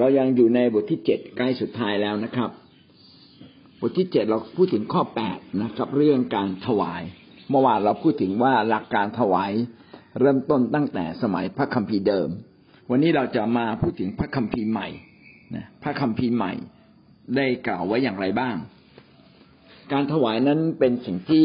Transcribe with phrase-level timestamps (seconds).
[0.00, 2.50] เรายังอยู่ในบทที่เจ็ดใกล้สุดท้ายแล้วนะครับ
[3.80, 7.02] บทที่เจ็ดเราพูดถึงข้อแปดนะครับ เรื่องการถวาย
[7.50, 9.52] เมื่อวานเราพูดถึงว่าหลักการถวาย
[10.20, 12.28] เริ่มต้นตั้งแต่สมัยพระคัมภีร์เดิม
[12.90, 14.88] วันนี้เราจะมาพูดถึงพระคัมภีร์ใหม่
[15.54, 16.52] นะพระคัมภีร์ใหม่
[17.36, 18.56] ได้กล่าวไว้อย่างไรบ้าง
[19.92, 21.44] การถวายนั้นเป็นสิ่งที่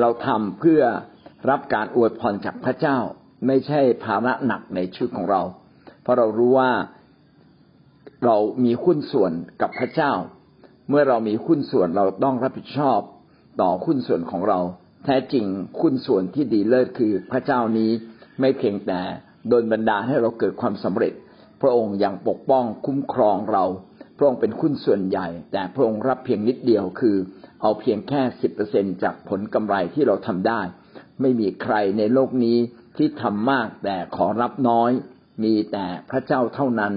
[0.00, 0.82] เราทำเพื่อ
[1.50, 2.98] รับการอวยพรจากพระเจ้า
[3.46, 5.42] ไม่ใช่ภาระหนักในชีวิตของเรา
[6.10, 6.70] ราะเรารู้ว่า
[8.24, 10.12] เรามีหุ้นส่วนกับพระเจ้า
[10.88, 13.00] เมื่อเรามีหุ้นส่วนเราต้องรับผิดชอบ
[13.60, 14.60] ต่อหุ้นส่วนของเรา
[15.04, 15.46] แท้จริง
[15.80, 17.90] หุ้นส่วนที่ดีเลิศคือพระเจ้านี้
[18.40, 19.00] ไม่เพียงแต่
[19.48, 21.12] โดนบันดาให้เราเกิดความสำเร็จ
[21.60, 23.64] พระองค์ยังปกป้องคุ้มครองเรา
[24.16, 27.16] พระองค์เป็นหุ้นส่วนใหญ่ แต่พระองค์รับเพียงนิดเดียวคือ
[27.62, 30.60] เอาเพียงแค่สิบเปอร์เซ็นจากผลกำไรที่เราทำได้
[31.20, 32.58] ไม่มีใครในโลกนี้
[32.96, 34.90] ที่ทำมากแต่ขอรับน้อย
[35.42, 36.94] มีแต่พระเจ้าเท่านั้น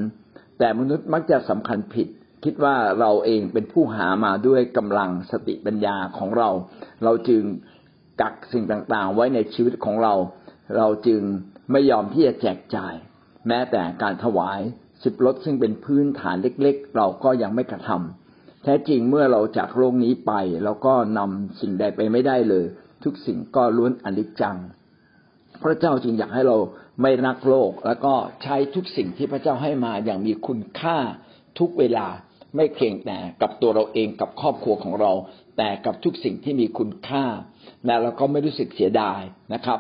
[0.59, 2.07] แต่มนุษย์มักจะสำคัญผิด
[2.43, 6.49] คิดว่าเราเองเป็นผู้หามาด้วยกำลังสติปัญญาของเรา
[7.03, 7.43] เราจึง
[8.21, 10.13] กักสิ่งต่างๆ ไว้ในชีวิตของเรา
[10.77, 11.21] เราจึง
[11.71, 12.93] ไม่ยอมที่จะแจกจ่าย
[13.47, 14.61] แม้แต่การถวาย
[15.03, 20.31] สิบรถซึ่งเป็นพื้นฐานเล็ก ๆ เราก็ยังไม่กระทำแท้จริงเมื่อเราจากโลกนี้ไป
[20.63, 22.65] เราก็นำสิ่งใดไปไม่ได้เลย
[23.03, 24.57] ทุกสิ่งก็ล้วนอนิจจัง
[25.65, 26.57] พระเจ้าจึงอยากให้เรา
[27.01, 30.97] ไม่รักโลก แล้วก็ใช้ทุกสิ่งที่พระเจ้าให้มาอย่างมีคุณค่า
[31.59, 32.07] ทุกเวลา
[32.55, 35.11] ไม่เพียงแต่กับตัวเราเองกับครอบครัวของเรา
[35.57, 37.25] แต่กับทุกสิ่งที่มีคุณค่า
[37.85, 39.21] และเราก็ไม่รู้สึกเสียดาย
[39.53, 39.79] นะครับ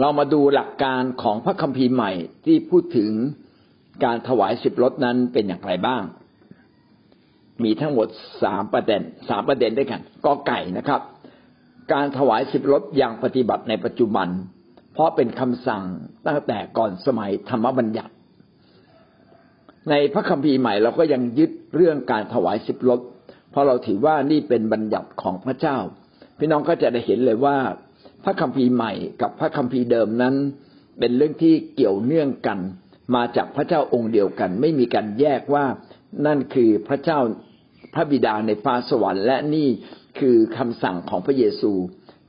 [0.00, 2.12] เรามาดูหลักการของพระคัมภีร์ใหม่
[2.46, 3.10] ที่พูดถึง
[4.04, 6.02] การถวายสิบรถนั้นเป็นอย่างไรบ้าง
[7.64, 8.08] มีทั้งหมด
[8.42, 11.00] สามประเด็นสามประเด็นด้วยกันก็ไก่นะครับ
[11.92, 14.28] การถวายสิบรถอย่างปฏิบัติในปัจจุบัน
[14.94, 15.84] เพราะเป็นคำสั่ง
[16.26, 18.12] ตั้งแต่ก่อนสมัยธรรมบัญญัติ
[19.90, 23.00] ในพระคัมภีร์ใหม่เราก็ยังยึดเรื่องการถวายสิบรถ
[23.50, 25.76] เพราะเราถือว่านี่เป็นบัญญัติของพระเจ้า
[26.38, 27.56] พี่น้องก็จะได้เห็นเลยว่า
[28.24, 28.92] พระคัมภีร์ใหม่
[29.22, 30.34] กับพระคัมภีร์เดิมนั้น
[30.98, 32.58] เป็นเรื่องที่เกี่ยวเนื่องกัน
[33.14, 35.64] มาจากพระเจ้าองค์เดียวกัน ไม่มีการแยกว่า
[36.26, 37.18] นั่นคือพระเจ้า
[37.94, 39.68] พระบิดาในฟ้าสวรรค์ และนี่
[40.18, 41.72] คือคำสั่งของพระเยซู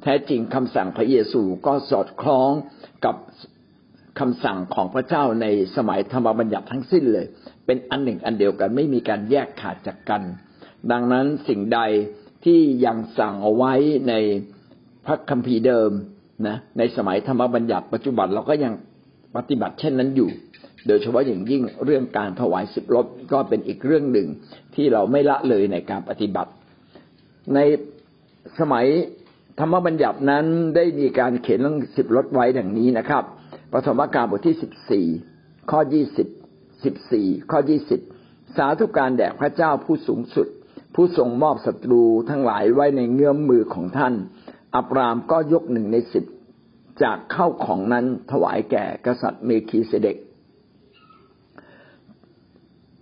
[0.01, 2.51] แท้จริงคำสั่งพระเยซูก็สอดคล้อง
[3.05, 3.15] กับ
[4.19, 7.25] คำสั่งของพระเจ้าในสมัยธรรมบัญญัติทั้งสิ้นเลย
[7.65, 10.21] เป็นอันหนึ่งอันเดียวกันไม่มีการแยกขาดจากกัน
[10.91, 11.79] ดังนั้นสิ่งใด
[12.45, 13.73] ที่ยังสั่งเอาไว้
[14.09, 14.13] ใน
[15.05, 15.91] พระคัมภีร์เดิม
[16.47, 18.73] นะในสมัยธรรมบัญญัติปัจจุบันเราก็ยัง
[19.35, 20.29] ปฏิบัติเช่นนั้นอยู่
[20.87, 24.27] โดยเฉพาะอย่างยิ่งเรื่องการถวายสิบรถก็เป็นอีกเรื่องหนึ่ง
[24.75, 26.51] ที่เราไม่ละเลยในการปฏิบัติ
[27.55, 27.59] ใน
[28.59, 28.85] สมัย
[29.59, 30.45] ธรรมบัญญัตินั้น
[30.75, 33.23] ได้มีการเขียนเรื่องสิบรถไว้ดังนี้นะครับ
[33.73, 35.07] ปฐมกาลบทที่สิบสี่
[35.71, 36.27] ข้อยี่สิบ
[36.83, 38.01] สิบสี่ข้อยี่สิบ
[38.57, 40.47] สาธุการแด่พระเจ้าผู้สูงสุด
[40.95, 44.13] ผู้ทรงมอบศัตรูทั้งหลายไว้ในเงื้อมมือของท่าน
[44.75, 46.25] อับรามก็ยกหนึ่งในสิบ
[47.03, 50.17] จากเข้าของนั้นถวายแก่กษัตริย์เมคีเสเดก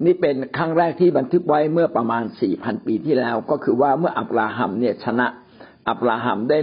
[0.06, 5.28] นี่เป็นครั้งแรกที่บันทึกไว้เมื่อประมาณสี่พันปีที่แล้ว ก็คือว่าเมื่ออับราฮัมเนี่ยชนะ
[5.90, 6.60] อับราฮัมได้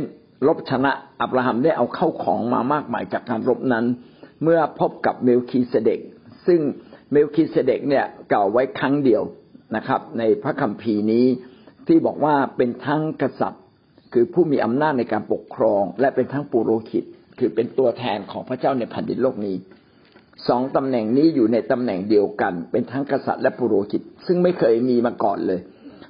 [0.46, 0.92] รบชนะ
[1.22, 3.84] อับราฮัมได้เอาเข้าของมามากมายจากการรบนั้น
[4.42, 6.00] เมื่อพบกับเมลคีเสเดก
[6.46, 6.60] ซึ่ง
[7.12, 9.22] เมลคีเสเดกเนี่ยกล่าวไว้ครั้งเดียว
[9.76, 11.26] นะครับ ในพระคัมภีร์นี้
[11.86, 13.64] ที่บอกว่าเป็นทั้งกษัตริย์
[14.12, 17.04] คือผู้มีอำนาจในการปกครอง และเป็นทั้งปุโรหิต
[17.38, 19.56] คือเป็นตัวแทนของพระเจ้าในแผ่นดินโลกนี้
[20.48, 25.60] สองตำแหน่งนี้อยู่ในตำแหน่งเดียวกัน เป็นทั้งกษัตริย์และปุโรหิต ซึ่งไม่เคยมีมาก่อนเลย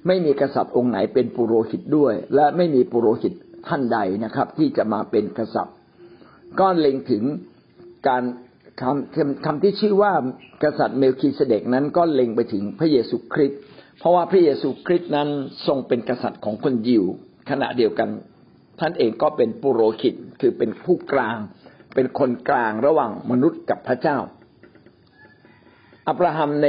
[0.06, 3.32] ไม่มีกษัตริย์องค์ไหนเป็นปุโรหิตด้วย และไม่มีปุโรหิต
[3.68, 5.76] ท่านใดนะครับ ที่จะมาเป็นกษัตริย์
[6.60, 7.22] ก็เล็งถึง
[8.08, 8.22] การ
[8.80, 10.12] คำคำที่ชื่อว่า
[10.64, 13.58] กษัตริย์เมลคีเสเดกนั้นก็เล็งไปถึงพระเยซูคริสต์
[13.98, 15.28] เพราะว่าพระเยซูคริสต์นั้น
[15.66, 17.04] ทรงเป็นกษัตริย์ของคนยิว
[17.50, 18.08] ขณะเดียวกัน
[18.80, 21.38] ท่านเองก็เป็นปุโรหิตคือเป็นผู้กลาง
[21.94, 24.18] เป็นคนกลางระหว่างมนุษย์กับพระเจ้า
[26.08, 26.68] อับราฮัมใน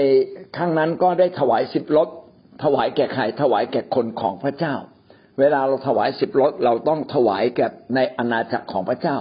[0.56, 2.10] ครั้งนั้นก็ได้ถวายสิบรถ
[2.64, 4.76] ถวายแก่ใครถวายแก่คนของพระเจ้า
[5.40, 9.18] เวลาเราถวายสิบรถเราต้องถวายแก่ในอาณาจักรของพระเจ้า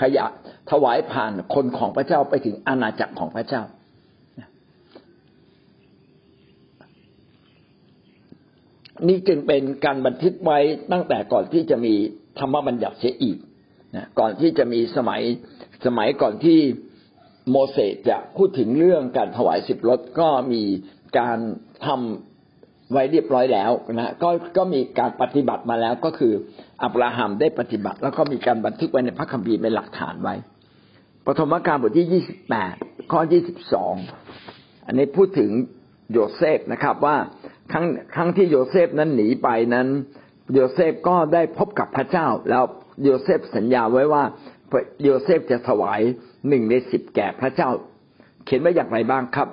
[0.00, 0.26] ขยะ
[0.70, 3.62] ถวายผ่านคนของพระเจ้าไปถึงอาณาจักรของพระเจ้า
[9.08, 10.58] นี่จึงเป็นการบันทึกไว้
[10.92, 11.94] ตั้งแต่ก่อนที่จะมี
[12.38, 13.38] ธรรมบัญญัติเสียอีก
[13.96, 15.22] นะก่อนที่จะมีสมัย
[15.86, 16.58] สมัยก่อนที่
[17.50, 20.62] โมเสสจะพูดถึงเรื่องการถวายสิบรถก็มี
[21.18, 21.38] การ
[21.86, 22.29] ทำ
[22.92, 26.32] ไว้เรียบร้อยแล้วนะก็ก็มีการปฏิบัติมาแล้วก็คือ
[26.82, 30.34] อับราฮัมได้ปฏิบัติ แล้วก็มีการบันทึกไว้ในพระคัมภีร์เป็นหลักฐานไว้
[31.26, 32.74] ปฐมกาลบทที่ยี่สิบแปด
[33.12, 33.94] ข้อยี่สิบสอง
[34.86, 35.50] อันนี้พูดถึง
[36.12, 37.16] โยเซฟนะครับว่า
[37.72, 39.88] ครั้งครั้งที่โยเซฟนั้นหนีไปนั้น
[40.54, 42.64] โยเซฟก็ได้พบกับพระเจ้า แล้ว
[43.04, 44.24] โยเซฟสัญญาไว้ว่า
[45.02, 46.00] โยเซฟจะถวาย
[46.48, 47.68] หนึ่งในสิบแก่พระเจ้า
[48.44, 49.48] เขียนไว้อย่างไรบ้างครับ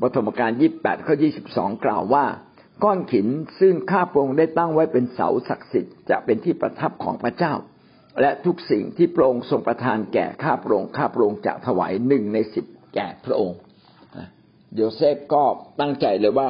[0.00, 2.24] ปฐมกาลยี่แปดข้อยี่สิบสองกล่าวว่า
[2.84, 3.26] ก้อนหิน
[3.60, 7.52] ซึ่งข้าพระองค์ได้ตั้งไว้เป็นเสาศักดิ์สิทธิ์จะเป็นที่ประทับของพระเจ้า
[8.20, 13.58] และทุกสิ่งที่พระองค์ทรงประทานแก่ข้าพระองค์ข้าพระองค์จะถวายหนึ่งในสิบแก่พระองค์
[14.74, 15.42] โยเซฟก็
[15.80, 16.48] ตั้งใจเลยว่า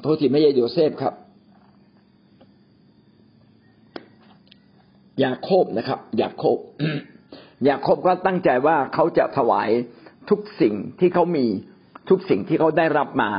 [0.00, 1.14] โทษทีไม่ใช่โยเซฟครับ
[5.24, 6.58] ยาโคบนะครับยาโคบ
[7.68, 9.70] ยาโคบก็ตั้งใจว่าเขาจะถวาย
[10.30, 11.46] ทุกสิ่งที่เขามี
[12.08, 13.30] ทุกสิ่งที่เขาได้รับมา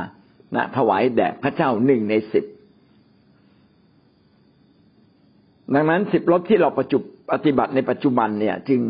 [0.54, 2.44] นะถวายแด่พระเจ้าหนึ่งในสิบ
[5.74, 6.98] ดังนั้นสิบรถที่เราประจุ
[7.32, 8.80] ปฏิบัติในปัจจุบันเนี่ย จึง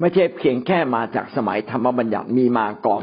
[0.00, 3.02] ไม่ใช่เพียงแค่มาจากสมัยธรรมบัญญัติมีมาก่อน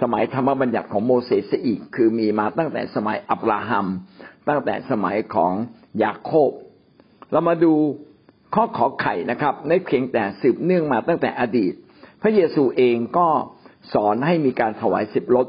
[0.00, 3.86] สมัยธรรมบัญญัติของโมเสสอีก คือมีมาตั้งแต่สมัยอับราฮัม
[4.48, 5.52] ตั้งแต่สมัยของ
[6.02, 6.50] ยาโคบ
[7.30, 7.72] เรามาดู
[8.54, 11.72] ข้อขอไข่นะครับในเพียงแต่สืบเนื่องมาตั้งแต่อดีต
[12.22, 13.28] พระเยซูเองก็
[13.92, 15.46] สอนให้มีการถวายสิบรถ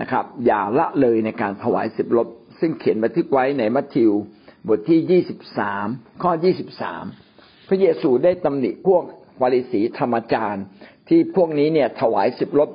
[0.00, 2.28] นะครับ อย่าละเลยในการถวายสิบรถ
[2.60, 4.12] ซึ่งเขียนบันทึกไว้ในมัทธิว
[4.68, 5.86] บทที่ยี่สิบสาม
[6.22, 7.04] ข้อยี่สิบสาม
[7.68, 9.02] พระเยซูได้ตำหนิพวก
[9.40, 10.64] วาริสีธรรมจารย์
[11.08, 12.70] ที่พวกนี้เนี่ยถวายสิบรถ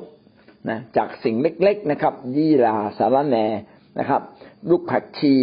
[0.70, 3.38] นะจากสิ่งเล็กๆนะครับ ยี่ลาสารแน
[4.00, 4.22] นะครับ
[4.70, 5.34] ลูกผักชี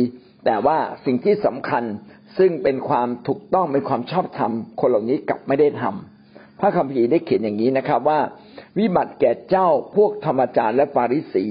[0.44, 1.84] แต่ว่าสิ่งที่สำคัญ
[2.38, 6.13] ซึ่งเป็นความถูกต้องเป็นความชอบธรรมคนเหล่านี้กลับไม่ได้ทำพ
[6.64, 8.20] ระคัมภีร์ได้เขียนอย่างนี้นะครับว่า
[8.78, 11.44] วิบัติแก่เจ้าพวกธรรมจารย์และปาริสี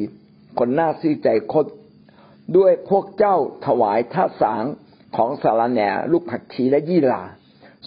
[0.60, 1.66] คนหน้าซื่อใจคด
[2.58, 4.64] ด้วยพวกเจ้าถวายท่าสาง
[5.16, 7.24] ของสารแหน่ลูกผักชีและยี่ลา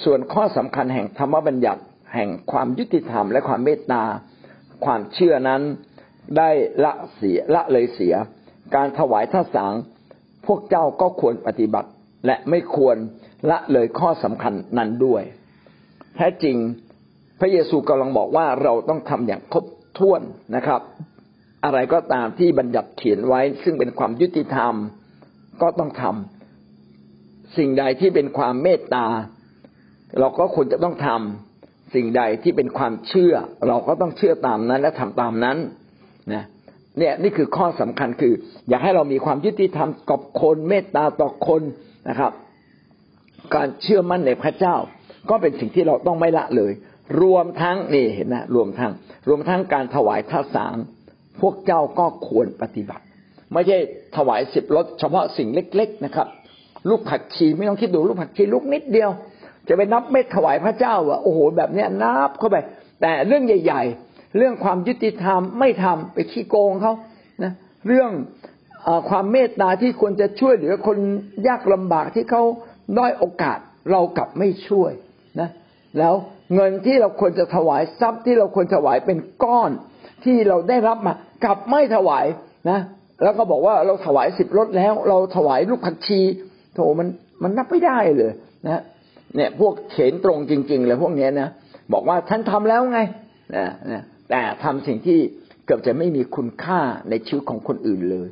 [0.03, 1.83] ส่วนข้อสำคัญแห่งธรรมบัญญัติ
[2.15, 4.05] แห่งความยุติธรรมและความเมตตา
[4.85, 5.63] ความเชื่อนั้น
[6.37, 6.51] ได้
[6.85, 8.15] ละเสียละเลยเสีย
[8.75, 9.75] การถวายท่าสาง
[10.47, 11.91] พวกเจ้าก็ควรปฏิบัติ
[12.27, 12.97] และไม่ควร
[13.51, 15.23] ละเลยข้อสำคัญนั้นด้วย
[16.17, 16.57] แท้จริง
[17.41, 19.65] พระเยซูกำลังบอกว่าเราต้องทำอย่างครบ
[19.99, 20.23] ถ้วน
[20.57, 20.81] นะครับ
[21.65, 24.75] อะไรก็ตามที่บัญญัติเขียนไว้ ซึ่งเป็นความยุติธรรม
[25.63, 29.07] ก็ต้องทำสิ่งใดที่เป็นความเมตตา
[30.19, 33.35] เราก็ควรจะต้องทำสิ่งใดที่เป็นความเชื่อ
[33.69, 35.57] เราก็ต้องเชื่อตามนั้น และทำตามนั้น
[36.33, 36.45] นะ
[36.99, 38.35] เนี่ยนี่คือข้อสำคัญคือ
[38.69, 41.63] อยากให้เรามีความยุติธรรมกับคนเมตตาต่อคน
[42.09, 42.33] นะครับ
[43.55, 44.75] การเชื่อมั่นในพระเจ้า
[45.31, 46.73] ก็เป็นสิ่งที่เราต้องไม่ละเลย
[47.23, 48.93] รวมทั้งนี่เห็นนะรวมทั้ง
[49.29, 50.75] รวมทั้งการถวายท่าสาง
[51.41, 53.05] พวกเจ้าก็ควรปฏิบัติ
[53.53, 53.79] ไม่ใช่
[54.17, 56.27] ถวายสิบรถเฉพาะสิ่งเล็ก ๆนะครับ
[56.89, 59.11] ลูกผักชีไม่ต้องคิดดูลูกผักชีลูกนิดเดียว
[59.69, 62.57] จะไปนับเม็ดถวายพระเจ้าอะโอ้โหแบบเนี้ยนับเข้าไป
[63.03, 66.93] แต่เรื่องใหญ่ ๆ เรื่องความยุติธรรมไม่ทำไปขี้โกงเขา
[67.43, 67.53] นะ
[67.87, 68.11] เรื่อง
[68.87, 70.99] อความเมตตาที่ควรจะช่วยเหลือคน
[71.49, 72.43] ยากลำบากที่เขา
[72.99, 73.59] ด้อยโอกาส
[73.91, 74.93] เรากลับไม่ช่วย
[75.41, 75.49] นะ
[75.99, 76.15] แล้ว
[76.55, 79.71] เงินที่เราควรจะถวายทรัพย์ที่เราควรถวายเป็นก้อน
[80.25, 81.15] ที่เราได้รับมา
[81.45, 82.27] กลับไม่ถวาย
[82.71, 82.81] นะ
[83.23, 86.21] แล้วก็บอกว่าเราถวายสิบรถแล้ว เราถวายลูกผักชี
[86.75, 87.09] โถมัน
[87.43, 88.33] มันนับไม่ได้เลย
[88.67, 88.83] นะ
[89.37, 91.49] เนี่ยพวกเขนตรงจริง ๆ เลยพวกนี้นะ
[91.93, 93.01] บอกว่าฉันทำแล้วไง
[93.57, 95.19] นะนะแต่ทำสิ่งที่
[95.67, 96.81] เกือบจะไม่มีคุณค่า
[97.11, 98.29] ในชีวิตของคนอื่นเลย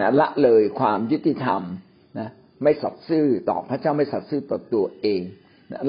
[0.00, 1.62] นะละเลยความยุติธรรม
[2.18, 2.28] นะ
[2.62, 5.20] ไม่สัตย์ซื่อต่อพระเจ้าไม่สัตย์ซื่อต่อตัวเอง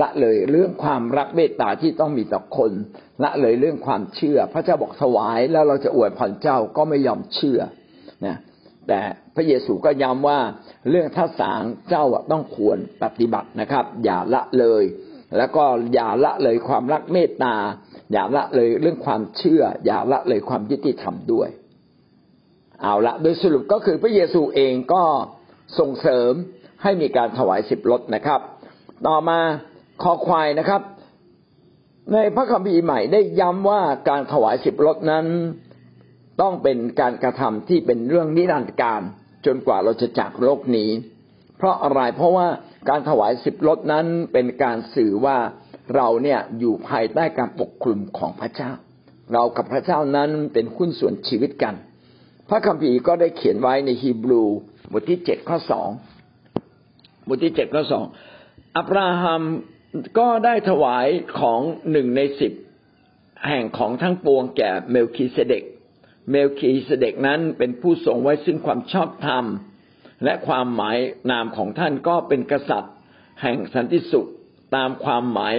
[0.01, 2.72] ละเลยเรื่องความรักเมตตาที่ต้องมีต่อคน
[3.24, 7.60] ละเลยเรื่องความเชื่อ พระเจ้าบอกถวายแล้วเราจะอวยพรเจ้าก็ไม่ยอมเชื่อ
[8.25, 8.36] นะ
[8.88, 9.00] แต่
[9.36, 10.39] พระเยซูก็ย้ำว่า
[10.89, 14.84] เรื่องท่าสางเจ้าต้องควรปฏิบัตินะครับ อย่าละเลย
[15.38, 15.63] แล้วก็
[15.94, 17.55] อย่าละเลยความรักเมตตา
[18.12, 21.50] อย่าละเลยเรื่องความเชื่อ อย่าละเลยความยุติธรรมด้วย
[22.82, 25.03] เอาละโดยสรุปก็คือพระเยซูเองก็
[25.79, 26.34] ส่งเสริม
[26.84, 28.39] ให้มีการถวายสิบรถนะครับ
[29.08, 29.40] ต่อมา
[30.04, 30.82] คอควายนะครับ
[32.14, 35.25] ในพระคัมภีร์ใหม่ได้ย้ำว่าการถวายสิบรถนั้น
[36.42, 39.02] ต้องเป็นการกระทำที่เป็นเรื่องนิรันดร์การ
[39.46, 40.90] จนกว่าเราจะจากโลกนี้
[41.58, 42.48] เพราะอะไรเพราะว่า
[42.90, 45.38] การถวายสิบรถนั้นเป็นการสื่อว่า
[45.96, 48.72] เราเนี่ยอยู่ภายใต้การปกคลุมของพระเจ้า
[49.34, 51.75] เรากับพระเจ้านั้นเป็นหุ้นส่วนชีวิตกัน
[52.50, 54.44] พระคัมภีร์ก็ได้เขียนไว้ในฮีบรู
[54.92, 55.90] บทที่เจ็ดข้อสอง
[57.28, 58.06] บทที่เจ็ดข้อสอง
[58.77, 59.44] อับราฮัม
[60.20, 61.08] ก็ได้ถวาย
[61.39, 62.53] ของหนึ่งในสิบ
[63.48, 65.63] แห่งของทั้งปวงแก่เมลคีเสเดก
[66.32, 69.46] เมลคีเสเดกนั้นเป็นผู้ทรงไว้ซึ่งความชอบธรรม
[70.24, 70.98] และความหมาย
[71.32, 72.94] นามของท่านก็เป็นกษัตริย์
[73.41, 74.29] แห่งสันติสุข
[74.75, 75.55] ตามความหมาย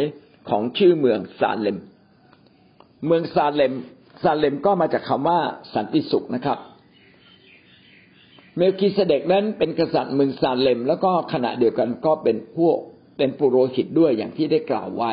[0.50, 1.78] ของชื่อเมืองซาเลม
[3.06, 3.75] เมืองซาเลม
[4.23, 5.40] ซาเลมก็มาจากคำว่า
[5.75, 6.58] สันติสุขนะครับ
[8.56, 12.78] เมลคิเสเดกนั้นเป็นกษัตริย์เมืองซาเลม แล้วก็ขณะเดียวกันก็เป็นพวก
[13.16, 15.12] เป็นปุโรหิตด้วยอย่างที่ได้กล่าวไว้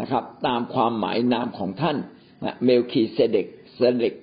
[0.00, 1.96] นะครับ ตามความหมายนามของท่าน
[2.44, 4.14] นะเมลคีเซเดกเซเดก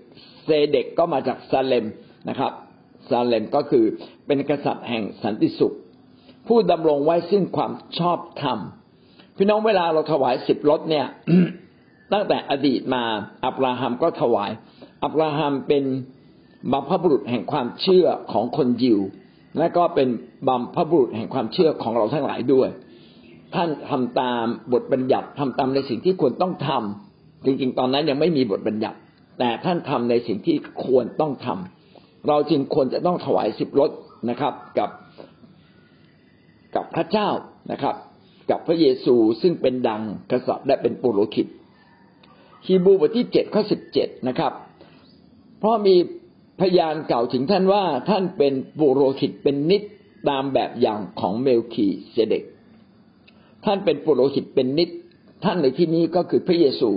[0.43, 1.85] เซเดกก็มาจากซาเลม
[2.29, 2.51] นะครับ
[3.09, 3.85] ซาเลมก็คือ
[4.25, 5.75] เป็นกษัตริย์แห่งสันติสุข
[6.47, 8.59] ผู้ดำรงไว้ซึ่งความชอบธรรม
[9.37, 11.05] พี่น้องเวลาเราถวายสิบลดเนี่ย
[12.13, 13.03] ตั้งแต่อดีตมา
[13.45, 14.51] อับราฮัมก็ถวาย
[15.03, 15.83] อับราฮัมเป็น
[16.71, 18.99] บัมพบุรุษแห่งความเชื่อของคนยิว
[19.59, 20.09] และก็เป็น
[20.47, 22.69] บัมพบุรุษแห่งความเชื่อของเราทั้งหลายด้วย
[23.55, 28.97] ท่านทำตามบทบัญญัติทำตามในสิ่งที่ควรต้องทำจริงๆ ตอนนั้นยังไม่มีบทบัญญัติ
[29.39, 33.91] แต่ท่านทำในสิ่งที่ควรต้องทำเราจึงควรจะต้องถวายสิบรถ
[34.29, 34.89] นะครับ กับ
[36.75, 37.29] กับพระเจ้า
[37.71, 37.95] นะครับ
[38.49, 41.47] กับพระเยซูซึ่งเป็นดังกษัตริย์และเป็นปุโรหิต
[42.65, 44.53] ฮีบรูบทที่เจ็ดข้อสิบเจ็ดนะครับ
[45.59, 45.95] เพราะมี
[46.61, 49.81] พยานเก่าถึงท่านว่าท่านเป็นปุโรหิตเป็นนิด
[50.29, 52.43] ตามแบบอย่างของเมลคีเสเดก
[53.65, 54.89] ท่านเป็นปุโรหิตเป็นนิด
[55.43, 56.89] ท่านในที่นี้ก็คือพระเยซู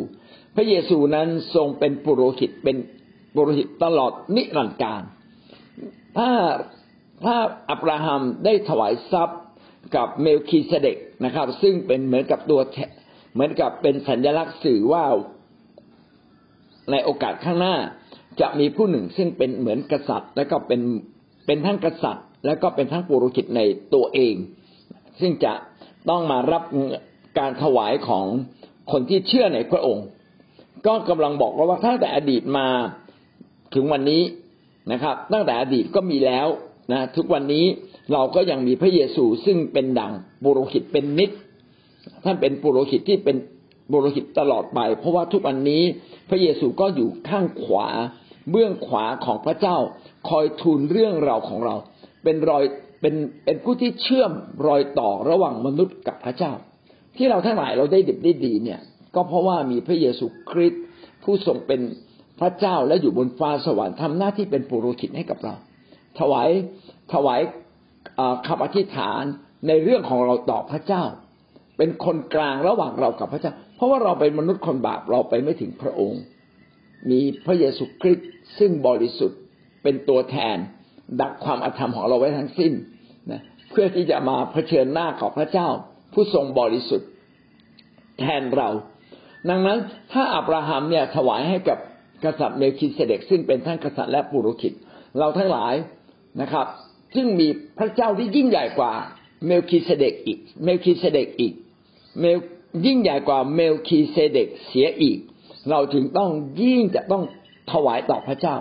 [0.57, 2.77] พระเยซูนั้นทรงเป็นปุโรหิตเป็น
[3.35, 5.03] ปุโรหิตตลอดนิรันดร์การ
[6.19, 6.31] ถ้า
[7.25, 7.37] ถ้า
[7.71, 9.41] อับราฮัมได้ถวายทรัพย์
[9.97, 12.61] กับเมลคีเสเดกนะครับ ซึ่งเป็นเหมือนกับตัว
[13.35, 15.05] เหมือนกับเป็นสัญลักษณ์สื่อว่า
[16.91, 17.77] ในโอกาสข้างหน้า
[18.41, 20.81] จะมีผู้หนึ่งซึ่งเป็นเหมือนกษัตริย์ และก็เป็น
[21.47, 23.61] เป็นทั้งกษัตริย์ และก็เป็นทั้งปุโรหิตใน
[23.95, 24.35] ตัวเอง
[25.21, 25.53] ซึ่งจะ
[26.11, 26.63] ต้องมารับ
[27.39, 28.25] การถวายของ
[28.93, 30.07] คนที่เชื่อในพระองค์
[30.87, 32.69] ก็กำลังบอกว่าตั้งแต่อดีตมา
[33.75, 34.23] ถึงวันนี้
[34.93, 36.47] นะครับ ตั้งแต่อดีตก็มีแล้ว
[36.93, 37.65] นะทุกวันนี้
[38.13, 40.13] เราก็ยังมีพระเยซูซึ่งเป็นดัง
[40.43, 41.31] ปุโรหิตเป็นนิด
[42.25, 43.37] ท่านเป็นปุโรหิตที่เป็น
[43.93, 45.83] บุโรหิตตลอดไป เพราะว่าทุกวันนี้
[46.29, 47.89] พระเยซูก็อยู่ข้างขวา
[48.51, 49.77] เบื้องขวาของพระเจ้า
[50.29, 51.75] คอยทูลเรื่องราวของเรา
[52.25, 52.65] เป็นรอย
[53.01, 53.15] เป็น
[53.45, 54.33] เป็นผู้ที่เชื่อม
[54.67, 56.53] รอยต่อระหว่างมนุษย์กับพระเจ้า
[57.17, 58.81] ที่เราทั้งหลายเราได้ดิบได้ดีเนี่ย
[59.15, 60.83] ก็เพราะว่ามีพระเยซูคริสต์
[61.25, 61.81] ผู้ทรงเป็น
[62.41, 65.55] พระเจ้าและอยู่บนฟ้าสวรรค์ทำหน้าที่เป็นปุโรหิตให้กับเรา
[66.19, 66.49] ถวาย
[67.13, 67.41] ถวาย
[68.47, 69.23] คำอธิษฐาน
[69.69, 71.05] ในเรื่องของเราต่อพระเจ้า
[71.77, 76.23] เป็นคนกลางระหว่างเรากับพระเจ้า เพราะว่าเราเป็นมนุษย์คนบาปเราไปไม่ถึงพระองค์
[77.11, 78.29] มีพระเยซูคริสต์
[78.59, 79.41] ซึ่งบริสุทธิ์
[79.83, 80.57] เป็นตัวแทน
[81.21, 82.73] ดักความอธรรมของเราไว้ทั้งสิ้น
[83.31, 85.69] นะเพื่อที่จะมาเผชิญหน้าของพระเจ้า
[86.13, 87.09] ผู้ทรงบริสุทธิ์
[88.19, 88.69] แทนเรา
[89.51, 89.79] ดังนั้น
[90.13, 91.79] ถ้าอับราฮัมเนี่ยถวายให้กับ
[92.25, 94.73] กษัตริย์เมลคิเสเดกซึ่งเป็นท่านกษัตริย์และปุโรหิต
[95.19, 95.75] เราทั้งหลาย
[96.41, 96.67] นะครับ
[97.15, 97.49] ซึ่งมี
[97.79, 98.93] พระเจ้าที่ยิ่งใหญ่กว่า
[99.47, 101.53] เมลคิเสเดกอีก เมลคิเสเดกอีก
[102.21, 102.39] เมล
[102.87, 105.19] ยิ่งใหญ่กว่าเมลคีเซเดกเสียอีก
[105.71, 106.31] เราจึงต้อง
[106.63, 107.23] ยิ่งจะต้อง
[107.73, 108.57] ถวายต่อพระเจ้า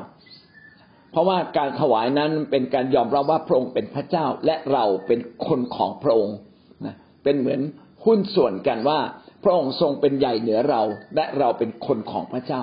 [1.18, 6.38] เพราะว่าการถวายนั้นเป็นการยอมรับว่าพระองค์เป็นพระเจ้าและเราเป็นคนของพระองค์
[6.86, 7.62] นะเป็นเหมือน
[8.06, 9.00] หุ้นส่วนกันว่า
[9.44, 10.82] พระองค์ทรงเป็นใหญ่เหนือเรา
[11.16, 12.62] และเราเป็นคนของพระเจ้า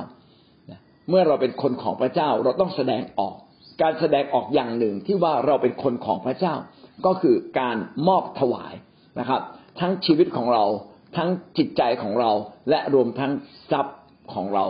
[1.09, 3.35] เมื่อเราเป็นคนของพระเจ้าเราต้องแสดงออก
[3.83, 6.55] การแสดงออกอย่างหนึ่งที่ว่าเราเป็นคนของพระเจ้า
[7.07, 7.77] ก็คือการ
[8.09, 8.75] มอบถวาย
[9.19, 9.41] นะครับ
[9.81, 10.65] ทั้งชีวิตของเรา
[11.17, 12.31] ทั้งจิตใจของเรา
[12.71, 13.33] และรวมทั้ง
[13.71, 13.99] ทรัพย์
[14.35, 14.65] ของเรา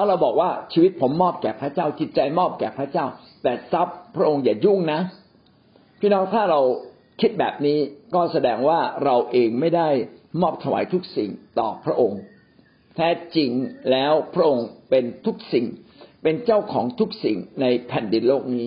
[0.00, 3.06] ถ้าเราบอกว่าชีวิตผมมอบแก่พระเจ้าจิตใจมอบแก่พระเจ้า
[3.42, 5.00] แต่ทรัพย์พระองค์อย่ายุ่งนะ
[6.00, 6.60] พี่น้องถ้าเรา
[7.20, 7.78] คิดแบบนี้
[8.14, 9.88] ก็แสดงว่าเราเองไม่ได้
[10.42, 12.20] มอบถวายทุกสิ่งต่อพระองค์
[12.96, 13.50] แท้จริง
[13.90, 15.66] แล้วพระองค์เป็นทุกสิ่ง
[16.22, 18.66] เป็นเจ้าของทุกสิ่งในแผ่นดินโลกนี้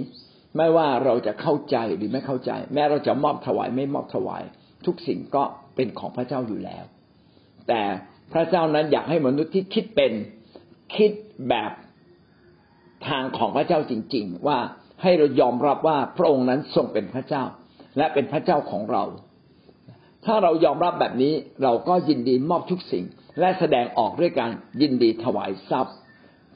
[0.57, 4.43] ไม่ว่าเราจะเข้าใจหรือไม่เข้าใจ แม้เราจะมอบถวายไม่มอบถวาย
[4.85, 5.43] ทุกสิ่งก็
[5.75, 6.83] เป็นของพระเจ้าอยู่แล้ว
[7.67, 7.81] แต่
[8.33, 10.13] พระเจ้านั้นอยากให้มนุษย์ที่คิดเป็น
[10.95, 11.11] คิด
[11.49, 11.71] แบบ
[13.07, 14.57] ทางของพระเจ้าจริง ๆ ว่า
[15.01, 17.43] ให้เรายอมรับว่าพระองค์นั้นทรงเป็นพระเจ้า
[17.97, 19.03] และเป็นพระเจ้าของเรา
[20.25, 21.33] ถ้าเรายอมรับแบบนี้
[21.63, 23.05] เราก็ยินดีมอบทุกสิ่ง
[23.39, 25.95] และแสดงออกด้วยการยินดีถวายทรัพย์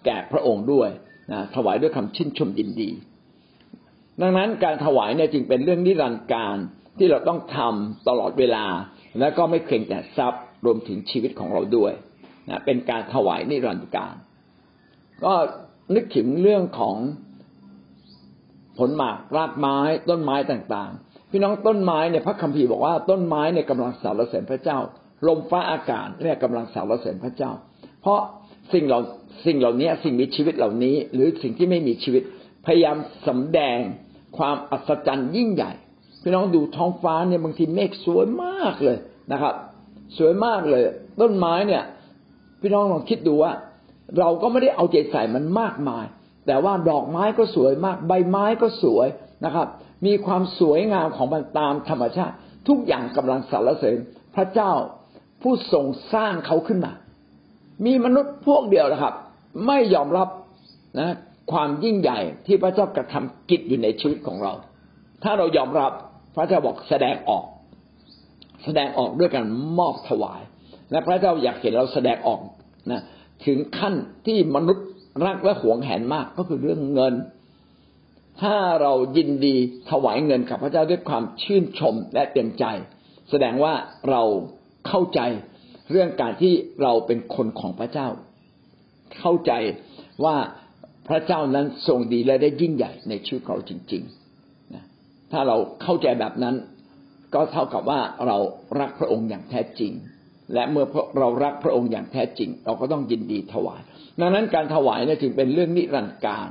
[0.06, 0.90] แก่พระองค์ด้วย
[1.32, 2.90] นะถวายด้วยคำชื่นชมยินดี
[4.22, 6.58] ดังนั้นการถวายเนี่ยจึงเป็นเรื่องนิรันดร์การ
[6.98, 8.66] ที่เราต้องทำตลอดเวลา
[9.20, 11.92] และก็ไม่เพียงแต่ทรัพย์รวมถึงชีวิตของเราด้วย
[12.50, 14.16] นะเป็นการถวายนิรันดร์การ
[15.24, 15.34] ก็
[15.96, 16.96] นึกถึงเรื่องของ
[18.78, 19.78] ผลหมากรากไม้
[20.10, 24.78] ต้นไม้ต่างๆ พี่น้องต้นไม้เนี่ยพระคัมภีร์บอกว่าต้นไม้เนี่ยกำลังสรรเสริญพระเจ้า
[25.28, 27.52] ลมฟ้าอากาศเนี่ยกำลังสรรเสริญพระเจ้า
[28.02, 28.20] เพราะ
[28.74, 29.00] สิ่งเหล่า
[29.46, 32.24] สิ่งเหล่านี้สิ่งมีชีวิตเหล่านี้ หรือสิ่งที่ไม่มีชีวิต
[32.66, 32.98] พยายาม
[33.28, 33.78] สำแดง
[34.38, 35.72] ความอัศจรรย์ยิ่งใหญ่
[36.22, 38.98] พี่น้องดูท้องฟ้าเนี่ยบางทีเมฆสวยมากเลย
[39.32, 39.56] นะครับ
[40.18, 40.84] สวยมากเลย
[41.22, 41.84] ต้นไม้เนี่ย
[42.66, 43.54] พี่น้องลองคิดดูว่า
[44.20, 46.06] เราก็ไม่ได้เอาใจใส่มันมากมาย
[46.46, 49.08] แต่ว่าดอกไม้ก็สวยมาก ใบไม้ก็สวย
[49.46, 49.68] นะครับ
[50.06, 52.36] มีความสวยงามของมันตามธรรมชาติ
[52.68, 53.98] ทุกอย่างกำลังสรรเสริญ
[54.36, 54.72] พระเจ้า
[55.42, 56.94] ผู้ทรงสร้างเขาขึ้นมา
[57.86, 59.14] มีมนุษย์พวกเดียวนะครับ
[59.68, 60.30] ไม่ยอมรับ
[61.00, 61.16] นะ
[61.52, 64.54] ความยิ่งใหญ่ที่พระเจ้ากระทำกิจอยู่ในชีวิตของเรา
[65.24, 65.92] ถ้าเรายอมรับ
[66.36, 67.46] พระเจ้าบอกแสดงออก
[68.64, 69.46] แสดงออกด้วยการ
[69.80, 70.42] มอบถวาย
[70.92, 72.40] และพระเจ้าอยากเห็นเราแสดงออก
[72.92, 73.02] นะ
[73.46, 73.94] ถึงขั้น
[74.26, 74.88] ที่มนุษย์
[75.26, 77.14] รักและหวงแหนมากก็คือเรื่องเงิน
[78.42, 79.56] ถ้าเรายินดี
[79.90, 82.66] ถวายเงินกับพระเจ้าด้วยความชื่นชมและเต็มใจ
[83.30, 83.74] แสดงว่า
[84.10, 84.24] เรา
[84.88, 85.20] เข้าใจ
[85.92, 88.08] เรื่องการที่เราเป็นคนของพระเจ้า
[89.20, 89.52] เข้าใจ
[90.26, 90.38] ว่า
[91.08, 94.84] พระเจ้านั้นทรงดีและได้ยิ่งใหญ่ในชีวิตเราจริงๆนะ
[95.32, 96.56] ถ้าเราเข้าใจแบบนั้น
[97.34, 98.38] ก็เท่ากับว่าเรา
[98.80, 99.92] รักพระองค์อย่างแท้จริง
[100.54, 100.86] และเมื่อ
[101.20, 103.82] เรารักพระองค์อย่างแท้จริง เราก็ต้องยินดีถวาย
[104.20, 106.48] ดังนั้นการถวายเนี่ยจึงเป็นเรื่องนิรันดร์การ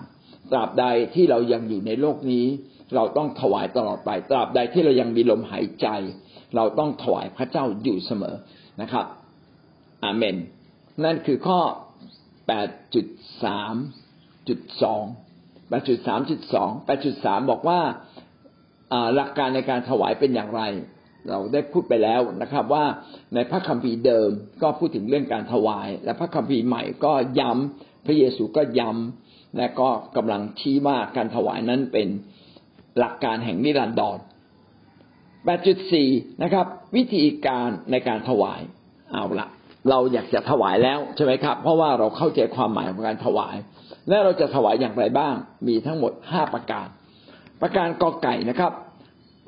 [0.51, 0.85] ตราบใด
[1.15, 2.47] ที่เรายังอยู่ในโลกนี้
[2.95, 5.87] เราต้องถวายตลอดไปตราบใดที่เรายังมีลมหายใจ
[6.57, 8.37] เราต้องถวายพระเจ้าอยู่เสมอ
[8.81, 9.07] นะครับ
[10.05, 10.37] อาเมน
[11.05, 11.61] นั่นคือข้อ
[12.49, 15.05] 8.3จุดสอง
[15.69, 17.81] แปดจุดสามจุดสองแปดจุดสามบอกว่า
[19.15, 20.63] หลักการในการถวายเป็นอย่างไร
[21.31, 22.85] เราได้พูดไปแล้วนะครับ ว่า
[23.35, 24.31] ในพระคัมภีร์เดิม
[24.63, 32.09] ก็พูดถึงเรื่องการถวาย และพระคัมภีร์ใหม่ก็ย้ำพระเยซูก็ย้ำและก็กำลังชี้ว่าการถวายนั้นเป็น
[32.99, 34.19] หลักการแห่งนิรันดร
[35.31, 36.67] 8.4 นะครับ
[36.97, 38.61] วิธีการในการถวาย
[39.13, 39.49] เอาละ
[39.91, 43.57] เราอยากจะถวายแล้วใช่ไหมครับ เพราะว่าเราเข้าใจความหมายของการถวาย
[44.09, 45.35] และเราจะถวายอย่างไรบ้าง
[45.69, 46.87] มีทั้งหมดห้าประการ
[47.63, 48.73] ประการกอไก่นะครับ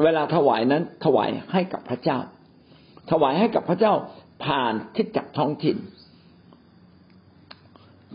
[0.03, 2.19] เวลาถวายนั้นถวายให้กับพระเจ้า
[3.11, 3.93] ถวายให้กับพระเจ้า
[4.45, 5.77] ผ่านทิศจักท้องถิ่น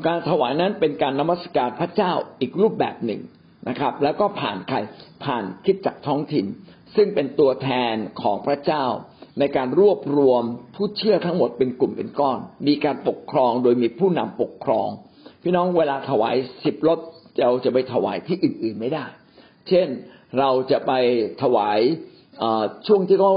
[0.06, 3.22] การถวายนั้นเป็นการนมัสการพระเจ้าอีกรูปแบบหนึ่ง
[3.70, 4.78] นะครับ แล้วก็ผ่านใคร
[5.26, 6.46] ผ่านทิศจักท้องถิ่น
[6.96, 8.86] ซึ่งเป็นตัวแทนของพระเจ้า
[9.40, 10.44] ในการรวบรวม
[10.76, 14.88] ผู้เชื่อทั้งหมดเป็นกลุ่มเป็นก้อน มีการปกครองโดยมีผู้นำปกครอง
[15.44, 17.00] พี่น้องเวลาถวายสิบรถ
[17.42, 19.06] เราจะไปถวายที่อื่น ๆไม่ได้
[19.68, 19.88] เช่น
[20.40, 20.92] เราจะไป
[21.42, 21.80] ถวาย
[22.88, 23.34] ช่วงที่เขา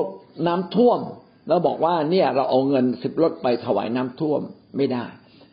[0.46, 1.00] น้ำท่วม
[1.48, 4.40] แล้วบอกว่าเนี่ยเราเอาเงินสิบรถไปถวายน้ำท่วม
[4.76, 5.04] ไม่ได้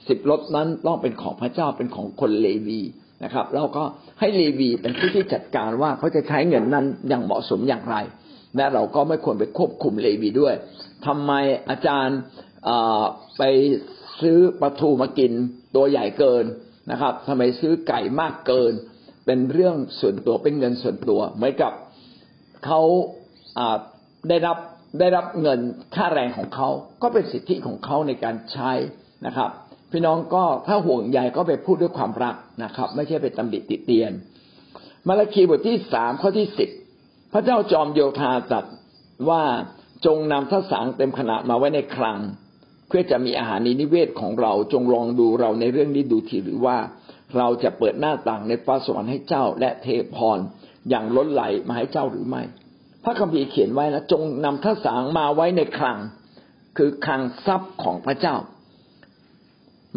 [0.07, 2.81] สิบรถนั้นต้องเป็นของพระเจ้าเป็นของคนเลวี
[3.23, 3.83] นะครับ แล้วก็
[4.19, 7.95] ให้เลวีเป็นผู้ที่จัดการว่าเขาจะใช้เงินนั้นอย่างเหมาะสมอย่างไร
[8.55, 10.55] และเราก็ไม่ควรไปควบคุมเลวีด้วย
[11.05, 11.31] ทำไม
[11.69, 12.17] อาจารย์
[13.37, 13.43] ไป
[14.21, 15.31] ซื้อปลาทูมากิน
[15.75, 16.45] ตัวใหญ่เกิน
[16.91, 18.73] นะครับทำไมซื้อไก่มากเกิน
[19.25, 21.71] เป็นเรื่องส่วนตัวเป็นเงินส่วนตัว เหมือนกับ
[22.65, 22.81] เขา
[24.29, 24.57] ได้รับ
[24.99, 25.59] ได้รับเงิน
[25.95, 26.69] ค่าแรงของเขา
[27.01, 28.71] ก็เป็นสิทธิของเขาในการใช้
[29.25, 29.49] นะครับ
[29.91, 34.11] พี่น้องก็ถ้าห่วงใยก็ไปพูดด้วยความรักนะครับ ไม่ใช่ไปตำหนิติเตียน
[35.07, 36.69] มาระคีบทที่สามข้อที่สิบ
[37.33, 38.65] พระเจ้าจอมโยธาตรัส
[39.29, 39.43] ว่า
[40.05, 42.19] จงนำทัศางเต็มขนาดมาไว้ในคลัง
[42.87, 46.77] เพื่อจะมีอาหารในนิเวศของเราจงลองดูเราในเรื่องนี้ดูทีหรือว่า
[47.37, 50.37] เราจะเปิดหน้าต่างในฟ้าสวรรค์ให้เจ้า และเทพร
[50.89, 52.43] อย่างล้นไหลมาให้เจ้าหรือไม่
[53.03, 55.97] พระคัมภีร์เขียนไว้นะจงนำทัศางมาไว้ในคลัง
[56.77, 58.35] คือคลังทรัพย์ของพระเจ้า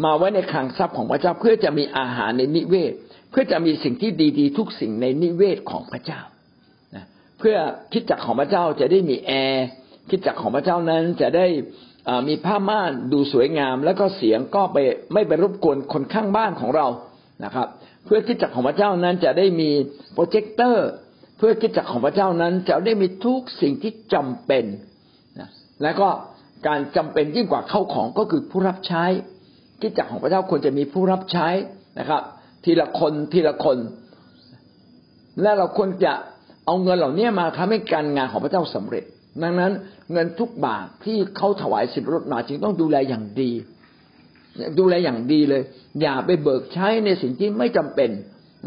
[0.03, 2.93] มาไว้ในคลังทรัพย์ของพระเจ้า เพื่อจะมีอาหารในนิเวศ
[3.31, 6.21] เพื่อจะมีสิ่งที่ดีๆ ทุกสิ่งในนิเวศของพระเจ้า
[7.39, 7.57] เพื่อ
[7.93, 9.65] คิดจักของพระเจ้าจะได้มีแอร์
[10.09, 11.47] คิดจักของพระเจ้านั้นจะได้
[12.27, 14.77] มีผ้าม่านดูสวยงาม แล้วก็เสียงก็ไป
[15.13, 16.87] ไม่ไปรบกวนคนข้างบ้านของเรา
[17.43, 17.67] นะครับ
[18.05, 19.69] เพื่อคิดจักของพระเจ้านั้นจะได้มี
[20.13, 20.87] โปรเจคเตอร์
[21.37, 24.65] เพื่อคิดจักของพระเจ้านั้น จะได้มีทุกสิ่งที่จำเป็น
[25.39, 25.49] นะ
[25.83, 26.07] แล้วก็
[26.67, 29.03] การจำเป็นยิ่งกว่าเข้าของก็คือผู้รับใช้
[29.81, 31.47] คิดจักของพระเจ้าควรจะมีผู้รับใช้
[31.99, 32.21] นะครับ
[32.63, 33.77] ทีละคนทีละคน
[35.41, 36.13] และเราควรจะ
[36.65, 39.03] เอาเงินเหล่านี้มาทำให้การงานของพระเจ้าสำเร็จ
[39.43, 39.71] ดังนั้น
[40.11, 43.51] เงินทุกบาทที่เขาถวายสิบรถมาจึงต้องดูแลอย่างดี
[44.79, 45.61] ดูแลอย่างดีเลย
[46.01, 48.09] อย่าไปเบิกใช้ในสิ่งที่ไม่จำเป็น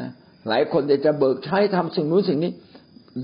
[0.01, 0.11] นะ
[0.49, 2.53] หลายคนจะเบิกใช้ทำสิ่งนู้นสิ่งนี้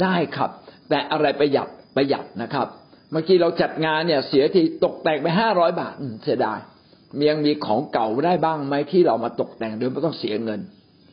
[0.02, 0.50] ได้ครับ
[0.88, 2.66] แต่อะไรประหยัดประหยัดนะครับ
[3.10, 6.58] เมื่อกี้เราจัดงานเนี่ย เสียทีตกแต่งไปห้าร้อยบาทเสียดาย
[7.30, 10.60] ยังมีของเก่าได้บ้างไหมที่เรามาตกแต่งโดยไม่ต้องเสียเงิน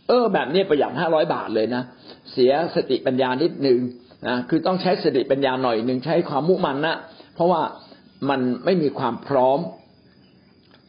[0.07, 1.83] เออ แบบนี้ประหยัดห้าร้อยบาทเลยนะ
[2.31, 3.79] เสียสติปัญญานิดนึง
[4.27, 6.95] นะคือต้องใช้สติปัญญาหน่อยหนึ่งใช้ความมุ่มันนะ
[7.35, 7.61] เพราะว่า
[8.29, 9.59] มันไม่มีความพร้อม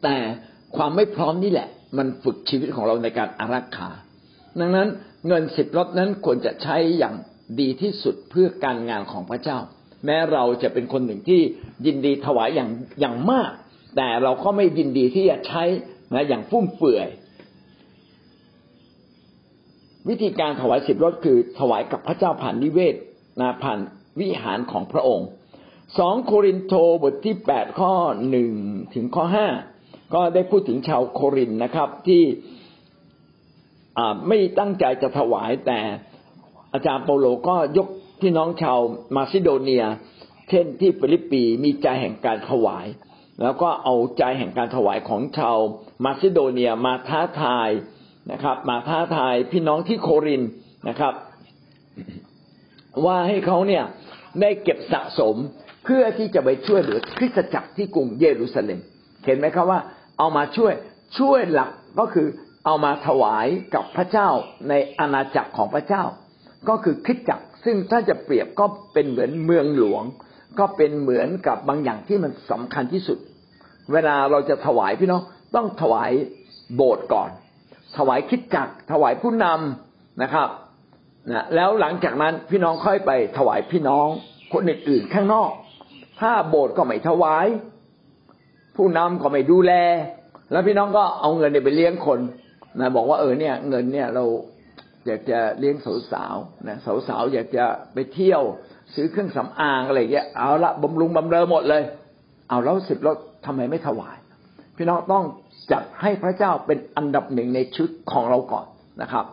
[0.03, 0.17] แต่
[0.77, 3.91] ความไม่พร้อมนี่แหละ มันฝึกชีวิตของเราในการอารักขา
[4.61, 4.89] ดังนั้น
[5.27, 7.15] เงินสิบรถนั้นควรจะใช้อย่าง
[7.61, 9.59] ดีที่สุดเพื่อการงานของพระเจ้า
[10.05, 11.41] แม้เราจะเป็นคนหนึ่งที่
[11.87, 13.53] ยินดีถวายอย่างอย่างมาก
[13.97, 15.63] แต่เราก็ไม่ยินดีที่จะใช้
[16.15, 17.09] นะอย่างฟุ่มเฟือย
[20.09, 22.95] วิธีการถวายสิบรถคือถวายกับพระเจ้าผ่านนิเวศ
[23.41, 23.79] นะผ่าน
[24.21, 25.29] วิหารของพระองค์
[25.99, 27.93] สองโครินโตบทที่แปดข้อ
[28.31, 28.53] หนึ่ง
[28.95, 29.49] ถึงข้อห้า
[30.15, 32.23] ก็ได้พูดถึงชาวโครินนะครับ ที่
[34.29, 35.81] ไม่ตั้งใจจะถวายแต่
[36.73, 37.89] อาจารย์เปโลก็ยก
[38.21, 38.79] พี่น้องชาว
[39.17, 39.85] มาซิโดเนีย
[40.49, 42.87] เช่นที่ฟิลิปปีมีใจแห่งการถวาย
[43.43, 45.59] แล้วก็เอาใจแห่งการถวายของชาว
[46.05, 47.71] มาซิโดเนียมาท้าทาย
[48.33, 50.43] นะครับ มาท้าทายพี่น้องที่โคริน
[50.89, 51.15] นะครับ
[53.05, 53.85] ว่าให้เขาเนี่ย
[54.41, 55.37] ได้เก็บสะสม
[55.85, 58.81] เพื่อที่จะไปช่วยเหลือคริสตจักรที่กรุงเยรูซาเล็ม
[59.27, 59.81] เห็นไหมครับว่า
[60.19, 60.73] เอามาช่วย
[61.19, 62.29] ช่วยหลักก็คือ
[62.67, 64.29] เอามาถวายกับพระเจ้า
[64.69, 66.05] ในอาณาจักรของพระเจ้า
[66.69, 70.05] ก็คือคริสตจักรซึ่งถ้าจะเปรียบก็เป็นเหมือนเมืองหลวง
[70.59, 73.19] ก็เป็นเหมือนกับบางอย่างที่มันสำคัญที่สุด
[73.93, 75.23] เวลาเราจะถวายพี่น้อง
[75.55, 76.11] ต้องถวาย
[76.75, 77.31] โบสถ์ก่อน
[77.99, 80.49] ถวายคิดจักรถวายผู้นำนะครับ
[81.33, 84.07] นะแล้วหลังจากนั้นพี่น้องค่อยไปถวายพี่น้อง
[84.53, 85.51] คนอื่นๆข้างนอก
[86.21, 87.47] ถ้าโบสถ์ก็ไม่ถวาย
[88.77, 89.73] ผู้นำก็ไม่ดูแล
[90.51, 92.21] แล้วพี่น้องก็เอาเงินเนี่ยไปเลี้ยงคน
[92.81, 94.25] นะบอกว่าเออเนี่ย เงินเนี่ยเรา
[95.07, 95.77] อยากจะเลี้ยง
[96.13, 96.77] สาวๆนะ
[97.09, 98.43] สาวๆอยากจะไปเที่ยว
[98.95, 101.83] ซื้อเครื่องสำอางอะไรเงี้ยเอาละบำรุงบำเรอหมดเลย
[102.49, 104.17] เอาแล้วสิบรถทำไมไม่ถวาย
[104.77, 105.25] พี่น้องต้อง
[105.73, 108.67] จัดให้พระเจ้าเป็นอันดับหนึ่งในชุดของเราก่อน
[109.03, 109.25] นะครับ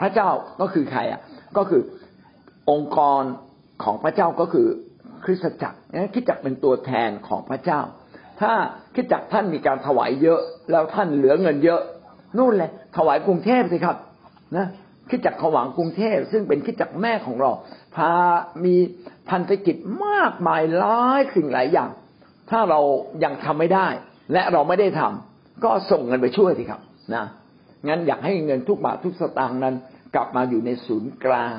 [0.00, 0.28] พระเจ้า
[0.60, 1.20] ก็คือใครอะ
[1.56, 1.82] ก็คือ
[2.70, 3.22] องค์กร
[3.84, 4.66] ของพระเจ้าก็คือ
[5.24, 7.80] คริสตจักรนะคริสตจักรเป็นตัวแทนของพระเจ้า
[8.40, 8.52] ถ้า
[8.94, 10.40] คริสตจักรท่านมีการถวายเยอะ
[10.70, 11.80] แล้วท่านเหลือเงินเยอะ
[12.38, 13.96] นู่นเลยถวายกรุงเทพสิครับ
[14.56, 14.66] นะ
[15.10, 17.50] คิดจักขวังกรุงเทพ ซึ่งเป็นคิดจักแม่ของเรา
[17.96, 18.10] พา
[18.64, 18.74] มี
[19.30, 21.90] พันธกิจมากมายหลายสิ่งหลายอย่าง
[22.50, 22.80] ถ้าเรา
[23.24, 23.88] ยังทำไม่ได้
[24.32, 26.80] และเราไม่ได้ทำก็ส่งเงินไปช่วยสิครับ
[27.14, 27.24] นะ
[27.88, 29.74] งั้นอยากให้เงินทุกบาททุกสตางค์นั้น
[30.14, 31.54] กลับมาอยู่ในศูนย์กลาง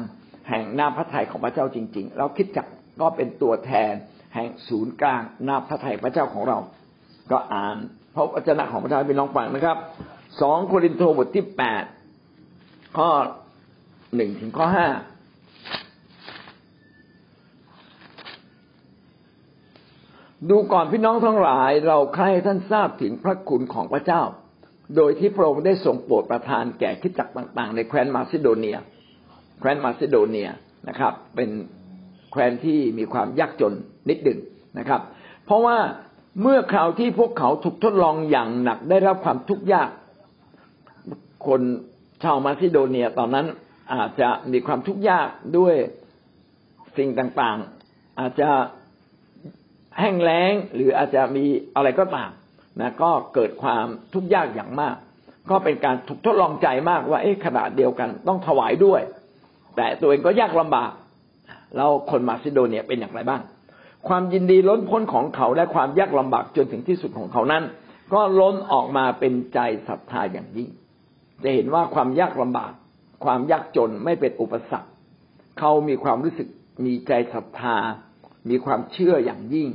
[0.50, 2.68] แห่งน้ำพระทัยของพระเจ้าจริงๆแล้วคิดจัก
[3.02, 3.94] ก็เป็นตัวแทน
[4.34, 6.58] แห่งศูนย์กลางน้ำพระทัยพระเจ้าของเรา
[7.32, 7.76] ก็อ่าน
[8.16, 9.78] พระวจนะของพระเจ้าเป็นน้องฟังนะครับ
[10.42, 11.84] สองโครินโตบทที่แปด
[12.98, 13.10] ข้อ
[14.16, 14.88] หนึ่งถึงข้อห้า
[20.50, 24.22] ดูก่อนพี่น้องทั้งหลายเราใครท่านทราบถึงพระคุณของพระเจ้า
[24.96, 28.78] โดยที่พระองค์ได้ทรงโปรดประทานแก่คิดจักต่าง ๆ ในแคว้นมาซิโดเนีย
[29.60, 30.50] แคว้นมาซิโดเนีย
[30.90, 31.50] นะครับ เป็น
[32.34, 33.74] แคว้นที่มีความยากจน
[34.10, 34.40] นิดหนึ่ง
[34.80, 35.02] นะครับ
[35.46, 35.78] เพราะว่า
[36.42, 39.90] เมื่อคราวที่พวกเขาถูกทดลองอย่างหนักได้รับความทุกข์ยาก
[41.48, 41.62] คน
[42.24, 43.48] ชาวมาซิโดเนียตอนนั้น
[43.94, 45.76] อาจจะมีความทุกข์ยากด้วย
[46.98, 48.50] สิ่งต่างๆ อาจจะ
[50.00, 52.32] แห้งแล้งหรืออาจจะมีอะไรก็ตาม
[52.82, 54.96] นะก็เกิดความทุกข์ยากอย่างมาก
[55.50, 59.02] ก็เป็นการถูกทดลองใจมากว่าเอ๊ะขนาดเดียวกันต้องถวายด้วย
[59.76, 60.92] แต่ตัวเองก็ยากลำบาก
[61.76, 63.42] แล้วคนมาซิโดเนียเป็นอย่างไรบ้าง
[64.08, 67.64] ความยินดีล้นพ้นของเขาและความยากลำบากจนถึงที่สุดของเขานั้น
[68.14, 70.70] ก็ล้นออกมาเป็นใจศรัทธาอย่างยิ่ง
[71.44, 72.74] จะเห็นว่าความยากลำบาก
[73.26, 74.90] ความยากจนไม่เป็นอุปสรรค
[75.60, 76.48] เขามีความรู้สึก
[76.86, 77.78] มีใจศรัทธา
[78.50, 79.70] มีความเชื่ออย่างยิ่ง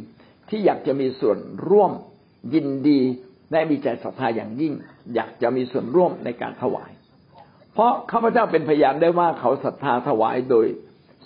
[0.48, 1.92] ที่อยากจะมีส่วนร่วม
[2.54, 3.00] ยินดี
[3.52, 4.72] ได้มีใจศรัทธาอย่างยิ่ง
[5.14, 6.90] อยากจะมีส่วนร่วมในการถวาย
[7.74, 10.66] เพราะข้าพเจ้าเป็นพยานได้ว่าเขาศรัทธาถวายโดย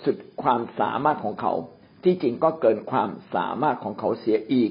[0.04, 1.52] สุดความสามารถของเขา
[2.04, 4.70] ที่จริงก็เกินความสามารถของเขาเสียอีก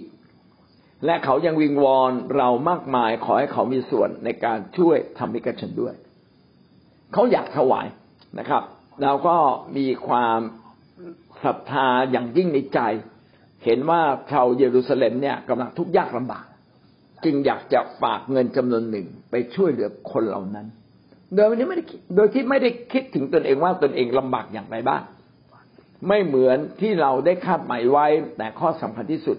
[1.06, 5.94] และเขายังวิงวอนเรามากมายขอให้เขามีส่วนในการช่วยทำมิกชนด้วย
[7.14, 7.88] เขาอยากถวาย
[8.40, 8.64] นะครับ
[9.04, 9.38] เราก็
[9.78, 10.40] มีความ
[11.44, 12.80] ศรัทธาอย่างยิ่งในใจ
[13.66, 16.46] เห็นว่าชาวเยรูซาเล็มเนี่ยกำลังทุกข์ยากลำบาก
[17.24, 20.68] จึงอยากจะฝากเงินจำนวนหนึ่งไปช่วยเหลือคนเหล่านั้น
[21.36, 21.84] โดยไม่ได้
[22.16, 25.02] โดยที่ไม่ได้คิดถึงตนเองว่าตนเองลำบากอย่างไรบ้าง
[26.08, 29.38] ไม่เหมือนที่เราได้คาดหมายไว้ แต่ข้อสำคัญที่สุด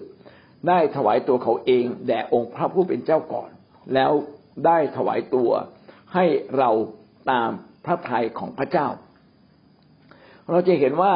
[0.67, 3.49] ได้ถวายตัวเขาเองแด่องค์พระผู้เป็นเจ้าก่อน
[3.93, 4.11] แล้ว
[4.65, 5.49] ได้ถวายตัว
[6.13, 6.25] ให้
[6.57, 6.69] เรา
[7.31, 7.49] ตาม
[7.85, 8.87] พระทัยของพระเจ้า
[10.51, 11.13] เราจะเห็นว่า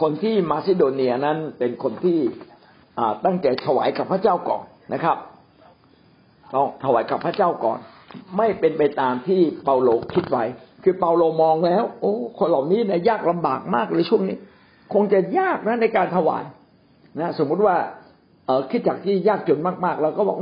[0.00, 2.18] คนที่มาซิโดเนียนั้นเป็นคนที่
[3.24, 5.16] ตั้งใจถวายกับพระเจ้าก่อนนะครับ
[6.54, 7.78] ต้องถวายกับพระเจ้าก่อน
[8.36, 10.44] ไม่เป็นไปตามที่เปาโลคิดไว้
[10.82, 14.36] คือเปาโลมองแล้ว โอ้ คนเหล่านี้เนี่ยยากลำบากมากเลยช่วงนี้
[14.94, 16.44] คงจะยากนะในการถวาย
[17.20, 17.76] นะ สมมุติว่า
[18.46, 20.38] เออคิดจากที่ยากจนมากๆเราก็บอก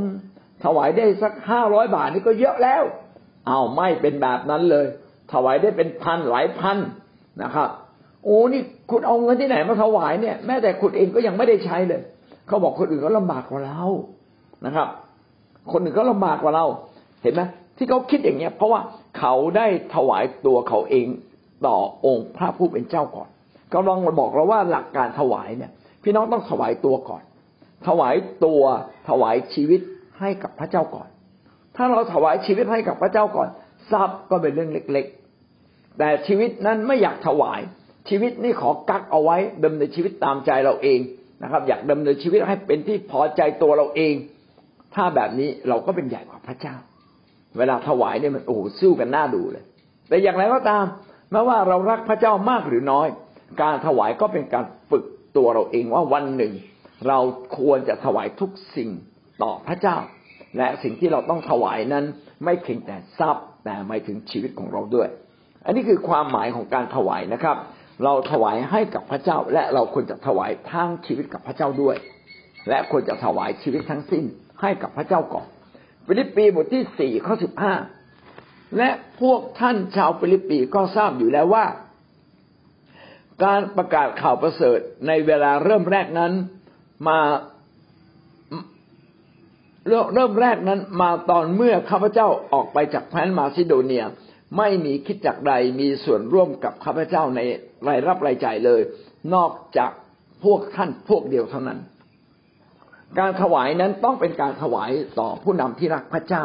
[0.64, 2.82] ถวายได้สักห้าร้อยบาทนี่ก็เยอะแล้ว
[3.46, 4.86] เอาไม่เป็นแบบนั้นเลย
[5.32, 6.78] ถวายได้เป็นพันหลายพัน
[7.42, 7.68] นะครับ
[8.24, 12.00] โอ้นี่คุณเอาเงินที่ไหนมาถวายเนี่ยแม้แต่คุณเองก็ยังไม่ได้ใช้เลย
[12.46, 13.82] เขาบอกคนอื่นก็ลำบากกว่าเรา
[14.66, 14.88] นะครับ
[15.72, 16.64] คนอื่นก็ลำบากกว่าเรา
[17.22, 17.42] เห็นไหม
[17.76, 18.80] ที่เขาคิดอย่างเงี้ย เพราะว่า
[19.18, 21.06] เขาได้ถวายตัวเขาเอง
[21.66, 23.28] ต่อองค์พระผู้เป็นเจ้าก่อน
[23.74, 25.70] กำลังบอกเราว่าหลักการถวายเนี่ย
[26.02, 27.22] พี่น้องต้องถวายตัวก่อน
[27.86, 28.62] ถวายตัว
[29.08, 29.80] ถวายชีวิต
[30.20, 31.08] ให้กับพระเจ้าก่อน
[31.76, 33.48] ถ้าเราถวายชีวิตให้กับพระเจ้าก่อน
[33.90, 35.06] ทรัพย์ก็เป็นเรื่องเล็ก
[35.52, 37.60] ๆ แต่ชีวิตนั้นไม่อยากถวาย
[38.08, 41.00] ชีวิตนี่ขอกักเอาไว้ดำเนินชีวิตตามใจเราเอง
[41.42, 44.14] นะครับ อยากดำเนินชีวิตให้เป็นที่พอใจตัวเราเอง
[44.94, 46.76] ถ้าแบบนี้เราก็เป็นใหญ่กว่าพระเจ้า
[47.58, 49.64] เวลาถวายเนี่ยมันโอ้โหสู้กันหน้าดูเลย
[50.08, 50.84] แต่อย่างไรก็ตาม
[51.30, 53.08] ไม่ว่าเรารักพระเจ้ามากหรือน้อย
[53.60, 55.04] การถวายก็เป็นการฝึก
[55.36, 56.52] ตัวเราเองว่าวันหนึ่ง
[57.08, 57.18] เรา
[57.58, 58.90] ควรจะถวายทุกสิ่ง
[59.42, 59.96] ต่อพระเจ้า
[60.56, 62.04] และสิ่งที่เราต้องถวายนั้น
[62.44, 65.08] ไม่เพียงแต่ทรัพย์แต่หมายถึงชีวิตของเราด้วย
[65.64, 67.56] อันนี้คือความหมายของการถวายนะครับ
[68.04, 71.96] เราถวายให้กับพระเจ้า และเราควรจะถวายทั้งชีวิตกับพระเจ้าด้วย
[72.68, 74.24] และควรจะถวายชีวิตทั้งสิ้น
[74.60, 75.46] ให้กับพระเจ้าก่อน
[76.06, 77.74] ฟิลิปปีบทที่สี่ข้อสิบห้า
[78.76, 81.64] และพวกท่านชาวฟิลิปปีก็ทราบอยู่แล้วว่า
[83.44, 86.32] การประกาศข่าวประเสริฐในเวลาเริ่มแรกนั้น
[87.08, 87.18] มา
[89.88, 94.04] เริ่มแรกนั้นมาตอนเมื่อข้าพเจ้าออกไปจากแคว้นมาซิโดเนีย
[94.56, 97.40] ไม่มีคิดจักใดมีส่วนร่วมกับข้าพเจ้าใน
[97.88, 98.80] รายรับรายจ่ายเลย
[99.34, 99.90] นอกจาก
[100.44, 101.78] พวกท่านพวกเดียวเท่านั้น
[103.18, 106.44] การถวายนั้นต้องเป็นการถวายต่อผู้นำที่รักพระเจ้า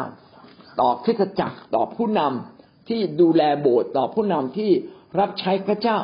[0.80, 4.70] ต่อคิดจักรต่อผู้นำที่ดูแลโบสถ์ต่อผู้นำที่
[5.18, 5.98] รับใช้พระเจ้า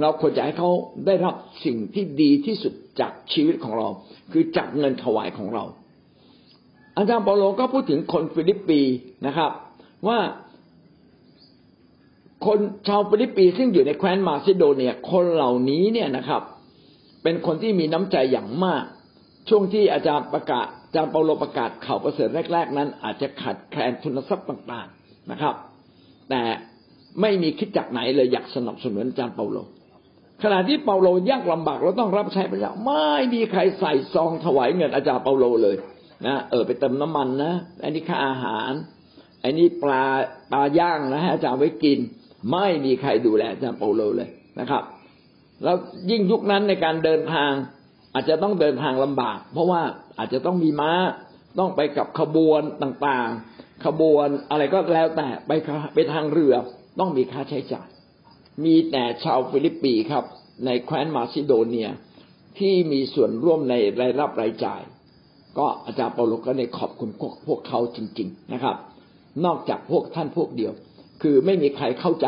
[0.00, 0.70] เราควรจะให้เขา
[1.06, 3.88] ได้รับสิ่งที่ดีที่สุดจากชีวิตของเรา
[4.32, 5.64] คือจากเงินถวายของเรา
[6.96, 8.80] อาจารย์เปาโลก็พูดถึงคนฟิลิปปี
[9.26, 9.50] นะครับ
[10.08, 10.18] ว่า
[12.46, 16.42] คนชาวฟิลิปปีซึ่งอยู่ในแคว้นมาซิโดเนียคนเหล่านี้เนี่ยนะครับ
[17.22, 18.84] เป็นคนที่มีน้ำใจอย่างมาก
[19.48, 25.54] ช่วงที่อาจารย์ประกาศอาจารย์เปาโลประกาศข่าวประเสริฐแรก ๆ นั้น อาจจะขาดแคลนทุนทรัพย์ต่าง ๆนะครับ
[26.30, 26.42] แต่
[27.20, 29.58] ไม่มีคริสตจักรไหนเลยอยากสนับสนุนอาจารย์เปาโล
[30.44, 35.76] ขณะที่เปาโลยากลำบากเราต้องรับใช้พระเจ้าไม่มีใครใส่ซองถวายเงินอาจารย์เปาโลเลย
[36.26, 37.52] นะเออไปเติมน้ำมันนะ
[37.82, 38.72] อันนี้ค่าอาหาร
[39.42, 40.04] อันนี้ปลา
[40.52, 41.98] ปลาย่างนะฮะอาจารย์ไว้กิน
[42.52, 44.28] ไม่มีใครดูแลอาจารย์เปาโลเลย
[44.60, 44.82] นะครับ
[45.64, 45.76] แล้ว
[46.10, 47.52] ยิ่งยุคนั้นในการเดินทาง
[48.14, 49.82] อาจจะต้องเดินทางลำบาก เพราะว่า
[50.18, 50.92] อาจจะต้องมีม้า
[51.58, 55.50] ต้องไปกับขบวนต่างๆ ขบวนอะไรก็แล้วแต่ไป
[55.94, 56.54] ไปทางเรือ
[57.00, 57.88] ต้องมีค่าใช้จ่าย
[58.64, 60.24] มีแต่ชาวฟิลิปปีครับ
[60.64, 61.88] ในแคว้นมาซิโดเนีย
[62.58, 64.82] ที่มีส่วนร่วมในรายรับรายจ่าย
[65.58, 68.76] ก็อาจารย์เปาโลก็ได้ขอบคุณพวกพวกเขาจริง ๆนะครับ
[69.44, 70.72] นอกจากพวกท่านพวกเดียว
[71.22, 72.26] คือไม่มีใครเข้าใจ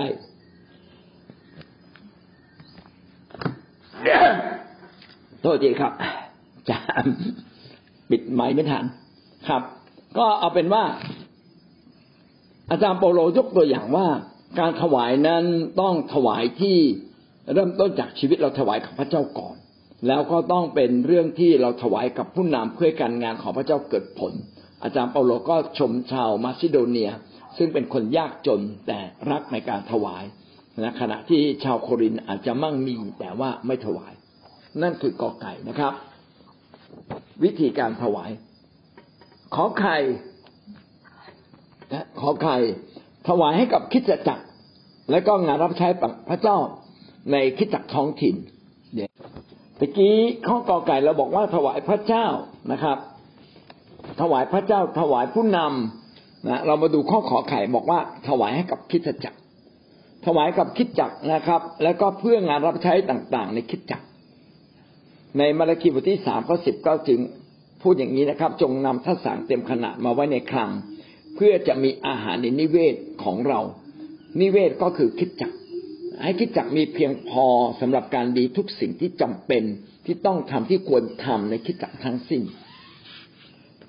[5.40, 5.92] โทษทีครับ
[6.68, 6.76] จะ
[8.10, 8.84] ปิดไม้ไม่ทัน
[9.48, 9.62] ครับ
[10.18, 10.84] ก็เอาเป็นว่า
[12.70, 14.06] อาจารย์เปาโลยกตัวอย่างว่า
[14.60, 15.44] การถวายนั้น
[15.80, 16.78] ต้องถวายที่
[17.54, 19.56] เริ่มต้นจากชีวิตเราถวายกับพระเจ้าก่อน
[20.06, 24.32] แล้วก็ต้องเป็นเรื่องที่เราถวายกับผู้นำเพื่อการงานของพระเจ้าเกิดผล
[24.82, 27.10] อาจารย์เปาโลก็ชมชาวมาซิโดเนีย
[27.56, 28.98] ซึ่งเป็นคนยากจนแต่
[29.30, 30.24] รักในการถวาย
[30.82, 34.12] นะขณะที่ชาวโครินอาจจะมั่งมีแต่ว่าไม่ถวาย
[34.82, 35.92] นั่นคือกอไก่นะครับ
[37.44, 38.30] วิธีการถวาย
[39.54, 39.96] ขอไข่
[42.20, 42.56] ขอไข่
[43.28, 44.44] ถวายให้กับคิดจักร
[45.10, 45.88] และก็งานรับใช้
[46.28, 46.56] พระเจ้า
[47.32, 48.34] ในคิดจักรท้องถิ่น
[49.78, 50.16] ตะกี้
[50.48, 52.26] ข้อกอไก่เราบอกว่าถวายพระเจ้า
[52.72, 52.98] นะครับ
[54.20, 59.38] ถวายพระเจ้าถวายผู้นำนะเรามาดูข้อขอไข่บอกว่า ถวายให้กับคิดจักร
[60.26, 64.04] ถวายกับคิดจักรนะครับ แล้วก็เพื่องานรับใช้ต่างๆ ในคิดจักร
[65.38, 67.18] ในมาระคีบทที่สามข้อสิบก็จึง
[67.82, 70.70] พูดอย่างนี้นะครับ จงนำทัศน์เต็มขนาดมาไว้ในคลัง
[71.36, 72.94] เพื่อจะมีอาหารในนิเวศ
[73.24, 73.60] ของเรา
[74.40, 75.52] นิเวศก็คือคิดจัก
[76.22, 77.46] ให้คิดจักมีเพียงพอ
[77.80, 79.62] สำหรับการดีทุกสิ่งที่จำเป็น
[80.06, 82.42] ที่ต้องทำที่ควรทำในคิดจักทั้งสิ้น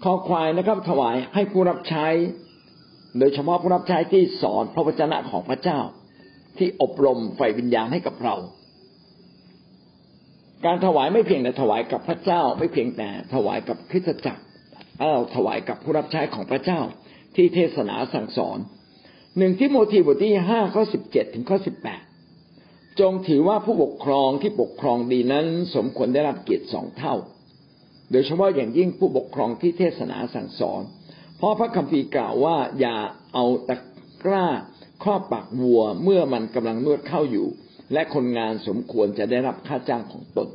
[0.03, 2.07] ขอควายนะครับ ถวายให้ผู้รับใช้
[3.19, 5.79] โดยเฉพาะผู้รับใช้ที่สอนพระวจนะของพระเจ้า
[6.57, 8.35] ที่อบรมไฟวิญญาณให้กับเรา
[10.65, 14.43] การถวายไม่เพียงแต่ถวายกับพระเจ้า ไม่เพียงแต่ถวายกับคริสตจักร
[14.99, 16.79] เราถวายกับผู้รับใช้ของพระเจ้า
[17.37, 18.59] ที่เทศนาสั่งสอน
[19.37, 22.01] หนึ่งที่โมทีบทที่ห้าข้อสิบเจ็ดถึงข้อสิบแปด
[22.99, 25.45] จงถือว่าผู้ปกครองที่ปกครองดีนั้น
[25.75, 27.15] สมควรได้รับเกียรติสองเท่า
[28.11, 30.81] โดยเฉพาะอย่างยิ่งผู้ปกครองที่เทศนาสั่งสอน
[31.37, 32.97] เพราะพระคัมภีร์กล่าวว่าอย่า
[33.33, 33.77] เอาตะ
[34.23, 34.47] กร้า
[35.03, 37.47] ครอบปากวัวเมื่อมันกำลังนวดเข้าอยู่
[37.93, 40.47] และคนงานสมควรจะได้รับค่าจ้างของตน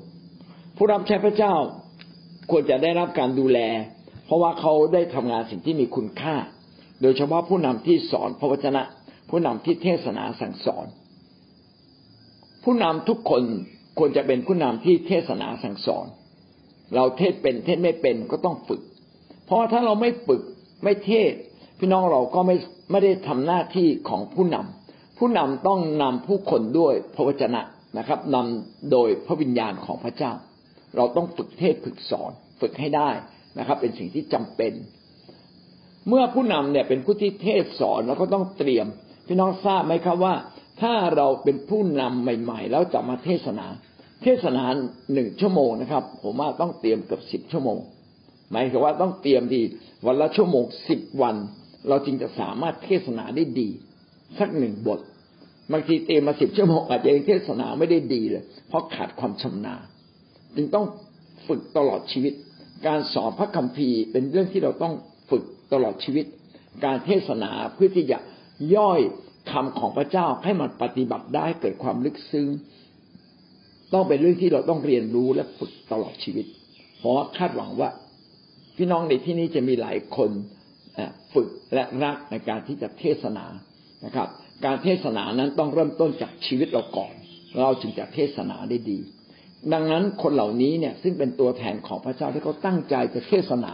[0.77, 1.55] ผู้รับใช้พระเจ้า
[2.51, 3.59] ควรจะได้รับการดูแล
[4.27, 6.37] เพราะว่าเขาได้ทำงานสิ่งที่มีคุณค่า
[7.03, 8.83] โดยเฉพาะผู้นำที่สอนพระวจนะ
[9.31, 10.87] ผู้นำที่เทศนาสั่งสอน
[12.65, 13.43] ผู้นำทุกคน
[13.99, 16.07] ควรจะเป็นผู้นำที่เทศนาสั่งสอน
[16.95, 18.81] เราเทศเป็นเทศไม่เป็นก็ต้องฝึก
[19.47, 20.43] เพราะถ้าเราไม่ฝึก
[20.85, 21.33] ไม่เทศ
[21.79, 22.57] พี่น้องเราก็ไม่
[22.91, 27.63] ไม่ได้ทำหน้าที่ของผู้นำผู้นำต้องนำผู้คนด้วยพระวจนะ
[27.99, 30.33] นะครับนำโดยพระวิญญาณของพระเจ้า
[30.97, 33.11] เราต้องฝึกเทศฝึกสอน ฝึกให้ได้
[33.59, 34.73] นะครับ เป็นสิ่งที่จำเป็น
[36.09, 38.87] เมื่อผู้นำเนี่ยเป็นผู้ที่เทศสอนเราก็ต้องเตรียม
[39.27, 40.35] พี่น้องทราบไหมครับว่า
[40.81, 43.67] ถ้าเราเป็นผู้นำใหม่ ๆ แล้วจะมาเทศนา
[44.23, 44.65] เทศนา
[45.13, 47.79] หนึ่งชั่วโมงนะครับ ผมว่าต้องเตรียมเกือบสิบชั่วโมง
[48.51, 49.63] หมายถึงว่าต้องเตรียมดี
[50.07, 51.37] วันละชั่วโมงสิบวัน
[51.89, 53.69] เราจึงจะสามารถเทศนาได้ดี
[54.39, 55.01] สักหนึ่งบท
[55.73, 59.83] บางทีเตรียมมาสิบชั่วโมงอาจจะยังเทศนาไม่ได้ดีเลย เพราะขาดความชำนาญ
[60.57, 60.87] จึงต้อง
[61.47, 62.33] ฝึกตลอดชีวิต
[62.87, 64.95] การสอนพระคัมภีร์เป็นเรื่องที่เราต้อง
[65.73, 66.25] ตลอดชีวิต
[66.85, 68.19] การเทศนาเพื่อที่จะ
[68.77, 69.01] ย่อย
[69.51, 72.49] คำของพระเจ้าให้มันปฏิบัติได้เกิดความลึกซึ้ง
[73.93, 76.47] ต้องเป็นเรื่องที่เราต้องเรียนรู้และฝึกตลอดชีวิต
[76.99, 77.91] เพราะคาดหวังว่า
[78.77, 80.31] พี่น้องในที่นี้จะมีหลายคน
[81.35, 83.47] ฝึกและรักในการที่จะเทศนา
[84.05, 84.29] นะครับ
[84.65, 87.15] การเทศนานั้นต้องเริ่มต้นจากชีวิตเราก่อน
[87.61, 88.99] เราจึงจะเทศนาได้ดี
[89.73, 93.73] ดังนั้นคนเหล่านี้เนี่ยซึ่งเป็นตัวแทนของพระเจ้าที่เขาตั้งใจจะเทศนา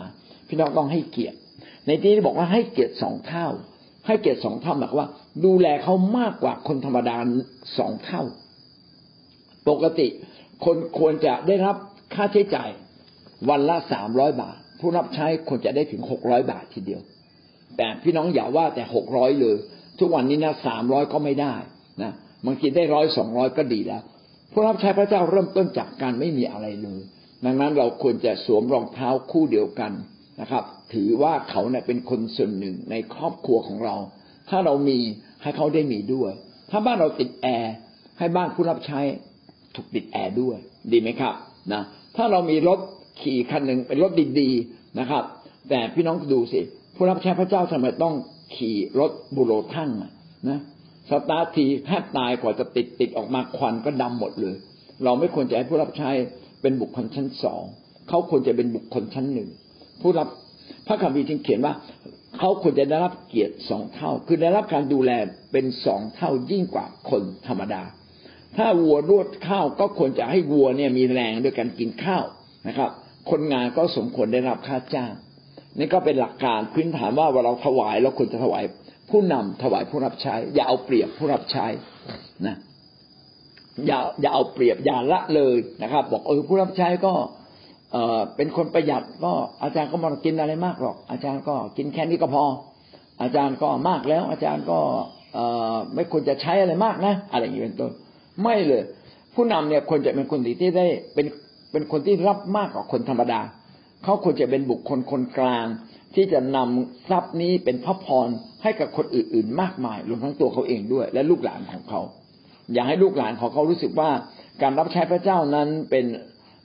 [0.48, 1.38] พี่น้องต้องให้เกียรติ
[1.88, 3.48] ในที่นี้บอกว่าให้เกียรติสองเท่า
[4.06, 5.08] ให้เกียรติสองเท่าหมายว่า
[5.44, 7.16] ดูแลเขามากกว่าคนธรรมดา
[7.78, 8.22] สองเท่า
[9.68, 10.06] ปกติ
[10.64, 11.76] คนควรจะได้รับ
[12.14, 12.70] ค่าใช้จ่าย
[13.48, 17.00] วันละสามร้อยบาท ผู้รับใช้ควรจะได้ถึงหกร้อยบาททีเดียว
[17.76, 19.56] แต่พี่น้องอย่าว่าแต่หกร้อยเลย
[19.98, 21.54] ทุกวันนี้นะสามร้อยก็ไม่ได้
[22.02, 22.12] นะ
[22.46, 24.02] บางทีได้ร้อยสองร้อยก็ดีแล้ว
[24.52, 27.00] ผู้รับใช้พระเจ้าเริ่มต้นจากการไม่มีอะไรเลย
[27.44, 29.92] ดังนั้นเราควรจะสวมรองเท้าคู่เดียวกัน
[30.40, 33.96] นะครับ ถือว่าเขาเนี่ยเป็นคนส่วนหนึ่งในครอบครัวของเรา
[34.48, 34.98] ถ้าเรามี
[35.42, 36.32] ให้เขาได้มีด้วย
[36.70, 37.72] ถ้าบ้านเราติดแอร์
[38.18, 39.00] ให้บ้านผู้รับใช้
[39.74, 40.56] ถูกติดแอร์ด้วย
[40.92, 41.34] ดีไหมครับ
[41.72, 41.82] นะ
[42.16, 42.78] ถ้าเรามีรถ
[43.20, 45.24] ขี่คันหนึ่งเป็นรถดีๆนะครับ
[45.68, 46.60] แต่พี่น้องดูสิ
[46.96, 48.14] ผู้รับใช้พระเจ้าทำไมต้อง
[48.56, 49.90] ขี่รถบุโรทั่ง
[50.48, 50.60] นะ
[51.10, 54.56] สตาร์ททีแทบตายกว่าจะติดติดออกมาควันก็ดำหมดเลย
[55.04, 56.10] เราไม่ควรจะให้ผู้รับใช้
[56.62, 57.62] เป็นบุคคลชั้นสอง
[58.08, 59.48] เขาควรจะเป็นบุคคลชั้นหนึ่ง
[60.00, 60.28] ผู้รับ
[60.86, 61.74] พระคัมภีร์จึงเขียนว่า
[62.38, 65.10] เขาควรจะได้รับเกียรติสองเท่า คือได้รับการดูแล
[65.52, 67.82] เป็นสองเท่ายิ่งกว่าคนธรรมดา
[68.56, 72.24] ถ้าวัวรวดข้าวก็ควรจะให้วัวเนี่ยมีแรงด้วยการกินข้าว
[72.68, 72.90] นะครับ
[73.30, 75.12] คนงานก็สมควรได้รับค่าจ้าง
[75.78, 78.64] นี่ก็เป็นหลักการพื้นฐานว่าเวลาเราถวายเราควรจะถวาย
[79.10, 81.66] ผู้นำถวายผู้รับใช้ อย่าเอาเปรียบผู้รับใช้
[82.46, 82.56] นะ
[83.86, 87.12] อย่าอย่าเอาเปรียบอย่าละเลยนะครับ บอกเออผู้รับใช้ก็
[87.92, 92.44] เออเป็นคนประหยัดก็อาจารย์ก็ไมากินอะไรมากหรอก อาจารย์ก็กินแค่นี้ก็พอ
[93.22, 94.78] อาจารย์ก็มากแล้ว อาจารย์ก็
[95.34, 95.38] เอ
[95.74, 97.92] อไม่ควรจะใช้อะไรมากนะ อะไรอย่างนี้เป็นต้น
[98.42, 98.82] ไม่เลย
[99.34, 101.26] ผู้นำเนี่ยควรจะเป็นคนที่ได้เป็น
[101.72, 103.40] เป็นคนที่รับมากกว่าคนธรรมดา
[104.04, 105.66] เขาควรจะเป็นบุคคลคนกลาง
[106.14, 108.28] ที่จะนำทรัพย์นี้เป็นพระพร
[108.62, 112.00] ให้กับคนอื่น ๆ มากมายรวมทั้งตัวเขาเองด้วย และลูกหลานของเขา
[112.72, 114.10] อย่าให้ลูกหลานของเขารู้สึกว่า
[114.62, 116.04] การรับใช้พระเจ้านั้นเป็น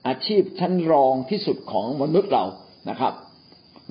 [0.07, 2.45] อาชีพชั้นรองที่สุดของมนุษย์เรา
[2.89, 3.13] นะครับ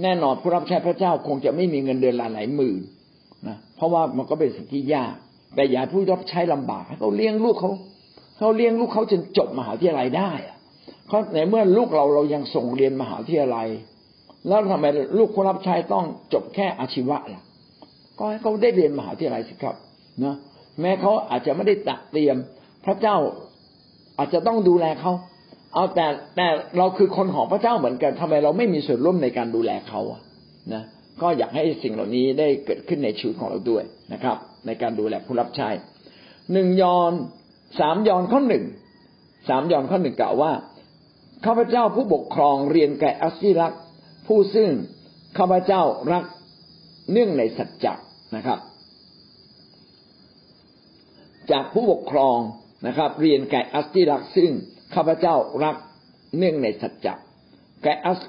[0.03, 2.81] แน่นอนผู้รับใช้พระเจ้าคงจะไม่มีเงินเดือนหลายหลายหมื่น
[3.49, 5.15] นะเพราะว่ามันก็เป็นสิ่งที่ยาก
[5.55, 7.71] แต่อย่าผู้รับใช้ลำบากเขาเลี้ยงลูกเขา
[8.39, 10.33] เขาเลี้ยงลูกเขาจนจบมหาวิทยาลัยได้
[11.07, 13.69] เพราะในเมื่อลูกเราเรายังส่งเรียนมหาวิทยาลัย
[14.49, 14.87] แล้วทำไม
[15.19, 17.43] ลูกคนรับใช้ต้องจบแค่อาชีวะล่ะ
[18.19, 19.77] ก็ให้เขาได้เรียนมหาวิทยาลัยสิครับ
[20.25, 20.37] นะ
[20.81, 22.37] แม้เขาอาจจะไม่ได้ตักเตรียม
[22.85, 23.17] พระเจ้า
[24.19, 25.13] อาจจะต้องดูแลเขา
[25.75, 26.07] เอาแต่
[26.37, 26.47] แต่
[26.79, 30.21] เราคือคนของพระเจ้าเหมือนกันทำไมเราไม่มีส่วนร่วมในการดูแลเขาอะ
[30.75, 30.83] นะ
[31.23, 33.83] ก็อยากให้สิ่งเหล่านี้ได้เกิดขึ้นในชีวิตของเราด้วย
[34.13, 35.69] นะครับ ในการดูแลผู้รับใช้
[36.53, 37.13] หนึ่งยอน
[37.81, 38.65] สามยอนข้อหนึ่ง
[39.49, 40.53] สามยอนข้อหนึ่งกล่าวว่า
[41.45, 43.73] ข้าพเจ้าผู้ปกครองเรียนแก่อัสซิรัก
[44.27, 44.71] ผู้ซึ่ง
[45.39, 46.25] ข้าพเจ้ารัก
[47.13, 47.95] เนื่องในสัจจะ
[48.37, 48.59] นะครับ
[51.51, 52.39] จากผู้ปกครอง
[52.87, 54.51] นะครับ เรียนแก่อัสซิรักซึ่ง
[54.95, 55.35] ข้าพเจ้า
[55.65, 55.77] รัก
[56.37, 57.15] เนื่องในสัจจะ
[57.83, 58.21] แก่อัส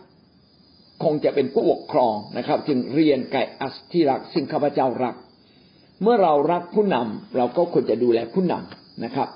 [1.04, 5.16] คงจะเป็นผู้ปกครองนะครับ จึงเรียนแก่อัสที่รัก ซึ่งข้าพเจ้ารัก
[6.02, 9.28] เมื่อเรารักผู้นำเราก็ควรจะดูแลผู้นำนะครับ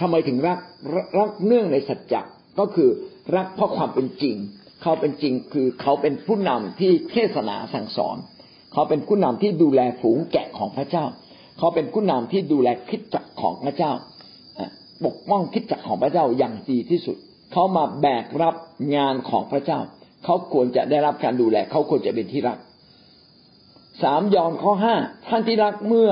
[0.00, 0.58] ทำไมถึงรัก
[1.18, 2.20] รักเนื่องในสัจจะ
[2.58, 2.90] ก็คือ
[3.36, 4.36] รักเพราะความเป็นจริง
[4.82, 8.16] เขาเป็นจริงคือเขาเป็นผู้นำที่เทศนาสั่งสอน
[8.72, 11.04] เขาเป็นผู้นำที่ดูแลฝูงแกะของพระเจ้า
[11.58, 13.92] เขาเป็นผู้นำที่ดูแลคิดจักของพระเจ้า
[15.04, 17.16] ปกป้องคิดจักของพระเจ้าอย่างดีที่สุด
[17.52, 18.54] เขามาแบกรับ
[18.96, 19.78] งานของพระเจ้า
[20.24, 22.58] เขาควรจะได้รับการดูแล เขาควรจะเป็นที่รัก
[24.02, 24.94] สามยอห์นข้อห้า
[25.28, 26.10] ท่านที่รักเมื่อ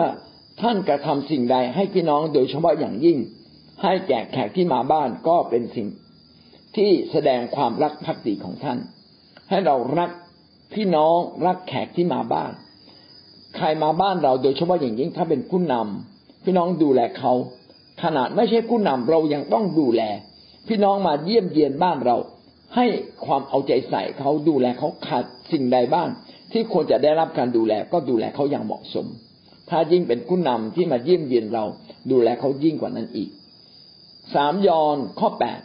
[0.62, 3.18] ท่านกระทำสิ่งใดให้พี่น้องโดยเฉพาะอย่างยิ่ง
[3.82, 5.86] ให้แก่แขกที่มาบ้านก็เป็นสิ่ง
[6.76, 8.78] ที่แสดงความรักภักดีของท่าน
[9.50, 10.10] ให้เรารัก
[10.74, 11.16] พี่น้อง
[11.46, 12.52] รักแขกที่มาบ้าน
[13.56, 17.32] ใครมาบ้านเราโดยเฉพาะอย่างยิ่งถ้าเป็นผู้นำพี่น้องดูแลเขา
[18.02, 20.02] ขนาดไม่ใช่ผู้นำเรายังต้องดูแล
[20.68, 22.16] พี่น้องมาเยี่ยมเยียนบ้านเรา
[22.76, 22.86] ให้
[23.26, 26.08] ความเอาใจใส่เขาดูแลเขาขาดสิ่งใดบ้าง
[26.52, 29.06] ที่ควรจะได้รับการดูแลก็ดูแลเขาอย่างเหมาะสม
[29.70, 31.64] ถ้ายิ่งเป็นผู้นำที่มาเยี่ยมเยียนเรา
[32.10, 33.30] ดูแลเขายิ่งกว่านั้นอีก
[34.34, 35.60] สามยอนข้อแปด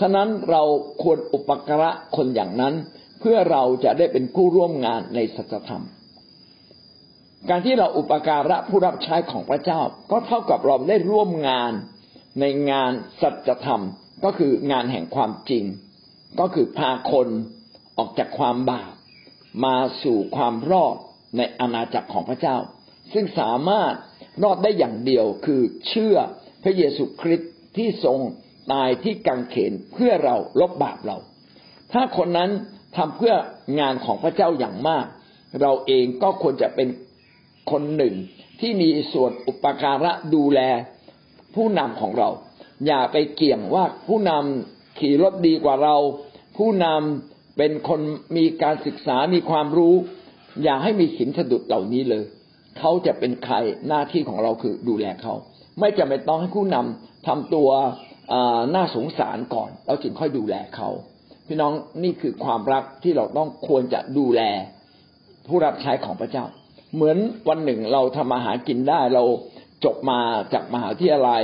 [0.00, 0.62] ฉะนั้นเรา
[1.02, 2.74] ควรอุปการะคนอย่างนั้น
[3.20, 5.84] เพื่อเราจะได้เป็นผู้ร่วมงานในสัจธรรม
[7.48, 9.80] การที่เราอุปการะผู้รับใช้ของพระเจ้า
[10.10, 11.72] ก็เท่ากับเราได้ร่วมงาน
[12.40, 13.82] ในงานสัจธรรม
[14.24, 15.64] ก็คืองานแห่งความจริง
[16.40, 17.28] ก็คือพาคน
[17.98, 18.92] ออกจากความบาป
[19.64, 20.96] มาสู่ความรอด
[21.36, 22.56] ในอาณาจักรของพระเจ้า
[23.12, 23.94] ซึ่งสามารถ
[24.42, 26.16] รอดได้อย่างเดียวคือเชื่อ
[26.62, 28.18] พระเยซูคริสต์ที่ทรง
[28.72, 31.16] ตายที่กังเขนเพื่อเราลบบาปเรา
[31.92, 32.50] ถ้าคนนั้น
[32.96, 33.34] ทำเพื่อ
[33.80, 35.06] งานของพระเจ้าอย่างมาก
[35.60, 36.88] เราเองก็ควรจะเป็น
[37.70, 38.14] คนหนึ่ง
[38.60, 40.60] ที่มีส่วนอุปการะดูแล
[41.54, 42.28] ผู้นำของเรา
[42.86, 45.96] อย่าไปเกี่ยงว่าผู้นำขี่รถดีกว่าเรา
[46.56, 48.00] ผู้นำเป็นคน
[48.36, 49.94] มีการศึกษามีความรู้
[50.62, 52.24] อย่าให้มีสินสะดุดเหล่านี้เลย
[52.78, 53.54] เขาจะเป็นใคร
[53.88, 55.34] หน้าที่ของเราคือดูแลเขา
[55.80, 57.68] ไม่จำเป็นต้องให้ผู้นำทำตัว
[58.74, 60.88] น่าสงสารก่อนแล้วจึงค่อยดูแลเขา
[61.46, 64.42] พี่น้องนี่คือความรักที่เราต้องควรจะดูแล
[65.48, 66.44] ผู้รับใช้ของพระเจ้า
[66.96, 67.18] เหมือน
[67.48, 69.24] วันหนึ่งเราทำอาหารกินได้ เรา
[69.84, 70.18] จบมา
[70.54, 71.42] จากมหาวิทยาลัย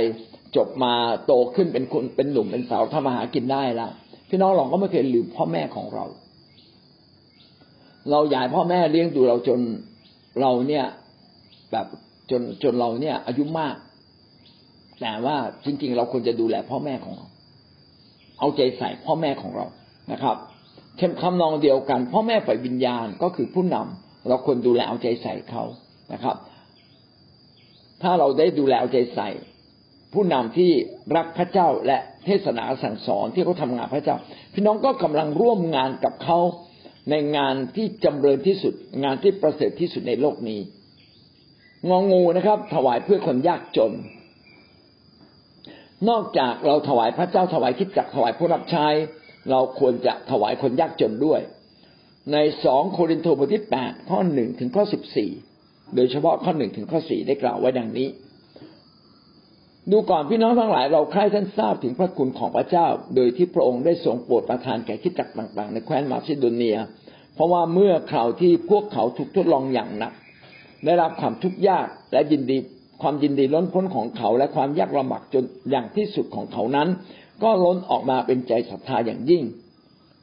[0.57, 0.93] จบมา
[1.25, 3.91] โตขึ้นเป็นคนเป็นหนุ่มเป็นสาวทำอาหารกินได้แล้ว
[4.29, 6.05] พี่น้องเราก็ไม่เคยลืมพ่อแม่ของเรา
[8.11, 9.59] เรายากพ่อแม่เลี้ยงดูเราจน
[10.41, 10.85] เราเนี่ย
[11.71, 11.87] แบบ
[12.31, 13.75] จนจนเราเนี่ยอายุมาก
[15.01, 15.35] แต่ว่า
[15.65, 17.25] จริง ๆ เราควรจะดูแลพ่อแม่ของเรา
[18.39, 19.65] เอาใจใส่พ่อแม่ของเรา
[20.11, 20.37] นะครับ
[20.97, 25.63] เช่นคำนองเดียวกัน พ่อแม่ฝ่ายวิญญาณก็คือผู้นำ เราควรดูแลเอาใจใส่เขา
[26.13, 26.35] นะครับ
[28.01, 29.29] ถ้าเราได้ดูแลเอาใจใส่
[30.13, 30.71] ผู้นำที่
[31.15, 34.17] รักพระเจ้าและเทศนาสั่งสอนที่เขาทางานพระเจ้า
[34.53, 36.39] พี่น้องก็กำลังร่วมงานกับเขา
[37.09, 40.59] ในงานที่จำเริญที่สุด งานที่ประเสริฐที่สุดในโลกนี้
[41.89, 43.91] งองูนะครับ ถวายเพื่อคนยากจน
[46.09, 48.87] นอกจากเราถวายพระเจ้าถวายคิดจักถวายผู้รับใช้
[49.51, 51.41] เราควรจะถวายคนยากจนด้วย
[52.31, 55.31] ในสองโครินธ์บทที่แปดข้อหนึ่งถึงข้อสิบสี่
[55.95, 58.07] โดยเฉพาะข้อหนึ่งถึงข้อสี่ได้กล่าวไว้ดังนี้
[59.91, 66.77] ดูก่อนพี่น้องทั้งหลายเราใคร่ท่านทราบถึงพระคุณของพระเจ้า โดยที่พระองค์ได้ทรงโปรดประทานแก่คิดจักต่าง ๆ ในแคว้นมาซิโดเนีย
[67.35, 70.13] เพราะว่าเมื่อคราวที่พวกเขาถูกทดลองอย่างหนัก
[70.85, 72.57] ได้รับความทุกข์ยากและยินดี
[73.01, 76.87] ความยินดีล้นพ้นของเขาและความยากลำบากจนอย่างที่สุดของเขานั้น
[77.43, 79.43] ก็ล้นออกมาเป็นใจศรัทธาอย่างยิ่ง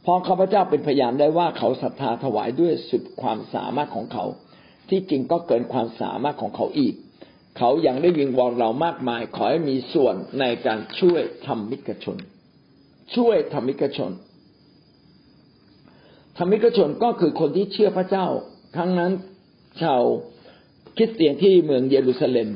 [0.04, 4.24] พอข้าพเจ้าเป็นพยานได้ว่าเขาศรัทธาถวายด้วยสุดความสามารถของเขา
[4.88, 6.94] ที่จริงก็เกินความสามารถของเขาอีก
[7.58, 12.16] เขายังได้วิงวอนเรามากมาย ขอให้มีส่วนในการช่วยธรรมิกชน
[13.14, 14.12] ช่วยธรรมิกชน
[16.38, 18.26] ธรรมิกชนก็คือคนที่เชื่อพระเจ้า
[18.76, 19.12] ครั้งนั้น
[19.82, 20.02] ชาว
[20.96, 22.48] คริสเตียนที่เมืองเยรูซาเล็ม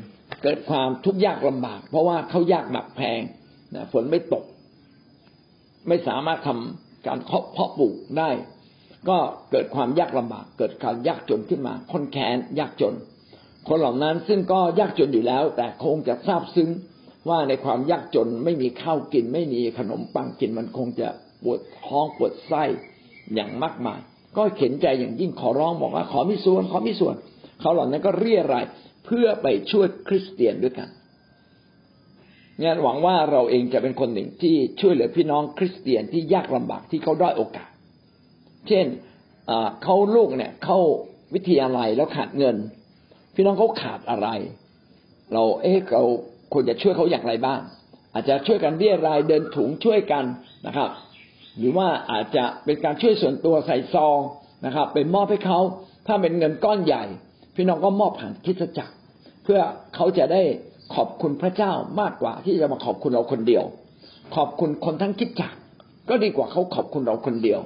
[0.43, 3.21] เกิดความทุกข์ยากลำบาก เพราะว่าเขายากหนักแพง
[3.75, 4.45] นะฝนไม่ตก
[5.89, 8.31] ไม่สามารถทำ การเพาะปลูกได้
[9.09, 9.19] ก็
[9.51, 12.95] เกิดความยากลำบาก เกิดการยากจนขึ้นมาคนแค้นยากจน
[13.69, 16.69] คนเหล่านั้นซึ่งก็ยากจนอยู่แล้ว แต่คงจะทราบซึ้ง
[17.29, 21.09] ว่าในความยากจนไม่มีข้าวกิน ไม่มีขนมปังกินมันคงจะ
[21.43, 22.65] ปวดท้องปวดไส้
[23.35, 24.01] อย่างมากมาย
[24.37, 27.15] ก็เข็นใจอย่างยิ่งขอร้องบอกว่าขอมีส่วนขอมีส่วน
[27.61, 28.65] เขาเหล่านั้นก็เรียราย
[29.05, 30.89] เพื่อไปช่วยคริสเตียนด้วยกัน
[32.63, 37.71] งันหวังว่าเราเองจะเป็นคนหนึ่งที่ช่วยเหลือพี่น้องคริสเตียนที่ยากลำบากที่เขาด้อยโอกาส
[38.69, 38.87] เช่น
[39.83, 40.79] เขาลูกเนี่ยเข้า
[41.35, 42.57] วิทยาลัยแล้วขาดเงิน
[43.35, 44.29] พี่น้องเขาขาดอะไร
[45.33, 46.05] เราเอ๊ะเรา
[46.53, 47.61] ควรจะช่วยเขาอย่างไรบ้าง
[48.13, 50.25] อาจจะช่วยกันเรียรายเดินถุงช่วยกัน
[50.67, 50.91] นะครับ
[51.59, 54.19] หรือว่าอาจจะเป็นการช่วยส่วนตัวใส่ซอง
[54.67, 55.61] นะครับเป็นมอบให้เขา
[56.07, 57.05] ถ้าเป็นเงินก้อนใหญ่
[57.57, 58.95] พี่น้องก็มอบผ่านคิดจักร
[59.45, 59.61] เพื่อ
[59.95, 60.43] เขาจะได้
[60.95, 63.65] ขอบคุณพระเจ้ามากกว่าที่จะมาขอบคุณเราคนเดียว
[64.37, 65.53] ขอบคุณคนทั้งคิดจัก
[66.09, 67.61] ก็ดีกว่าเขาขอบคุณเราคนเดียว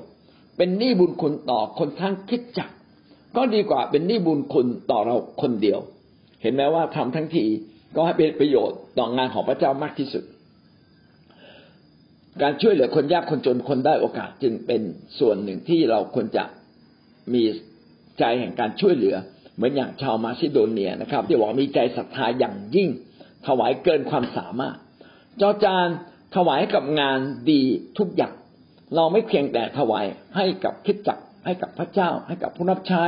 [0.56, 2.70] เป็นหนี้บุญคุณต่อคนทั้งคิดจัก
[3.36, 5.78] ก็ดีกว่าเป็นหนี้บุญคุณต่อเราคนเดียว
[6.42, 7.44] เห็นไหมว่าทำทั้งที
[7.94, 10.24] ก็ให้เป็นประโยชน์ต่องานของพระเจ้ามากที่สุด
[12.42, 14.80] การช่วยเหลือคนยากคนจนคนได้โอกาสจึงเป็น
[15.18, 16.44] ส่วนหนึ่งที่เราควรจะ
[17.34, 17.42] มี
[18.18, 19.16] ใจแห่งการช่วยเหลือ
[19.56, 22.88] เหมือนอย่างชาวมาซิโดเนียนะครับที่บอกมีใจศรัทธาอย่างยิ่ง
[23.46, 24.76] ถวายเกินความสามารถ
[25.40, 25.88] จอจาน
[26.36, 27.18] ถวายกับงาน
[27.50, 27.62] ดี
[27.98, 28.34] ทุกอย่าง
[28.96, 30.04] เราไม่เพียงแต่ถวาย
[30.36, 33.04] ให้กับคิดจักให้กับพระเจ้า ให้กับผู้รับใช้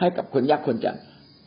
[0.00, 0.96] ให้กับคนยากคนจน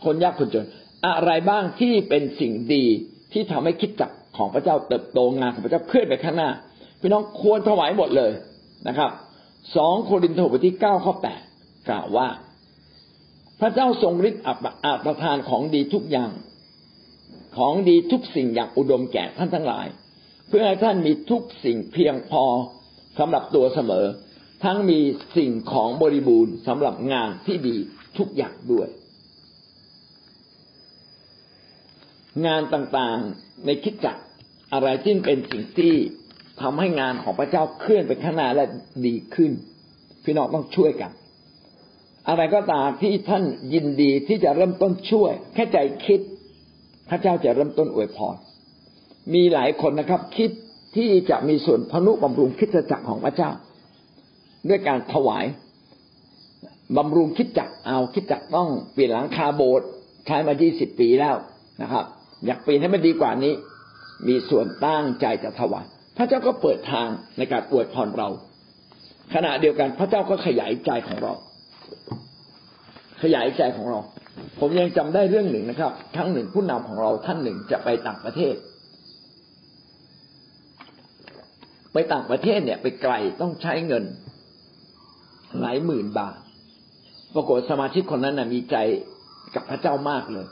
[0.05, 0.65] คนยากคนจน
[1.07, 2.85] อะไรบ้างที่เป็นสิ่งดี
[3.33, 6.49] ที่ทำให้คิดจักของพระเจ้าเติบโตงานของพระเจ้าเคลื่อนไปข้างหน้า
[7.01, 8.31] พี่น้องควรถวายหมดเลย
[8.87, 9.11] นะครับ
[9.75, 11.41] สองโครินธ์บทที่เก้าข้อแปด
[11.89, 12.27] กล่าวว่า
[13.61, 14.57] พระเจ้าทรงฤทธิ์อัป
[15.05, 16.31] ประทานของดีทุกอย่าง
[17.57, 19.87] ของดีทุกสิ่งอย่างอุดมแก่ท่านทั้งหลาย
[20.47, 22.43] เพื่อให้ท่านมีทุกสิ่งเพียงพอ
[23.19, 24.05] สำหรับตัวเสมอ
[24.63, 24.99] ทั้งมี
[25.37, 27.77] สิ่งของบริบูรณ์สำหรับงานที่ดี
[28.17, 28.87] ทุกอย่างด้วย
[32.45, 34.17] งานต่างๆในคิดจัก
[34.73, 35.93] อะไรที่เป็นสิ่งที่
[36.61, 38.65] ทำให้งานของพระเจ้าเคลื่อนไปข้างหน้าและ
[39.05, 39.51] ดีขึ้น
[40.23, 41.11] พี่น้องต้องช่วยกัน
[42.29, 43.43] อะไรก็ตามที่ท่าน
[43.73, 46.19] ยินดีที่จะเริ่มต้นช่วย แค่ใจคิด
[47.09, 48.35] พระเจ้าจะเริ่มต้นอวยพร
[49.33, 50.49] มีหลายคนนะครับ คิด
[50.95, 53.49] ที่จะมีส่วนพนุบำรุงคิดจักรของพระเจ้า
[54.69, 55.45] ด้วยการถวาย
[56.97, 59.87] บำรุงคิดจักรเอาคิดจักรต้องเปลี่ยนหลังคาโบสถ์
[60.25, 61.35] ใช้มายี่สิบปีแล้ว
[61.81, 62.05] นะครับ
[62.45, 63.53] อยากเปลี่ยนให้มันดีกว่านี้
[64.27, 65.85] มีส่วนตั้งใจจะถวาย
[66.17, 68.29] พระเจ้าก็เปิดทางในการอวยพรเรา
[69.33, 71.33] ขณะเดียวกันพระเจ้าก็ขยายใจของเรา
[73.23, 73.99] ขยายใจของเรา
[74.59, 78.55] ผมยังจำได้เรื่องหนึ่งนะครับ ครั้งหนึ่งผู้นำของเราท่านหนึ่งจะไปต่างประเทศ
[81.93, 84.03] ไปต่างประเทศเนี่ย ไปไกลต้องใช้เงิน
[85.61, 86.35] หลายหมื่นบาท
[87.35, 88.75] ปรากฏสมาชิกคนนั้นนะมีใจ
[89.55, 90.47] กับพระเจ้ามากเลย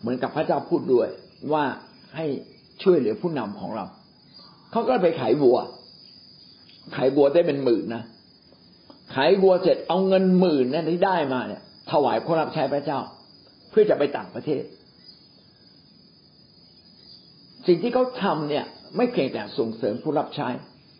[0.00, 1.08] เหมือนกับพระเจ้าพูดด้วย
[1.52, 1.64] ว่า
[2.16, 2.26] ให้
[2.82, 3.84] ช่วยเหลือผู้นำของเรา
[4.70, 5.58] เขาก็ไปขายวัว
[6.96, 8.02] ขายวัวได้เป็นหมื่นนะ
[9.14, 11.62] ขายวัวเสร็จเอาเงินหมื่นนั่นที่ได้มาเนี่ย
[11.92, 13.00] ถวายผู้รับใช้พระเจ้า
[13.70, 14.62] เพื่อจะไปต่างประเทศ
[17.66, 18.64] สิ่งที่เขาทำเนี่ย
[18.96, 20.48] ไม่เพียงแต่ส่งเสริมผู้รับใช้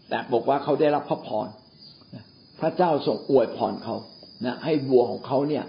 [0.09, 1.49] แต่บอกว่าเขาได้รับพระพร
[2.61, 3.97] พระเจ้าทรงอวยพรเขา
[4.47, 5.64] นะให้วัวของเขาเนี่ย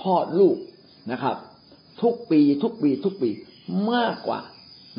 [0.00, 0.56] คลอดลูก
[1.12, 1.36] นะครับ
[2.02, 3.30] ทุกปีทุกปีทุกปี
[3.92, 4.40] มากกว่า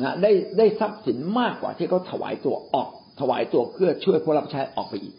[0.02, 2.88] นะได้ได้ทรัพย์สินมากกว่าที่เขาถวายตัวออก
[3.20, 5.14] ถวายตัวเพื่อช่วยผู้รับใช้ออกไปอีก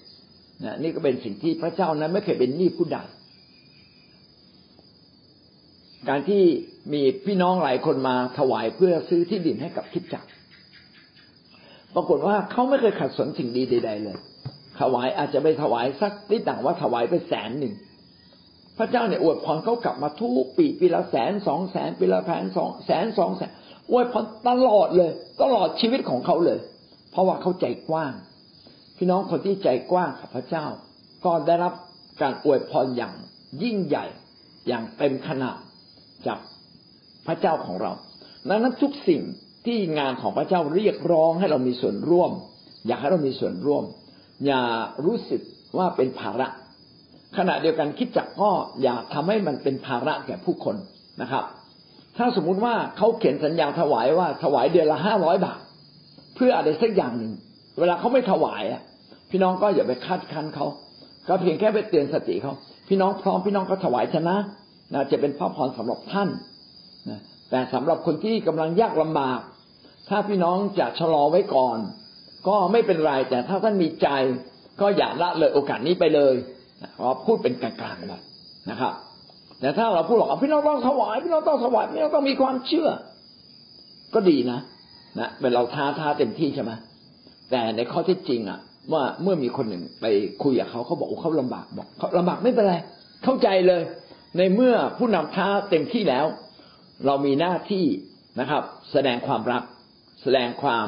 [0.63, 2.97] นะนี่ก็เป็นสิ่งที่พระเจ้านั้นไม่เคยเป็นหนี้ผู้ใด
[6.09, 6.43] การที่
[6.93, 10.29] มีพี่น้องหลายคนมาถวายเพื่อซื้อที่ดินให้กับคิดจักร
[11.95, 14.17] ปรากฏว่าเขาไม่เคยขัดสนสิ่งดีใด ๆ เลย
[14.79, 17.73] ถวายอาจจะไปถวายสักนิดต่างว่าถวายไปแสนหนึ่ง
[18.77, 23.51] พระเจ้าเนี่ยอวยพรเขากลับมาทุกปีปีละแสนสองแสนปีละแสนสองแสนสองแสน
[23.91, 26.59] อวยพรตลอดเลย ตลอดชีวิตของเขาเลย
[27.11, 28.13] เพราะว่าเขาใจกว้าง
[28.97, 30.65] พี่น้องคนที่ใจกว้างกับพระเจ้า
[31.25, 31.73] ก็ได้รับ
[32.21, 33.15] การอวยพรอย่าง
[33.63, 34.05] ยิ่งใหญ่
[34.67, 35.57] อย่างเต็มขนาด
[36.27, 36.39] จาก
[37.27, 37.91] พระเจ้าของเรา
[38.49, 39.21] ดังนั้นทุกสิ่ง
[39.65, 42.31] ที่งานของพระเจ้าเรียกร้องให้เรามีส่วนร่วม
[42.87, 43.83] อยากให้เรามีส่วนร่วม
[44.45, 44.61] อย่า
[45.05, 45.41] รู้สึก
[45.77, 46.47] ว่าเป็นภาระ
[47.37, 48.51] ขณะเดียวกันคิดจักก็
[48.81, 50.75] อย่าทำให้มันเป็นภาระแก่ผู้คน
[51.21, 51.43] นะครับ
[52.17, 55.59] ถ้าสมมุติว่าเขาเขียนสัญญาถวายว่าถวายเดือนละห้าร้อยบาท
[56.35, 57.31] เพื่ออะไรสักอย่างหนึ่ง
[57.79, 58.81] เวลาเขาไม่ถวายอะ
[59.29, 60.65] พี่น้องก็อย่าไปคาดคันเขา
[61.27, 62.53] ก็เพียงแค่ไปเตือนสติเขา
[62.87, 64.35] พี่น้องพร้อมพี่น้องก็ถวายชนะ
[64.93, 66.29] นะจะเป็นพระพรสำหรับท่าน
[67.09, 67.19] นะ
[67.49, 69.39] แต่สำหรับคนที่กำลังยากลำบาก
[70.09, 71.77] ถ้าพี่น้องจะชะลอไว้ก่อน
[72.47, 74.07] ก็ไม่เป็นไรแต่ถ้าท่านมีใจ
[74.81, 76.33] ก็อย่าละเลยโอกาสนี้ไปเลย
[76.99, 78.21] เราพูดเป็นกลางๆแบบ
[78.69, 78.93] นะครับ
[79.59, 82.89] แต่ถ้าเราพูดหรอกพี่น้องต้องถวายพี่น้องต้องถวายพี่น้องต้องมีความเชื่อ
[84.13, 84.59] ก็ดีนะ
[85.19, 86.71] นะเป็นเราท้าท้าเต็มที่ใช่ไหม
[87.51, 88.59] แต่ในข้อที่จริงอะ
[88.93, 90.05] ว่าเมื่อมีคนหนึ่งไป
[90.43, 92.75] คุยกับเขาเขาบอกเขาลำบากบอกเขาลำบากไม่เป็นไร
[93.23, 93.81] เข้าใจเลย
[94.37, 96.25] ในเมื่อผู้นำท้าเต็มที่แล้ว
[97.05, 97.85] เรามีหน้าที่
[98.39, 99.63] นะครับ แสดงความรัก
[100.23, 100.85] แสดงความ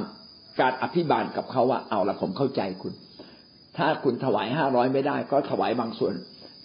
[0.60, 2.94] การอภิบาลกับเขาว่าเอาละผมเข้าใจคุณ
[3.78, 6.14] ถ้าคุณถวายห้าร้อยไม่ได้ ก็ถวายบางส่วน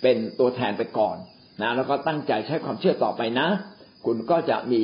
[0.03, 1.17] เป็นตัวแทนไปก่อน
[1.63, 3.49] นะแล้วก็ตั้งใจใช้ความเชื่อต่อไปนะ
[4.07, 4.83] คุณก็จะมี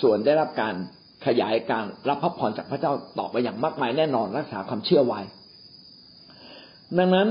[0.00, 0.74] ส่วนได้รับการ
[1.26, 5.20] ขยายการรับพระพรจากพระเจ้าต่อไปอย่างมากมายแน่นอนรักษาความเชื่อไว้
[6.98, 7.28] ดังนั้น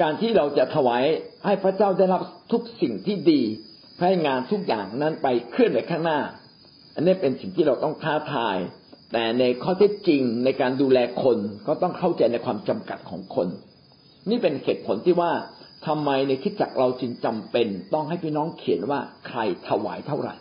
[0.00, 1.04] การที่เราจะถวาย
[1.44, 2.22] ให้พระเจ้าได้รับ
[2.52, 3.42] ทุกสิ่งที่ดี
[4.00, 6.20] ให้งานทุกอย่างนั้นไปเคลื่อนไปข้างหน้า
[6.94, 8.56] อันนี้เป็นสิ่งที่เราต้องท้าทาย
[9.12, 13.48] แต่ในข้อเท็จจริงในการดูแลคนก็ต้องเข้าใจในความจำกัดของคน
[14.30, 15.32] นี่เป็นเหตุผลที่ว่า
[15.86, 19.38] ทำไมในคิดจักเราจึงจำเป็น ต้องให้พี่น้องเขียนว่าใคร
[19.68, 20.34] ถวายเท่าไหร่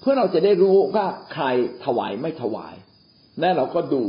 [0.00, 1.44] เพื่อเราจะได้รู้ว่าใคร
[1.84, 2.74] ถวายไม่ถวาย
[3.40, 4.02] และเราก็ดู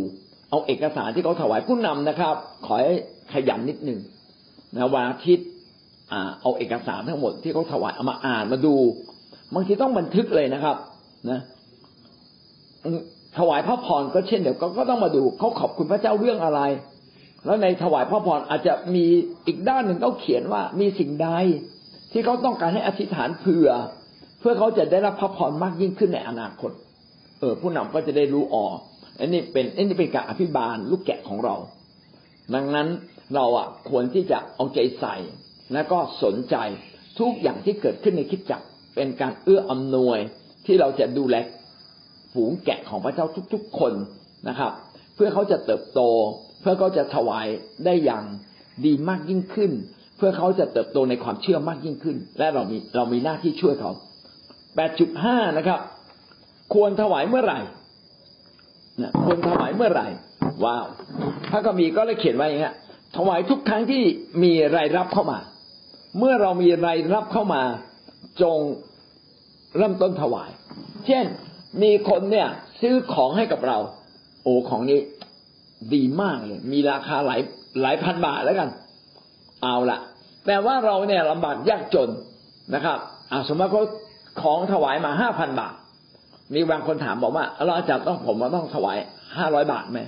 [0.49, 2.95] เอาเอกสารที่เขาถวายผู้นำนะครับ ขอให้
[3.33, 3.99] ขยันนิดหนึ่ง
[4.75, 5.47] นะวันอาทิตย์
[6.41, 8.75] เอาเอกสารทั้งหมดที่เขาถวายเอามาอ่านมาดู
[9.53, 10.75] บางทีต้องบันทึกเลยนะครับ
[11.29, 11.39] นะ
[13.37, 16.61] ถวายพระพรก็เช่นเดียวกันก็ต้องมาดูเขาขอบคุณพระเจ้าเรื่องอะไร
[17.45, 19.05] แล้วในถวายพระพรอาจจะมี
[19.47, 21.29] อีกด้านหนึ่งเขาเขียนว่ามีสิ่งใด
[22.11, 23.69] ที่เขาต้องการให้อธิษฐานเผื่อ
[24.39, 26.71] เพื่อเขาจะได้รับพระพรมากยิ่งขึ้นในอนาคต
[27.39, 28.65] เออ ผู้นำก็จะได้รู้อ๋อ
[29.19, 31.55] อันนี้เป็นอันนี้เป็นการอภิบาลลูกแกะของเรา
[32.55, 32.87] ดังนั้น
[33.35, 35.15] เราอะควรที่จะเอาใจใส่
[35.73, 36.55] และก็สนใจ
[37.19, 38.61] ทุกอย่างที่เกิดขึ้นในคิดจัก
[38.95, 40.19] เป็นการเอื้ออำนวย
[40.65, 41.35] ที่เราจะดูแล
[42.33, 43.93] ฝูงแกะของพระเจ้าทุกๆคน
[44.49, 44.71] นะครับ
[45.15, 46.01] เพื่อเขาจะเติบโต
[46.61, 47.47] เพื่อเขาจะถวาย
[47.85, 48.23] ได้อย่าง
[48.85, 49.71] ดีมากยิ่งขึ้น
[50.17, 53.91] เพื่อเขาจะเติบโตในความเชื่อมากยิ่งขึ้น และเรามีเรามีหน้าที่ช่วยเขา
[54.75, 55.79] 8.5 นะครับ
[56.73, 57.59] ควรถวายเมื่อไหร่
[59.01, 60.07] นะควรถวายเมื่อไหร่
[60.65, 60.85] ว้าว
[61.51, 62.71] พระกมีก็เลยเขียนไว้อย่างนี้
[63.17, 64.03] ถวายทุกครั้งที่
[64.43, 65.39] มีรายรับเข้ามา
[66.17, 67.61] เมื่อเรามีรายรับเข้ามา
[68.41, 68.59] จง
[69.77, 70.49] เริ่มต้นถวาย
[71.05, 71.25] เช่น
[71.83, 72.47] มีคนเนี่ย
[72.81, 73.77] ซื้อของให้กับเรา
[74.43, 74.99] โอ้ของนี้
[75.93, 77.41] ดีมากเลย มีราคาหลาย
[77.81, 78.69] หลายพันบาทแล้วกัน
[79.63, 79.99] เอาละ
[80.45, 82.09] แต่ว่าเราเนี่ยลำบากยากจน
[82.75, 82.97] นะครับ
[83.31, 83.83] อาสมมติเขา
[84.41, 85.73] ของถวายมาห้าพันบาท
[86.53, 88.97] มีบางคนถามบอกว่าเราจารย์ต้องผมว่าต้องถวาย
[89.37, 89.99] ห้าร้อยบาทไหม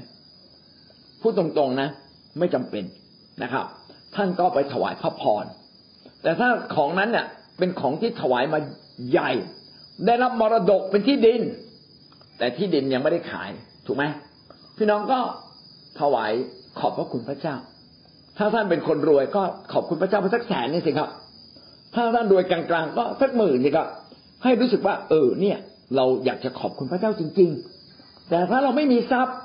[1.22, 1.90] พูดตรงๆนะ
[2.40, 2.84] ไม่จำเป็น
[3.44, 3.66] นะครับ
[4.16, 5.46] ท่านก็ไปถวายพระพร
[6.24, 7.26] แต่ถ้าของนั้นเนี่ย
[7.58, 8.60] เป็นของที่ถวายมา
[9.12, 9.32] ใหญ่
[10.06, 11.42] ได้รับมรดกเป็นที่ดิน
[12.38, 13.50] แต่ที่ดินยังไม่ได้ขาย
[13.86, 14.04] ถูกไหม
[14.78, 15.20] พี่น้องก็
[16.00, 16.32] ถวาย
[16.80, 17.56] ขอบพระคุณพระเจ้า
[18.38, 21.10] ถ้าท่านเป็นคนรวยก็ขอบคุณพระเจ้าไปสักแสนนี่สิครับ
[21.94, 23.84] ถ้าท่านรวยกลางๆก็สักหมื่นนี่ก็
[24.44, 25.58] ให้รู้สึกว่า เออเนี่ย
[25.96, 27.50] เราอยากจะขอบคุณพระเจ้าจริง
[27.90, 29.38] ๆ แต่ถ้าเราไม่มีทรัพย์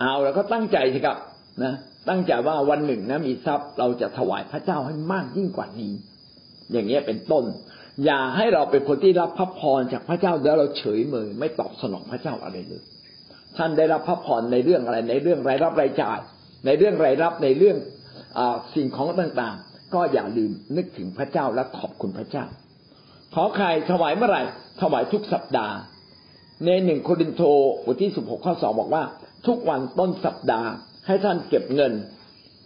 [0.00, 1.16] เอาแล้วก็ตั้งใจสิครับ
[1.64, 1.74] นะ
[2.08, 5.92] ตั้งใจว่าวันหนึ่งนะมีทรัพย์เราจะถวายพระเจ้าให้มากยิ่งกว่านี้
[6.72, 7.44] อย่างเงี้ยเป็นต้น
[8.04, 12.82] อย่าให้เราเป็นคนที่รับพระพรจากพระเจ้าแล้วเราเฉยเมยไม่ตอบสนองพระเจ้าอะไรเลย
[13.56, 16.18] ท่านได้รับพระพรในเรื่องอะไร ในเรื่องรายรับรายจ่าย
[16.66, 17.76] ในเรื่องรายรับในเรื่อง
[18.38, 18.40] อ
[18.74, 22.44] สิ่งของต่างๆ ก็อย่าลืมนึกถึงพระเจ้าและขอบคุณพระเจ้า
[23.34, 24.42] ขอใครถวายเมื่อไหร่
[24.80, 25.76] ถวายทุกสัปดาห์
[26.66, 27.42] ในหนึ่งโครินโต
[27.84, 29.04] บทที่สิบหกข้อสองบอกว่า
[29.46, 30.70] ทุกวันต้นสัปดาห์
[31.08, 31.92] ให้ท่านเก็บเงิน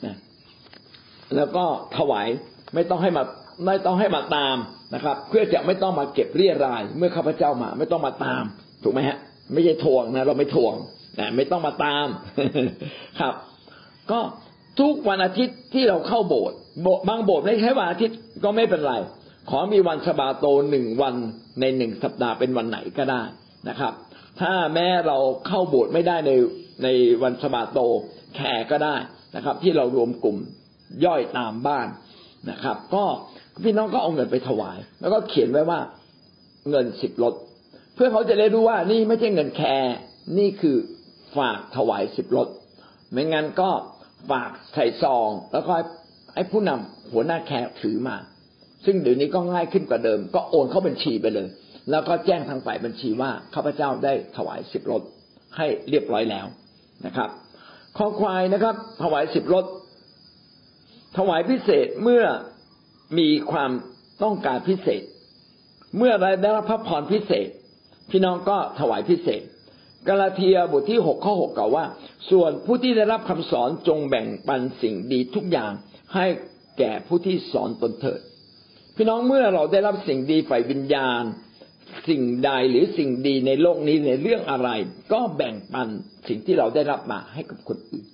[0.07, 0.17] นะ
[1.37, 1.65] แล้วก็
[1.97, 2.29] ถวาย
[2.75, 3.23] ไม่ต้องให้มา
[3.67, 4.57] ไม่ต้องให้มาตาม
[4.95, 8.45] นะครับ เพื่อจะไม่ต้องมาเก็บเรียราย เมื่อข้าพเจ้ามา ไม่ต้องมาตาม
[8.83, 9.19] ถูกไหมฮะ
[9.53, 10.75] ไม่ใช่ทวงนะ เราไม่ทวง
[11.21, 12.07] นะไม่ต้องมาตาม
[13.21, 13.35] ครับ
[14.11, 14.21] ก็
[14.81, 16.57] ทุกวันอาทิตย์ที่เราเข้าโบสถ์
[17.09, 18.95] บางโบสถ์ไม่ใช่วันอาทิตย์ก็ไม่เป็นไร
[19.51, 21.15] ขอมีวันสบาโตหนึ่งวัน
[21.61, 23.23] ในหนึ่งสัปดาห์เป็นวันไหนก็ได้
[23.69, 23.93] นะครับ
[24.41, 26.33] ถ้าแม้เราเข้าโบสถ์ไม่ได้ใน
[26.85, 26.89] ใน
[27.23, 27.79] วันสบาโต
[28.37, 28.97] แขกก็ได้
[29.37, 30.37] นะครับ ที่เรารวมกลุ่ม
[31.05, 31.89] ย่อยตามบ้าน
[32.51, 33.05] นะครับ ก็
[33.65, 35.81] พี่น้องก็เอาเงินไปถวาย แล้วก็เขียนไว้ว่า
[36.71, 37.35] เงินสิบลด
[37.95, 39.95] เพื่อเขาจะได้รู้ว่านี่ไม่ใช่เงินแคร์
[40.39, 40.77] นี่คือ
[41.37, 42.49] ฝากถวายสิบลด
[43.13, 43.71] ไม่งั้นก็
[44.31, 45.75] ฝากใส่ซอง แล้วก็
[46.35, 48.17] ให้ผู้นำหัวหน้าแคร์ถือมา
[48.85, 51.49] ซึ่งเดี๋ยวนี้ก็ง่ายขึ้นกว่าเดิม ก็โอนเข้าบัญชีไปเลย
[51.91, 55.03] แล้วก็แจ้งทางฝ่ายบัญชีว่าข้าพเจ้าได้ถวายสิบลด
[55.57, 56.47] ให้เรียบร้อยแล้ว
[57.07, 57.29] นะครับ
[57.97, 59.65] ขอควายนะครับ ถวายสิบลด
[61.17, 62.25] ถวายพิเศษเมื่อ
[63.19, 63.71] มีความ
[64.23, 65.03] ต้องการพิเศษ
[65.97, 66.13] เมื่อ
[66.43, 67.49] ได้รับพระพรพิเศษ
[68.11, 69.43] พี่น้องก็ถวายพิเศษ
[70.09, 71.85] กาลาเทียบทที่หกข้อหกกล่าวว่า
[72.31, 75.73] ส่วนผู้ที่ได้รับคำสอนจงแบ่งปันสิ่งดีทุกอย่าง
[76.15, 76.27] ให้
[76.79, 78.21] แก่ผู้ที่สอนตนเถิด
[78.97, 81.23] พี่น้องเมื่อเราได้รับสิ่งดีฝ่ายวิญญาณ
[82.09, 84.69] สิ่งใดหรือสิ่งดีในโลกนี้ในเรื่องอะไร
[85.13, 85.89] ก็แบ่งปัน
[86.29, 88.07] สิ่งที่เราได้รับมาให้กับคนอื่น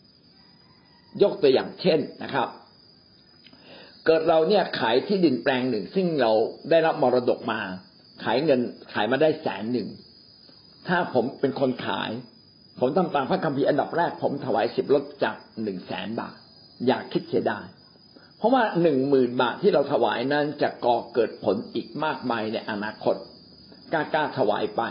[1.23, 2.49] ยกตัวอย่างเช่นนะครับ
[4.05, 6.33] เกิดเราเนี่ยขายที่ดินแปลงหนึ่ง ซึ่งเรา
[6.71, 7.61] ได้รับมรดกมา
[8.25, 8.61] ขายเงิน
[8.93, 9.89] ขายมาได้แสนหนึ่ง
[10.89, 12.11] ถ้าผมเป็นคนขาย
[12.81, 16.35] ผมทำตามพระคัมภีร์อันดับแรก ผมถวายสิบลดจากหนึ่งแสนบาท
[16.87, 17.67] อยากคิดเสียดาย
[18.39, 23.17] เพราะว่าหนึ่งหมื่นบาทที่เราถวายนั้นจะก่อเกิดผลอีกมากมายในอนาคต
[23.93, 24.83] กล้ากล้าถวายไป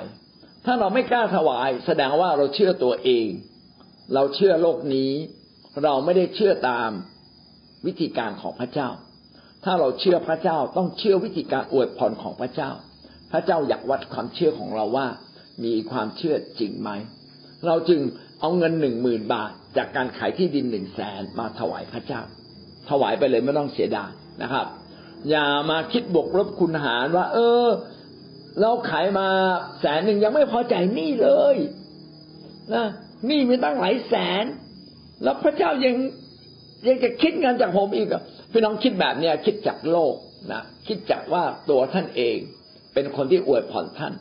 [0.66, 3.28] ถ้าเราไม่กล้าถวาย แสดงว่าเราเชื่อตัวเอง
[4.14, 5.12] เราเชื่อโลกนี้
[5.84, 6.90] เราไม่ได้เชื่อตาม
[7.86, 8.90] วิธีการของพระเจ้า
[9.64, 12.72] ถ้าเราเชื่อพระเจ้าต้องเชื่อวิธีการอวยพรของพระเจ้า
[13.32, 15.08] พระเจ้าอยากวัดความเชื่อของเราว่า
[15.64, 16.90] มีความเชื่อจริงไหม
[17.66, 18.00] เราจึง
[18.40, 22.22] เอาเงินหนึ่งหมื่นบาท จากการขายที่ดินหนึ่งแสนมาถวายพระเจ้า
[22.90, 24.66] ถวายไปเลยไม่ต้องเสียดายนะครับ
[25.30, 27.68] อย่ามาคิดบวกลบคุณหารว่า เออ
[28.62, 29.28] เราขายมา
[29.80, 31.58] แสนหนึ่งยังไม่พอใจนี่เลย
[32.74, 32.86] นะ
[33.30, 34.46] นี่มีตั้งหลายแสน
[35.24, 35.96] แล้วพระเจ้ายัง
[36.88, 38.08] ยังจะคิดเงินจากผมอีก
[38.52, 40.14] พี่น้องคิดแบบเนี้ยคิดจากโลก
[40.52, 42.38] นะคิดจักว่าตัวท่านเอง
[42.94, 44.14] เป็นคนที่อวยพรท่าน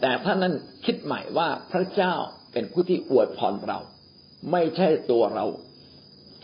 [0.00, 0.54] แต่ท่านนั้น
[0.86, 2.14] คิดใหม่ว่าพระเจ้า
[2.52, 3.78] เป็นผู้ที่อวยพรเรา
[4.52, 5.44] ไม่ใช่ตัวเรา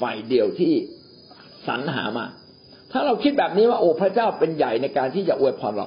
[0.01, 0.73] ฝ่ายเดียวที่
[1.67, 2.27] สรรหามา
[2.93, 5.87] ถ้าเราคิดแบบนี้ว่าโอ้พระเจ้าเป็นใหญ่ในการที่จะอวยพรเรา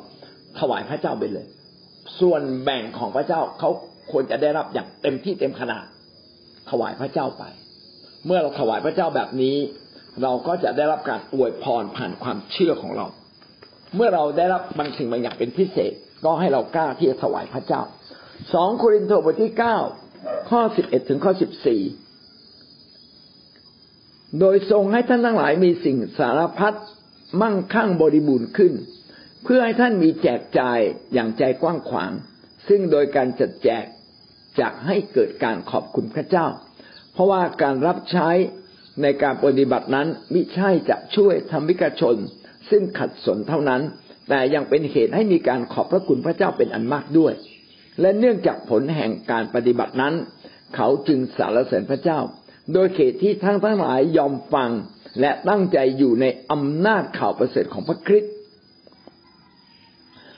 [0.60, 1.48] ถวายพระเจ้าไปเลย
[2.20, 3.70] ส่วนแบ่งของพระเจ้าเขา
[4.12, 5.86] ควรจะได้รับอย่างเต็มที่เต็มขนาด
[6.70, 7.44] ถวายพระเจ้าไป
[8.26, 9.56] เมื่อเราถวายพระเจ้าแบบนี้
[10.24, 13.06] เราก็จะได้รับการอวยพรผ่านความเชื่อของเรา
[13.96, 15.92] เมื่อเราได้รับบางสิ่งบางอย่างเป็นพิเศษ
[16.26, 17.82] ก็ให้เรากล้าที่จะถวายพระเจ้า
[18.54, 19.78] สองโครินธ์บทที่เก้า
[20.50, 21.82] ข้อสิบเอ็ดถึงข้อสิบสี่
[24.40, 26.74] โดยทรงให้ท่านทั้งหลายมีสิ่งสารพัด
[27.42, 28.74] มั่งคั่งบริบูรณ์ขึ้น
[29.44, 30.80] เพื่อให้ท่านมีแจกจ่าย
[31.14, 32.12] อย่างใจกว้างขวาง
[32.68, 33.84] ซึ่งโดยการจัดแจก
[34.60, 36.46] จะให้เกิดการขอบคุณพระเจ้า
[37.14, 38.30] เพราะว่าการรับใช้
[39.02, 42.16] ในการปฏิบัตินั้นมิใช่จะช่วยธรรมิกชน
[42.70, 43.82] ซึ่งขัดสนเท่านั้น
[44.30, 47.34] แต่ยังเป็นเหตุให้มีการขอบพระคุณพระเจ้าเป็นอันมากด้วย
[48.02, 50.14] และเนื่องจากผลแห่งการปฏิบัตินั้น
[50.76, 52.20] เขาจึงสรรเสริญพระเจ้า
[52.74, 54.72] โดยเขตที่ทั้งทั้งหลายยอมฟัง
[55.22, 58.32] และตั้งใจอยู่ในอำนาจข่าวประเสริฐของพระคริสต์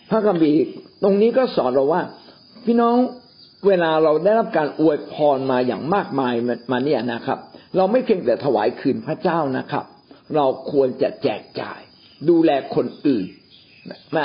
[0.09, 0.61] พระคัมภีร์
[1.03, 2.01] ตรงนี้ก็สอนเราว่า
[2.65, 2.97] พี่น้อง
[3.67, 6.33] เวลาเราได้รับการอวยพรมาอย่างมากมาย
[6.71, 7.39] มาเนี่ยนะครับ
[7.77, 9.85] เราไม่เพียงแต่ถวายคืนพระเจ้านะครับ
[10.35, 11.79] เราควรจะแจกจ่าย
[12.29, 13.25] ดูแลคนอื่น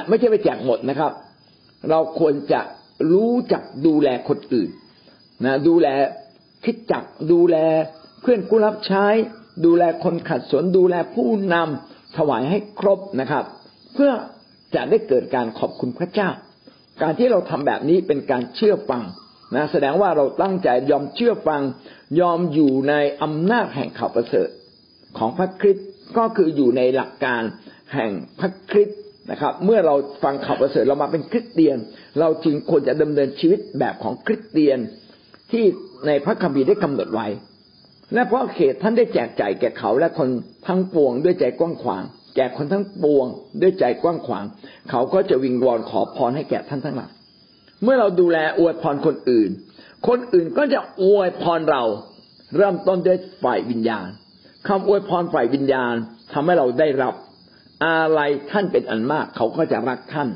[0.08, 1.12] ไม่ใช่ไปแจกหมดนะครับ
[1.90, 2.60] เราควรจะ
[3.12, 4.70] รู้จักดูแลคนอื่น
[5.44, 5.88] นะดูแล
[6.64, 7.56] คิดจักดูแล
[8.20, 9.06] เพื่อนผู้รับใช้
[9.64, 13.44] ดูแลคนขัดสนดูแลผู้นำถวายให้ครบนะครับ
[13.94, 14.12] เพื่อ
[14.74, 16.30] จะได้เกิดการขอบคุณพระเจ้า
[17.02, 19.02] การที่เราทำแบบนี้เป็นการเชื่อฟัง
[19.54, 21.62] นะแสดงว่าเราตั้งใจยอมเชื่อฟัง
[22.20, 24.48] ยอมอยู่ในอำนาจแห่งข่าวประเสริฐ
[25.18, 25.86] ของพระคริสต์
[26.18, 27.42] ก็คืออยู่ในหลักการ
[27.94, 28.10] แห่ง
[28.40, 28.98] พระคริสต์
[29.30, 29.94] นะครับ เมื่อเรา
[30.24, 31.76] ฟังข่าวประเสริฐเรามาเป็นคริสเตียน
[32.20, 34.78] เราจึงควรจะดำเนินชีวิตแบบของคริสเตียน
[35.50, 35.64] ที่
[36.06, 37.26] ในพระคัมภีร์ได้กำหนดไว้
[38.14, 40.28] และเพราะเขตท่านได้แจกจ่ายแก่เขาและคน
[40.66, 42.04] ทั้งปวงด้วยใจกว้างขวาง
[42.36, 43.26] แก่คนทั้งปวง
[43.60, 44.44] ด้วยใจกว้างขวาง
[44.90, 47.10] เขาก็จะวิงวอนขอพรให้แก่ท่านทั้งหลาย
[47.82, 49.50] เมื่อเราดูแลอวยพรคนอื่น
[50.08, 51.82] คนอื่นก็จะอวยพรเรา
[52.56, 54.06] เริ่มต้นด้วยฝ่ายวิญญาณ
[54.68, 55.94] คำอวยพรฝ่ายวิญญาณ
[56.32, 57.14] ทำให้เราได้รับ
[57.84, 58.20] อะไร
[58.50, 60.28] ท่านเป็นอันมาก เขาก็จะรักท่าน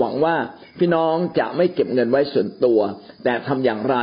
[0.00, 0.36] หวังว่า
[0.78, 2.80] พี่น้องจะไม่เก็บเงินไว้ส่วนตัว
[3.24, 3.96] แต่ทำอย่างไร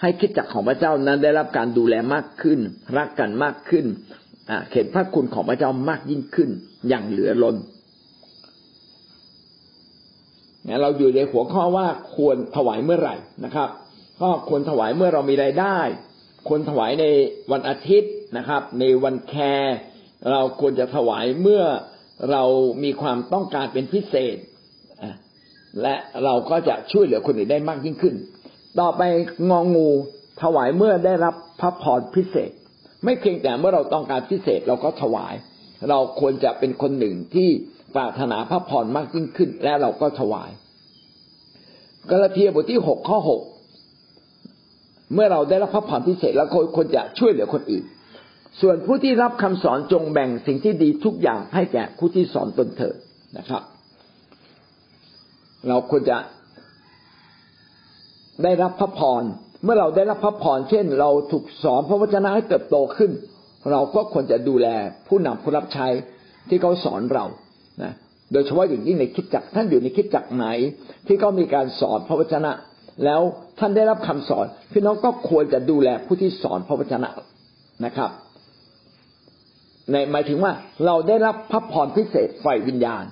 [0.00, 2.58] ให้คิดจักของพระเจ้านั้นได้รับการดูแลมากขึ้น
[2.98, 3.86] รักกันมากขึ้น
[4.72, 6.50] เห็นพระคุณของพระเจ้ามากยิ่งขึ้น
[6.88, 7.56] อย่างเหลือล้น
[10.82, 13.68] เราอยู่ในหัวข้อว่าควรถวายเมื่อไหร่นะครับ
[14.22, 15.78] ก็ควรถวายเมื่อเรามีรายได้
[16.48, 17.04] ควรถวายใน
[17.52, 19.76] วันอาทิตย์นะครับ ในวันแคร์
[20.30, 21.62] เราควรจะถวายเมื่อ
[22.30, 22.42] เรา
[22.84, 24.36] มีความต้องการเป็นพิเศษ
[25.82, 28.14] และเราก็จะช่วยเหลือคนอื่นได้มากยิ่งขึ้น
[28.80, 29.02] ต่อไป
[29.50, 29.88] งองู
[30.42, 32.50] ถวายเมื่อได้รับพระพรพิเศษ
[33.04, 35.34] ไม่เพียงแต่เมื่อเราต้องการพิเศษเราก็ถวาย
[35.90, 37.48] เราควรจะเป็นคนหนึ่งที่
[37.94, 40.50] ปรารถนาพระพรมากยิ่งขึ้น และเราก็ถวาย
[42.10, 43.42] กาลเทียบทที่หกข้อหก
[45.14, 47.84] เมื่อเราได้รับพระพรพิเศษแล้วควรจะช่วยเหลือคนอื่น
[48.60, 52.96] ส่วนผู้ที่รับคำสอนจงแบ่งสิ่งที่ดีทุกอย่างให้แก่ผู้ที่สอนตนเถิด
[53.38, 53.62] นะครับ
[55.68, 56.18] เราควรจะ
[58.42, 59.22] ได้รับพระพร
[59.64, 63.10] เมื่อเราได้รับพระพรเช่น เราถูกสอนพระวจนะให้เติบโตขึ้น
[63.70, 64.68] เราก็ควรจะดูแล
[65.08, 65.86] ผู้นำผู้รับใช้
[66.48, 67.24] ที่เขาสอนเรา
[67.82, 67.92] นะ
[68.32, 70.46] โดยเฉพาะอย่างยิ่งในคิดจักท่านอยู่ในคิดจักไหน
[71.06, 72.52] ที่เขามีการสอนพระวจนะ
[73.04, 73.20] แล้ว
[73.58, 77.10] ท่านได้รับคำสอนพี่น้องก็ควรจะดูแลผู้ที่สอนพระวจนะ
[77.84, 78.10] นะครับ
[79.90, 80.52] ในหมายถึงว่า
[80.86, 83.04] เราได้รับพระพรพิเศษไฟวิญญาณ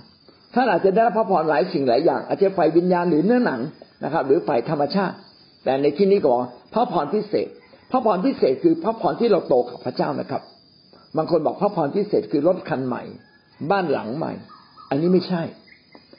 [0.54, 3.60] ท่านอาจจะได้รับพระพรหลายสิ่งหลายอย่าง อาจจะฝ่ายวิญญาณหรือเนื้อหนัง
[4.04, 5.16] นะครับ หรือฝ่ายธรรมชาติ
[5.64, 6.40] แต่ในที่นี้ก็บอก
[6.74, 7.48] พระพรพิเศษ
[7.90, 10.42] พระพรพิเศษคือพระพรที่เราโตกับพระเจ้านะครับ
[11.16, 13.02] บางคนบอกพระพรพิเศษคือรถคันใหม่
[13.70, 14.32] บ้านหลังใหม่
[14.90, 15.42] อันนี้ไม่ใช่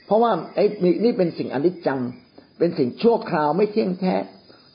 [0.05, 0.65] เพราะว่าไอ้
[1.03, 1.99] นี่เป็นสิ่งอนิจจัง
[2.59, 4.15] เป็นสิ่งชั่วคราวไม่เที่ยงแท้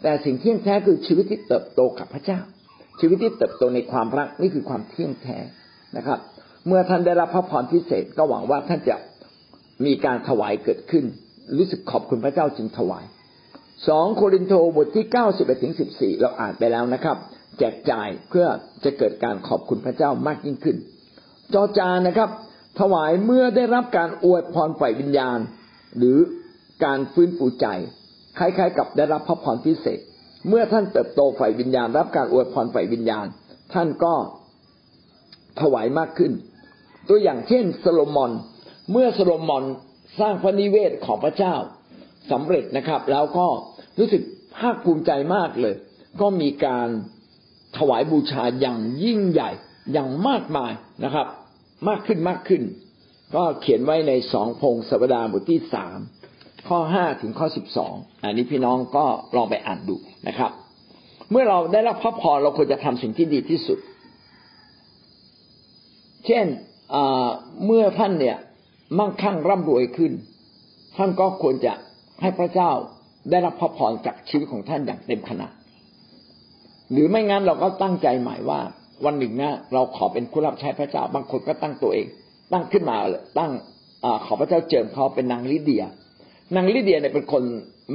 [0.02, 2.40] แต่สิ่งเที่ยงแท้คือชีวิตที่เติบโตกับพระเจ้า
[3.00, 5.38] ชีวิตที่เติบโตในความรักนี่คือความเที่ยงแท้
[5.96, 6.18] นะครับ
[6.66, 8.96] เมื่อท่านได้รับพระพรพิเศษก็หวังว่าท่านจะ
[9.84, 11.04] มีการถวายเกิดขึ้น
[11.56, 13.04] รู้สึกขอบคุณพระเจ้าจึงถวาย
[13.88, 17.16] สองโครินโตบทที่เก้าสิบเอ็ดถึงสิบสี่เราอ่านไปแล้วนะครับ
[17.58, 18.46] แจกจ่ายเพื่อ
[18.84, 20.76] จะเกิดการขอบคุณพระเจ้ามากยิ่งขึ้น
[21.54, 22.30] จ จานนะครับ
[22.80, 25.38] ถวายเมื่อได้รับการอวยพรฝ่ายวิญญาณ
[25.98, 26.18] หรือ
[26.84, 27.66] การฟื้นฟูใจ
[28.38, 29.98] คล้ายๆ กับได้รับพระพรพิเศษ
[30.48, 33.26] เมื่อท่านเติบโตฝ่ายวิญญาณ รับการอวยพรฝ่ายวิญญาณ
[33.74, 34.14] ท่านก็
[35.60, 36.32] ถวายมากขึ้น
[37.08, 38.30] ตัวอย่างเช่นโซโลมอน
[38.92, 39.64] เมื่อโซโลมอน
[40.20, 41.54] สร้างพระนิเวศของพระเจ้า
[42.30, 43.46] สำเร็จนะครับ แล้วก็
[43.98, 44.22] รู้สึก
[44.58, 45.74] ภาคภูมิใจมากเลย
[46.20, 46.88] ก็มีการ
[47.78, 49.50] ถวายบูชาอย่างยิ่งใหญ่
[49.92, 50.72] อย่างมากมาย
[51.04, 51.26] นะครับ
[51.88, 52.62] มากขึ้นมากขึ้น
[53.34, 55.98] ก็เขียนไว้ในสองพงศวดาบทที่สาม
[56.68, 59.04] ข้อห้าถึงข้อสิบสองอันนี้พี่น้องก็
[59.36, 59.96] ลองไปอ่านดู
[60.28, 60.50] นะครับ
[61.30, 63.78] เมื่อเราได้รับพระพรเราควรจะทำสิ่งที่ดีที่สุด
[66.26, 66.46] เช่น
[67.66, 68.36] เมื่อท่านเนี่ย
[68.98, 70.12] มั่งคั่งร่ำรวยขึ้น
[70.96, 71.72] ท่านก็ควรจะ
[72.20, 72.70] ให้พระเจ้า
[73.30, 75.52] ได้รับพระพรจากชีวิตของท่านอย่างเต็มขนาด
[76.92, 78.60] หรือไม่งั้นเราก็ตั้งใจหมายว่า
[79.04, 82.06] วันหนึ่งนะเราขอเป็นผู้รับใช้พระเจ้า บางคนก็ตั้งตัวเอง
[82.52, 83.50] ตั้งขึ้นมาเลยตั้ง
[84.04, 85.84] อขอพระเจ้าเจิมเขาเป็นนางลิเดีย
[86.54, 87.42] นางลิเดียเนี่ยเป็นคน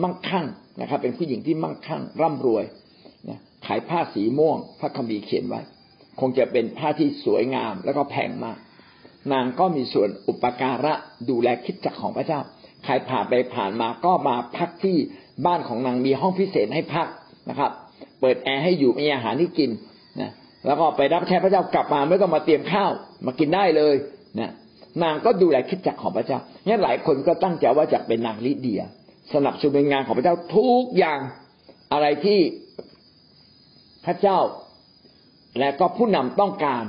[0.03, 0.45] มั่งคั่ง
[0.81, 2.63] นะครับ เป็นผู้หญิงที่มั่งคั่ง ร่ำรวย
[3.29, 5.61] นะขายผ้าสีม่วง พระคัมภีร์เขียนไว้
[6.19, 8.57] คงจะเป็นผ้าที่สวยงามแล้วก็แพงมาก
[9.33, 10.93] นางก็มีส่วนอุปการะ
[11.29, 12.39] ดูแลคิดจักของพระเจ้า
[12.85, 14.97] ใครผ่านไปผ่านมาก็มาพักที่
[15.45, 17.07] บ้านของนางมีห้องพิเศษให้พัก
[17.49, 17.71] นะครับ
[18.19, 19.69] เปิดแอร์ให้อยู่มีอาหารที่กิน
[20.21, 20.31] นะ
[20.65, 22.91] แล้วก็ไปรับแค่พระเจ้ากลับมาไม่ต้องมาเตรียมข้าว
[23.25, 23.95] มากินได้เลย
[24.39, 24.51] นะ
[25.03, 28.81] นางก็ดูแลคิดจักของพระเจ้าเนี่ยหลายคนก็ตั้งใจว่าจะเป็นนางลิเดีย
[29.33, 31.19] สนับสนุนงานของพระเจ้าทุกอย่าง
[31.93, 32.39] อะไรที่
[34.05, 34.37] พระเจ้า
[35.59, 36.83] และก็ผู้นำต้องการ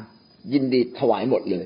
[0.53, 1.65] ยินดีถวายหมดเลย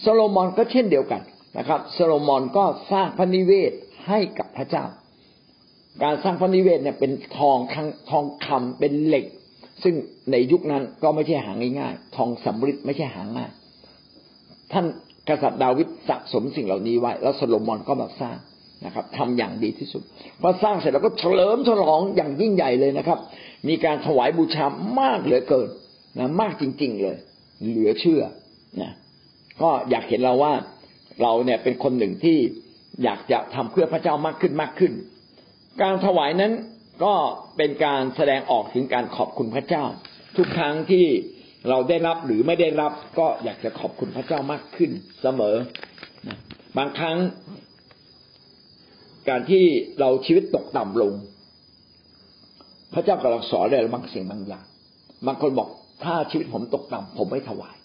[0.00, 1.20] โซโลมอนก็เช่นเดียวกัน
[1.56, 3.72] นะครับโซโลมอนก็สร้างพระนิเวศ
[4.06, 4.84] ให้กับพระเจ้า
[6.02, 7.58] การสร้างพระนิเวศเนี่ยเป็นทอง
[8.10, 9.24] ทองคำเป็นเหล็ก
[9.82, 9.94] ซึ่ง
[10.30, 13.50] ในยุคนั้นก็ไม่ใช่หาง่ายๆทองสำริดไม่ใช่หาง่าย
[14.72, 14.84] ท่าน
[15.28, 18.36] กษัตริย์ดาวิดสะสมสิ่งเหล่านี้ไว้ แล้วโซโลมอนก็มาสร้าง
[18.84, 20.02] นะครับทำอย่างดีที่สุด
[20.40, 23.18] พอสร้างเสร็จแล้วก็เฉลิมฉลองอย่างยิ่งใหญ่เลยนะครับ
[23.68, 24.64] มีการถวายบูชา
[25.00, 25.68] มากเหลือเกิน
[26.18, 27.16] นะมากจริง ๆเลย
[27.66, 28.22] เหลือเชื่อ
[28.82, 28.92] นะ
[29.62, 30.52] ก็อยากเห็นเราว่า
[31.22, 32.38] เราเนี่ยเป็นคนหนึ่งที่
[33.04, 34.92] อยากจะทำเพื่อพระเจ้ามากขึ้นมากขึ้น
[35.82, 36.52] การถวายนั้น
[37.04, 37.14] ก็
[37.56, 39.84] เป็นการแสดงออกถึงการขอบคุณพระเจ้า
[40.36, 41.06] ทุกครั้งที่
[41.68, 44.90] เราได้รับหรือไม่ได้รับก็อยากจะขอบคุณพระเจ้ามากขึ้น
[45.22, 45.54] เสมอ
[46.78, 47.18] บางครั้ง
[49.28, 49.64] การที่
[50.00, 51.12] เราชีวิตตกต่ำลง
[52.94, 54.64] พระเจ้ากำลังสอนอะไรบางสิ่งบางอย่าง
[55.26, 55.68] บางคนบอก
[56.04, 57.76] ถ้าชีวิตผมตกต่ำผมไม่ถวาย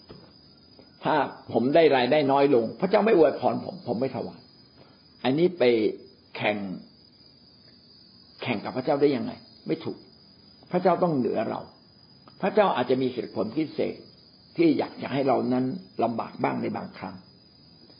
[1.04, 1.14] ถ้า
[1.52, 4.40] ผมได้รายได้น้อยลง พระเจ้าไม่อวยพรผม ผมไม่ถวาย
[5.24, 5.62] อันนี้ไป
[6.36, 6.56] แข่ง
[8.42, 9.32] แข่งกับพระเจ้าได้ยังไง
[9.66, 9.98] ไม่ถูก
[10.72, 11.60] พระเจ้าต้องเหนือเรา
[12.42, 13.96] พระเจ้าอาจจะมีเหตุผลพิเศษ
[14.56, 15.64] ที่อยากจะให้เรานั้น
[16.02, 17.14] ลำบากบ้างในบางครั้ง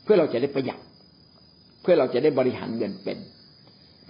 [0.03, 0.81] เพื่อเราจะได้ประหยัด
[1.83, 3.19] เพื่อเราจะได้บริหารเงินเป็น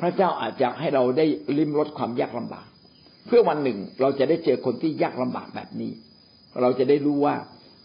[0.00, 1.26] พระเจ้าอาจจะให้เราได้
[1.58, 2.66] ลิมรสความยากลำบาก
[3.26, 5.90] เพื่อวันหนึ่งเราจะได้เจอคนที่ยากลำบากแบบนี้
[6.60, 7.34] เราจะได้รู้ว่า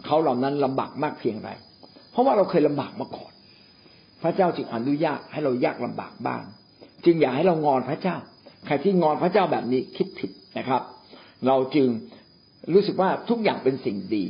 [0.05, 1.49] เขาเหล่านั้นลำบากมากเพียงไร
[2.11, 3.31] เพราะว่าเราเคยลำบากมาก่อน
[4.23, 6.41] พระเจ้าจึงอนุญาตให้เรายากลำบากบ้าง
[7.05, 8.15] จึงอยากให้เรางอนพระเจ้า
[8.65, 10.81] ใครที่งอนพระเจ้าแบบนี้คิดผิดนะครับ
[11.47, 11.87] เราจึง
[12.73, 14.25] รู้สึกว่าทุกอย่างเป็นสิ่งดี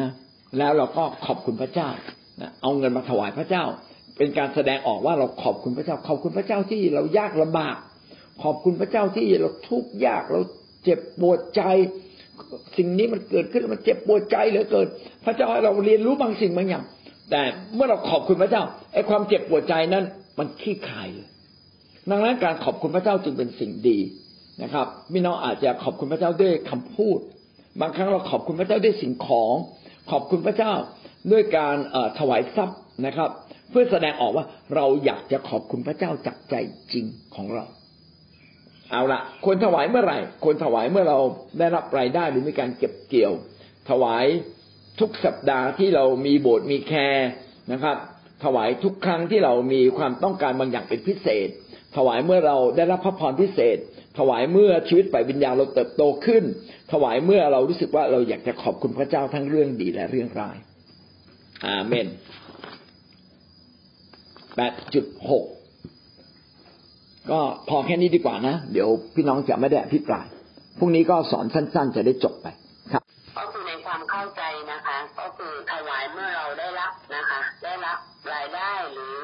[0.00, 0.10] นะ
[0.58, 1.88] แล้วเราก็ขอบคุณพระเจ้า
[2.40, 3.64] นะเอาเงินมาถวายพระเจ้า
[4.16, 7.76] เป็นการแสดงออกว่าเราขอบคุณพระเจ้า ขอบคุณพระเจ้าที่เรายากลำบาก
[8.42, 10.40] ขอบคุณพระเจ้าที่เราทุกข์ยากเรา
[10.84, 11.62] เจ็บปวดใจ
[12.76, 14.86] สิ่งนี้มันเกิดขึ้นมันเจ็บปวดใจเหลือเกิน
[15.24, 16.84] พระเจ้าให้เราเรียนรู้บางสิ่งบางอย่าง
[17.30, 17.42] แต่
[17.74, 18.62] เมื่อเราขอบคุณพระเจ้า
[18.92, 20.04] ไอ้ความเจ็บปวดใจนั้น
[20.38, 21.28] มันขี้คายเลย
[22.10, 23.98] ดังนั้นการขอบคุณพระเจ้าจึงเป็นสิ่งดี
[24.62, 27.18] นะครับพี่น้องอาจจะขอบคุณพระเจ้าด้วยคำพูด
[27.80, 29.54] บางครั้งเราขอบคุณพระเจ้าด้วยสิ่งของ
[30.10, 30.72] ขอบคุณพระเจ้า
[31.32, 31.76] ด้วยการ
[32.18, 33.30] ถวายทรัพย์นะครับ
[33.70, 36.54] เพื่อแสดงออกว่าเราอยากจะขอบคุณพระเจ้าจากใจ
[36.92, 37.64] จริงของเรา
[38.90, 41.18] เอาละควรถวายเมื่อไหร่ควรถวายเมื่อเรา
[41.58, 43.32] ได้รับรายได้หรือมีการเก็บเกี่ยว
[43.90, 44.24] ถวาย
[45.00, 47.28] ทุกสัปดาห์ที่เรามีโบสถ์มีแคร์
[47.72, 47.96] นะครับ
[48.44, 51.48] ถวายทุกครั้งที่เรามีความต้องการบางอย่างเป็นพิเศษ
[51.96, 53.78] ถวายเมื่อเราได้รับพระพรพิเศษ
[54.18, 56.44] ถวายเมื่อชีวิตฝ่ายวิญญาณเราเติบโตขึ้น
[56.92, 60.56] ถวายเมื่อเรารู้สึกว่าเราอยากจะขอบคุณพระเจ้าทั้งเรื่องดีและเรื่องร้าย
[61.66, 62.06] อาเมน
[64.56, 65.32] แปดจุดห
[67.30, 70.26] ก็พอแค่นี้ดีกว่านะ เดี๋ยวพี่น้องจะไม่ได้อภิปราย
[70.78, 72.46] พรุ่งนี้ก็สอนสั้น ๆ จะได้จบไป
[72.92, 73.02] ครับ
[73.36, 77.98] ก็คือในความเข้าใจนะคะ ก็คือถวายเมื่อเราได้รับนะคะ ได้รับ
[78.34, 79.16] รายได้หรือ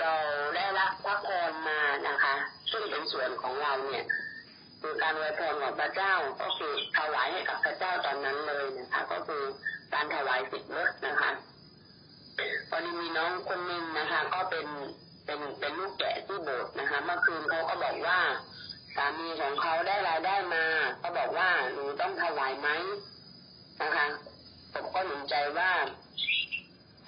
[0.00, 0.12] เรา
[0.56, 2.34] ได้รับพระพรมานะคะ
[2.70, 4.06] ซึ่งเป็นส่วนของเราเนี่ย
[4.80, 9.42] คือการไว้พรของพระเจ้าก็คือถวายให้กับพระเจ้าตอนนั้นเลยนะคะ ก็คือ
[9.94, 10.70] การถวายสิทธิ์
[11.06, 11.30] นะคะ
[12.70, 14.66] ตอนนี้มีน้องคนหนึ่งนะคะ ก็เป็น
[15.28, 18.20] เป็นเป็นลูกแกะที่โบสถ์นะคะ เมื่อคืนเขาก็บอกว่า
[18.96, 20.64] สามีของเขาได้รายได้มา
[20.98, 22.68] เขาบอกว่าหนูต้องถวายไหม
[23.82, 24.06] นะคะ
[24.72, 25.70] ผมก็หนุนใจว่า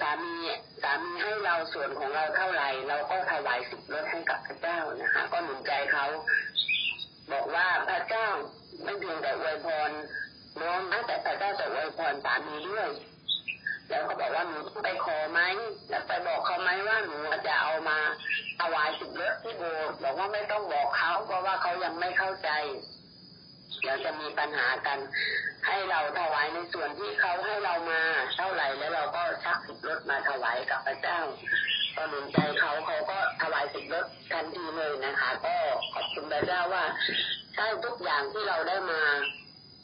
[0.00, 0.34] สามี
[0.82, 6.06] สามีให้เราส่วนของเราเท่าไหร่ เราก็ถวายสิบลดให้กับพระเจ้านะคะ ก็หนุนใจเขา
[7.32, 8.26] บอกว่าพระเจ้า
[8.84, 9.90] ไม่เพียงแต่อวยพร
[10.60, 12.88] น้องนะแต่พระเจ้าจะอวยพรสามีด้วย
[13.90, 15.40] แล้วก็บอกว่าหนูไปขอไหม
[15.88, 17.16] แล้วไปบอกเขาไหมว่าหนู
[17.46, 17.98] จะเอามา
[18.60, 22.50] ถวายสิบลดที่โบสถ์บอกว่าไม่ต้องบอกเขาเพราะว่าเขายังไม่เข้าใจ
[23.80, 24.98] เดี๋ยวจะมีปัญหากัน
[25.66, 28.00] ให้เราถวายในส่วนที่เขาให้เรามา
[28.36, 31.18] เท่าไหร่แล้วเราก็ชักสิบรถมาถวายกับพระเจ้า
[31.96, 35.56] ก็หนุนใจเขาเขาก็ถวายสิบรถทันทีเลยนะคะ ก็
[35.94, 36.84] ขอบคุณพระเจ้าว่า
[37.54, 39.02] ใช่ทุกอย่างที่เราได้มา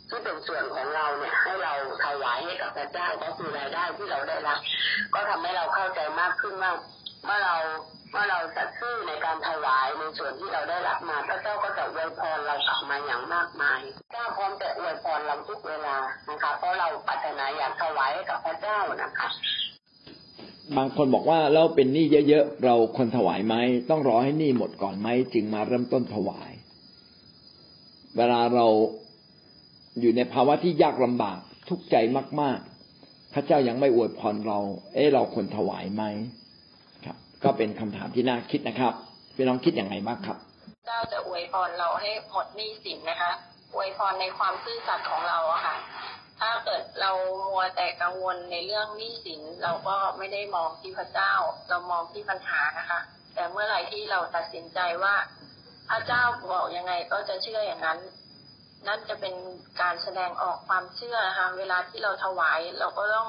[0.08, 1.72] ที่เป็นส่วนของเราเนี่ยให้เรา
[2.04, 4.58] ถวายให้กับพระเจ้าก็คือรายได้ที่เราได้รับ
[5.14, 6.72] ก็ทำให้เราเข้าใจมากขึ้นว่า
[7.24, 7.56] เมื่อเรา
[8.12, 15.96] เมื่อเราสัตย์ซื่อในการถวายในส่วนที่เราได้รับมาพระเจ้าก็จะอวยพรเรากลับมาอย่างมากมายพระเจ้าพร้อมจะอวยพรเราทุกเวลา
[16.28, 19.28] นะคะเพราะเราปรารถนาอยากถวายให้กับพระเจ้านะคะ
[20.76, 23.54] บางคนบอกว่าเราเป็นหนี้เยอะๆ เราควรถวายไหม
[23.90, 26.50] ต้องรอให้หนี้หมดก่อนไหมจึงมาเริ่มต้นถวาย
[28.16, 28.66] เวลาเรา
[30.00, 31.38] อยู่ในภาวะที่ยากลำบาก
[31.68, 31.96] ทุกข์ใจ
[32.40, 32.58] มาก
[32.96, 34.58] ๆ พระเจ้ายังไม่อวยพรเรา
[34.94, 36.02] เอ๊เราควรถวายไหม
[37.04, 38.92] ครับ ก็เป็นคำถามที่น่าคิดนะครับ
[39.34, 40.36] พี่น้องคิดอย่างไรบ้างครับ
[40.86, 43.32] เจ้าจะอวยพรเราให้หมดหนี้สินนะคะ
[43.74, 45.76] อวยพรในความซื่อสัตย์ของเราอะค่ะ
[46.40, 47.12] ถ้าเกิดเรา
[47.46, 51.32] มัวแต่กังวลในเรื่องหนี้สินเราก็ไม่ได้มองที่พระเจ้า
[51.68, 53.00] เรามองที่ปัญหานะคะ
[53.34, 55.14] แต่เมื่อไหร่ที่เราตัดสินใจว่า
[55.90, 56.22] พระเจ้า
[56.52, 57.98] บอกยังไงก็จะเชื่ออย่างนั้น
[58.86, 59.34] นั่นจะเป็น
[59.80, 63.28] การแสดงออกความเชื่อนะคะเวลาที่เราถวายเราก็ต้อง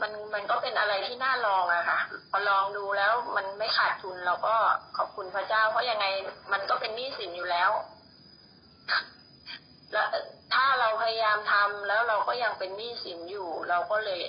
[0.00, 2.00] มันมันก็เป็นอะไรที่น่าลองอะค่ะ
[2.30, 4.56] พอลองดูแล้วมันไม่ขาดทุนเราก็
[4.96, 6.06] ขอบคุณพระเจ้า เพราะยังไง
[6.52, 7.70] มันก็เป็นหนี้สินอยู่แล้ว
[9.92, 10.08] แล้ว
[10.54, 14.22] ถ้าเราพยายามทำแล้วเราก็ยังเป็นหนี้สินอยู่ เราก็เลย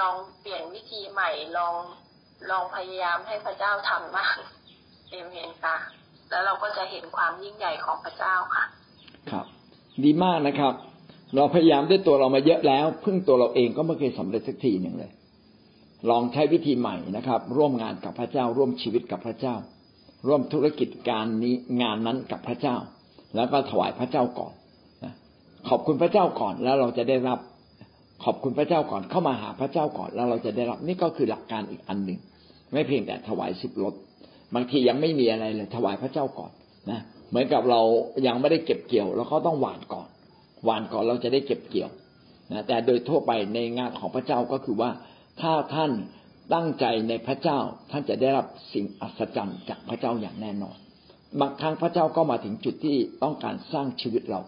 [0.00, 1.74] ลองเปลี่ยนวิธีใหม่ลอง
[2.50, 4.36] ลองพยายามให้พระเจ้าทำมาก
[5.10, 5.76] เอเมนค่ะ
[6.34, 8.64] แล้วเราก็จะเห็นความยิ่งใหญ่ของพระเจ้าค่ะ
[9.30, 9.46] ครับ
[10.04, 10.72] ดีมากนะครับ
[11.36, 15.12] เราพยายามด้วยตัวเรามาเยอะแล้ว พึ่งตัวเราเองก็ไม่เคยสำเร็จสักทีหนึ่งเลย
[16.10, 19.54] ลองใช้วิธีใหม่นะครับ ร่วมงานกับพระเจ้า ร่วมชีวิตกับพระเจ้า
[20.26, 22.76] ร่วมธุรกิจการนี้งานนั้นกับพระเจ้า
[23.36, 24.54] แล้วก็ถวายพระเจ้าก่อน
[25.68, 27.38] ขอบคุณพระเจ้าก่อนแล้วเราจะได้รับ
[28.24, 32.18] ขอบคุณพระเจ้าก่อนเข้ามาหาพระเจ้าก่อนแล้วเราจะได้รับนี่ก็คือหลักการอีกอันหนึ่ง
[32.72, 33.94] ไม่เพียงแต่ถวายสิบรถ
[34.54, 36.50] บางทียังไม่มีอะไรเลยถวายพระเจ้าก่อน
[36.90, 37.80] นะเหมือนกับเรา
[38.26, 40.08] ยังไม่ได้เก็บเกี่ยวเราก็ต้องหวานก่อน
[40.64, 41.90] หวานก่อนเราจะได้เก็บเกี่ยว
[42.52, 44.90] นะแต่โดยทั่วไปในงานของพระเจ้าก็คือว่า
[45.40, 45.92] ถ้าท่าน
[46.54, 47.58] ตั้งใจในพระเจ้า
[47.90, 50.76] ท่านจะได้รับสิ่งอัศจรรย์จากพระเจ้าอย่างแน่นอน
[51.40, 54.40] บางครั้งพระเจ้าก็มาถึงจุดที่ต้องการสร้างชีวิตเรา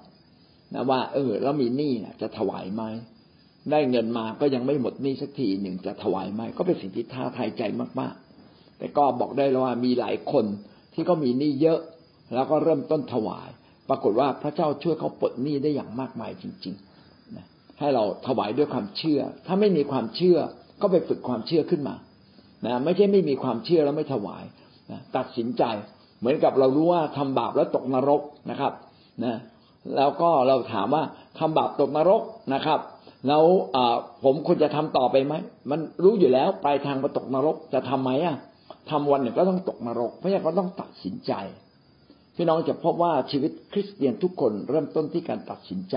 [0.74, 2.82] นะว่า เออเรามีหนี้นะจะถวายไหม
[3.70, 7.62] ได้เงินมาก็ยังไม่หมดหนี้สักทีหนึ่งจะถวายไหมก็เป็นสิ่งที่ท้าทายใจ
[8.00, 8.25] มากๆ
[8.78, 10.44] แต่ก็บอกได้แล้วว่ามีหลายคน
[10.94, 11.78] ที่ก็มีหนี้เยอะ
[12.34, 13.48] แล้วก็เริ่มต้นถวาย
[13.88, 17.46] ปรากฏว่าพระเจ้าช่วยเขาปลดหนี้ได้อย่างมากมายจริงๆนะ
[17.78, 20.38] ให้เราถวายด้วยความเชื่อ ถ้าไม่มีความเชื่อ
[20.82, 21.94] ก็ไปฝึกความเชื่อขึ้นมา
[22.66, 24.44] นะไม่ใช่ไม่มีความเชื่อแล้วไม่ถวาย
[24.90, 25.62] นะตัดสินใจ
[26.20, 28.72] เหมือนกับเรารู้ว่าทำบาปแล้วตกนรกนะครับ
[29.24, 29.36] นะ
[29.96, 31.02] แล้วก็เราถามว่า
[31.38, 32.22] ทำบาปตกนรก
[32.54, 32.80] นะครับ
[33.28, 33.44] แล้ว
[34.24, 35.34] ผมควรจะทำต่อไปไหม
[35.70, 38.36] มันรู้อยู่แล้วปลายทางมาตกนรกจะทํำไหมอะ
[38.90, 41.32] ทำวันหนึ่งก็ต้องตกนรก เพราะฉะนั้นก็ต้องตัดสินใจ
[42.36, 45.96] พี่น้องจะพบว่าชีวิตคริสเตียนทุกคนเริ่มต้นที่การตัดสินใจ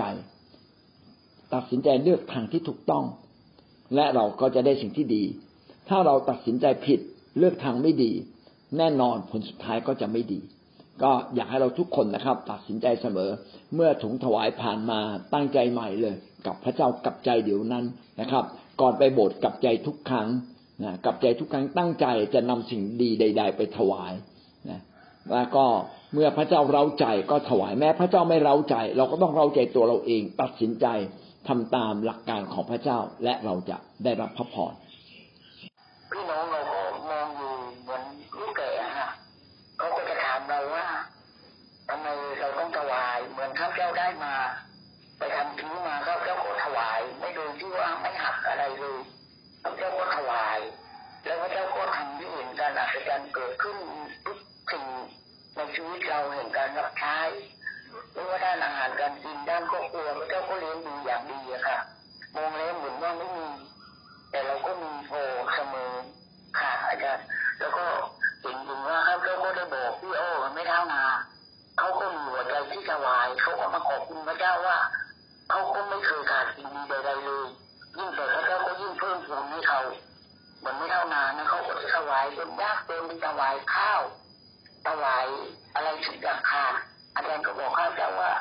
[1.54, 3.04] ตัดสินใจเลือกทางที่ถูกต้อง
[3.94, 5.24] และเราก็จะได้สิ่งที่ดี
[5.88, 7.00] ถ้าเราตัดสินใจผิด
[7.38, 8.12] เลือกทางไม่ดี
[8.76, 10.40] แน่นอนผลสุดท้ายก็จะไม่ดี
[11.02, 13.30] ก็อยากให้เราทุกคนนะครับ ตัดสินใจเสมอ
[13.74, 15.00] เมื่อถุงถวายผ่านมา
[15.32, 16.14] ตั้งใจใหม่เลย
[16.46, 17.84] กับพระเจ้ากับใจเดี๋ยวนั้น
[18.20, 18.44] นะครับ
[18.80, 20.28] ก่อนไปโบสถ์กับใจทุกครั้ง
[20.84, 24.12] นะกับใจทุกครั้งตั้งใจจะนำสิ่งดีใด ๆ ไปถวาย
[24.70, 24.80] นะ
[25.32, 25.64] แล้วก็
[26.14, 30.86] เมื่อพระเจ้าเราใจก็ถวายแม้พระเจ้าไม่เราใจ เราก็ต้องเราใจตัวเราเองตัดสินใจ
[31.48, 61.78] ทำตามหลักการของพระเจ้าและเราจะได้รับพระพรานก็กลัวมันก็เลี้ยงดีอย่างดีอะค่ะ
[62.34, 63.48] มองแล้วเหมือนว่าไม่มี
[64.30, 65.14] แต่เราก็มีโอ
[65.54, 65.92] เสมอ
[66.58, 67.24] ค่ะอาจารย์
[67.58, 67.84] แล้วก็
[68.40, 71.04] เห็นถึงว่าครับเขาก็ได้บอกพี่โอ้ไม่เท่านา
[71.78, 74.78] เขาก็มีหัวใจที่ถวายเขาก็มาขอบคุณพระเจ้าว่า
[75.50, 77.46] เขาก็ไม่เคยขาดสิ่งดีใดๆเลย
[77.96, 79.80] ยิ่งแต่พระเขาก็ยิ่งเพิ่มพูนให้เขา
[80.58, 84.00] เหมือนไม่เท่านานะเขาก็ถวายจนยากเต็นถวายข้าว
[84.86, 85.26] ถวาย
[85.74, 86.64] อะไรทุกอย่างค่ะ
[87.14, 88.32] อาจารย์ก็บอกข้าวเจ้าว่า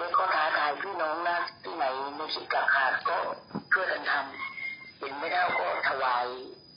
[0.00, 1.84] เรื่องก็ท้าทายพี่น้องนะที่ไหน
[2.16, 3.18] ในสิกาขาดก็
[3.72, 6.26] ช่วยกันทำเห็นไม่ได้ก็ถวาย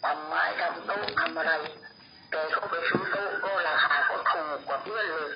[0.03, 1.53] ทำไม้ทำโต๊ะทำอะไร
[2.31, 5.29] แกก็ไปซื้อโต๊ะก็ราคาก็ถูกกว่าเพื่อนเลย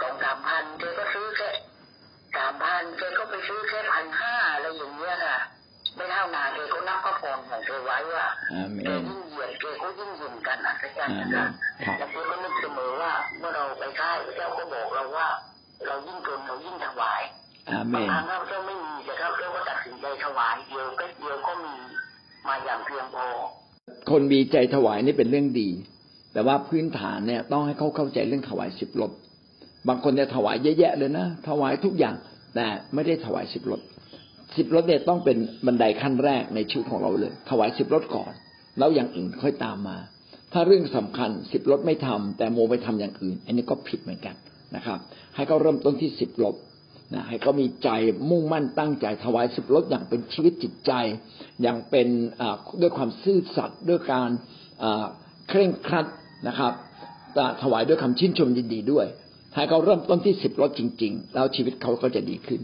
[0.00, 1.50] สองสามพันแกก็ซื้อแค่
[2.36, 5.38] สามพันแกก็ไปซื้อแค่พันห้าอะไรอย่างเงี้ยค่ะ
[5.96, 11.44] ไม่เท่านานแกก็นับพระพรของแกไว้ว่าอาเมแกนยิ่งเหยียดแกก็ยิ่งหยิ่งกันอัศจรรย์นะครั
[11.84, 12.36] คะบครับแล้วแกก็
[17.96, 21.74] อาเมบางนครั้งข้าพเจ้าไม่มีแต่ข้าพเจ้าก็ตัดสินใจถวายเดียวก็เดียวก็มี
[22.48, 23.26] มาอย่างเพียงพอ
[24.10, 25.70] คนมีใจถวายนี่เป็นเรื่องดี
[26.32, 29.10] แต่ว่าพื้นฐานเนี่ยต้องให้เขาเข้าใจเรื่องถวายสิบรถ
[29.88, 32.14] บางคนเนี่ยถวายเยอะแยะเลยนะถวายทุกอย่าง
[32.54, 33.80] แต่ไม่ได้ถวายสิบรถ
[34.56, 35.36] สิบรถเนี่ยต้องเป็น
[35.66, 38.32] บันไดขั้นแรกในชีวิตของเราเลย ถวายสิบรถก่อน
[38.78, 39.96] แล้วอย่างอื่นค่อยตามมา
[40.52, 44.34] ถ้าเรื่องสำคัญสิบรถไม่ทำแต่โมไปทำอย่างอื่น อันนี้ก็ผิดเหมือนกัน
[44.76, 44.98] นะครับ
[45.34, 46.54] ให้เขาเริ่มต้นที่สิบรถ
[47.12, 47.88] นะให้เขามีใจ
[48.30, 50.92] มุ่งมั่นตั้งใจถวายสิบรถอย่างเป็นชีวิตจิตใจ
[51.62, 52.08] อย่างเป็น
[52.80, 54.30] ด้วยความซื่อสัตย์ด้วยการ
[55.48, 56.06] เคร่งครัด
[56.48, 56.72] นะครับ
[57.62, 59.06] ถวายด้วยคำชื่นชมยินดีด้วย
[59.54, 62.60] ให้เขาเริ่มต้นที่สิบรถจริง ๆ แล้วชีวิตเขาก็จะดีขึ้น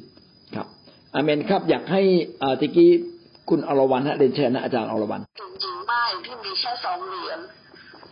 [0.55, 0.67] ครับ
[1.15, 2.03] อาเมนครับอยากให้
[2.61, 2.91] ตะกี้
[3.49, 7.39] คุณอรวรรณฮะเรียนเชิญนะอาจารย์อรวรรณถึงหญิงไม้ที่มีแค่สองเหรียญ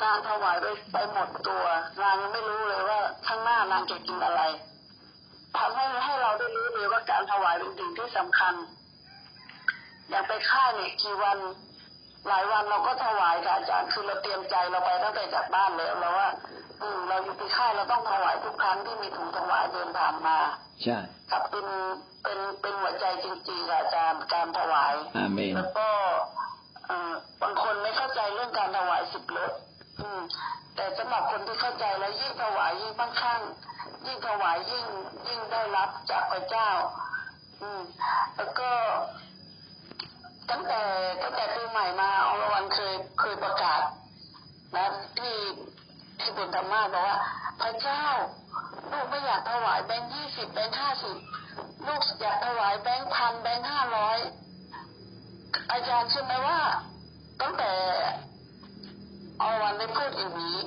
[0.02, 1.64] นางถวายไปไปหมดตัว
[2.02, 4.42] นางไม่รู้เลยว่าข้างหน้านางจะกินอะไร
[5.56, 8.54] ทำให้ให้เราได้รู้เลยว่าการถวายเป็นสิ่งที่สำคัญ
[10.08, 11.38] อย่างไปค่ายเนี่ยกี่วัน
[12.28, 16.28] หลายวันเราก็ถวายค่ะอาจารย์คือเราเตรียมใจเราไปตั้งแต่จากบ้านแล้วแล้วว่า
[16.82, 20.38] อืมเราอยู่ที่ค่ายเราต้องถวายทุกครั้งที่มีถุงถวายเดินทางมา
[20.82, 20.98] ใช่
[21.30, 21.66] ครับเป็น
[22.22, 25.88] เป็นเป็นหัวใจจริงๆค่ะอาจารย์การถวายอาเมนแล้วก็
[26.86, 29.52] เอ่อบางคนไม่เข้าใจเรื่องการถวายสิบรถ
[30.00, 30.20] อืม
[30.76, 33.40] แต่สำหรับคนที่เข้าใจแล้วยิ่งถวายยิ่งมั่งคั่ง
[34.06, 34.86] ยิ่งถวายยิ่ง
[35.26, 36.68] ยิ่งได้รับจากพระเจ้า
[37.60, 37.82] อืม
[38.36, 38.70] แล้วก็
[40.50, 40.80] ตั้งแต่
[41.22, 43.80] ตั้งแต่ปีใหม่มาอรวรรณเคยเคยประกาศ
[44.74, 44.86] นะ
[45.18, 45.36] ที่
[46.20, 47.18] ที่บุญธรรมาบอกว่า
[47.60, 48.02] พระเจ้า
[48.90, 51.16] ลูกไม่อยากถวายแบงค์ยี่สิบแบงค์ห้าสิบ
[51.86, 54.18] ลูกอยากถวายแบงค์พันแบงค์ห้าร้อย
[55.70, 56.60] อาจารย์เชื่อไหมว่า
[57.40, 57.72] ตั้งแต่
[59.40, 60.58] อรวันได้พูดอย่างนี้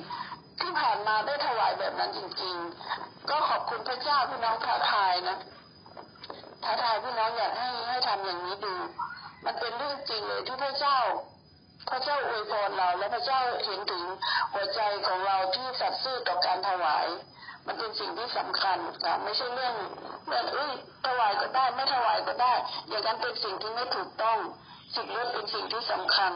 [0.62, 2.56] ที่ผ่านมาได้ถวายแบบนั้นจริง
[2.92, 5.36] ๆ ก็ขอบคุณพระเจ้าพี่น้องท้าทายนะ
[6.64, 8.74] ท้าทายพี่น้องอยากให้ให้ทำอย่างนี้ดู
[9.44, 10.98] มันเป็นเรื่องจริงเลยที่พระเจ้า
[11.90, 14.04] พระเจ้าอวยพรเรา และพระเจ้าเห็นถึง
[14.52, 17.06] หัวใจของเราที่สัตย์ซื่อต่อการถวาย
[17.66, 19.74] มันเป็นสิ่งที่สำคัญค่ะไม่ใช่เรื่อง
[20.28, 20.72] เรื่องเอ้ย
[21.06, 22.52] ถวายก็ได้ไม่ถวายก็ได้
[22.88, 24.38] อย่างนั้นเป็นสิ่งที่ไม่ถูกต้อง
[24.94, 26.32] สิ่งนี้เป็นสิ่งที่สำคัญ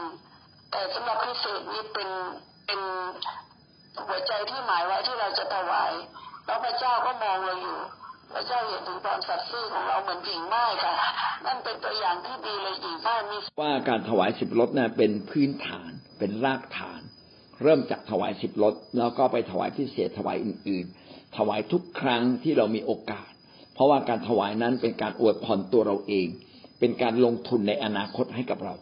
[0.71, 2.09] แต่สำหรับพิเศษนี้เป็น
[2.65, 2.81] เป็น
[4.07, 5.91] หัวใจที่หมายไว้ที่เราจะถวาย
[6.45, 7.77] แล้วพระเจ้าก็มองเราอยู่
[8.33, 10.93] พระเจ้าเห็นถึงความสัตย์ซื่อของเราเหมือนหญิงไม้ค่ะ
[11.45, 17.01] นั่นเป็นตัวอย่างที่ดีเลยหญิงไม้มีว่าการถวายสิบรถเนะเป็นพื้นฐานเป็นรากฐาน
[17.63, 23.29] เริ่มจากถวายสิบรถแล้วก็ไปถวายพิเศษถวายอื่น ๆ ถวายทุกครั้งที่เรามีโอกาส
[23.73, 26.27] เพราะว่าการถวายนั้นเป็นการอวยพรตัวเราเอง
[26.79, 28.73] เป็นการลงทุนในอนาคตให้กับเรา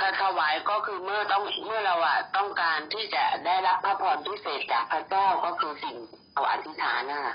[0.00, 5.96] การถวายก็คือเมื่อต้องเมื่อเราอะต้องการที่จะได้รับพระพรพิเศษจากพระเจ้าก็คือสิ่ง
[6.32, 7.34] เราอธิษฐานนะคะ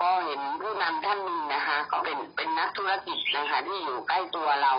[0.00, 4.72] ก็เห็นผู้นำท่านหนึงนะคะ ก็เป็นเป็นนักธุรกิจนะคะ ที่อยู่ใกล้ตัวเรา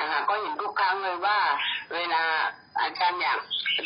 [0.00, 1.38] นะคะก็เห็นทุกครั้งเลยว่า
[1.94, 2.22] เวลา
[2.80, 3.38] อาจารย์อยาก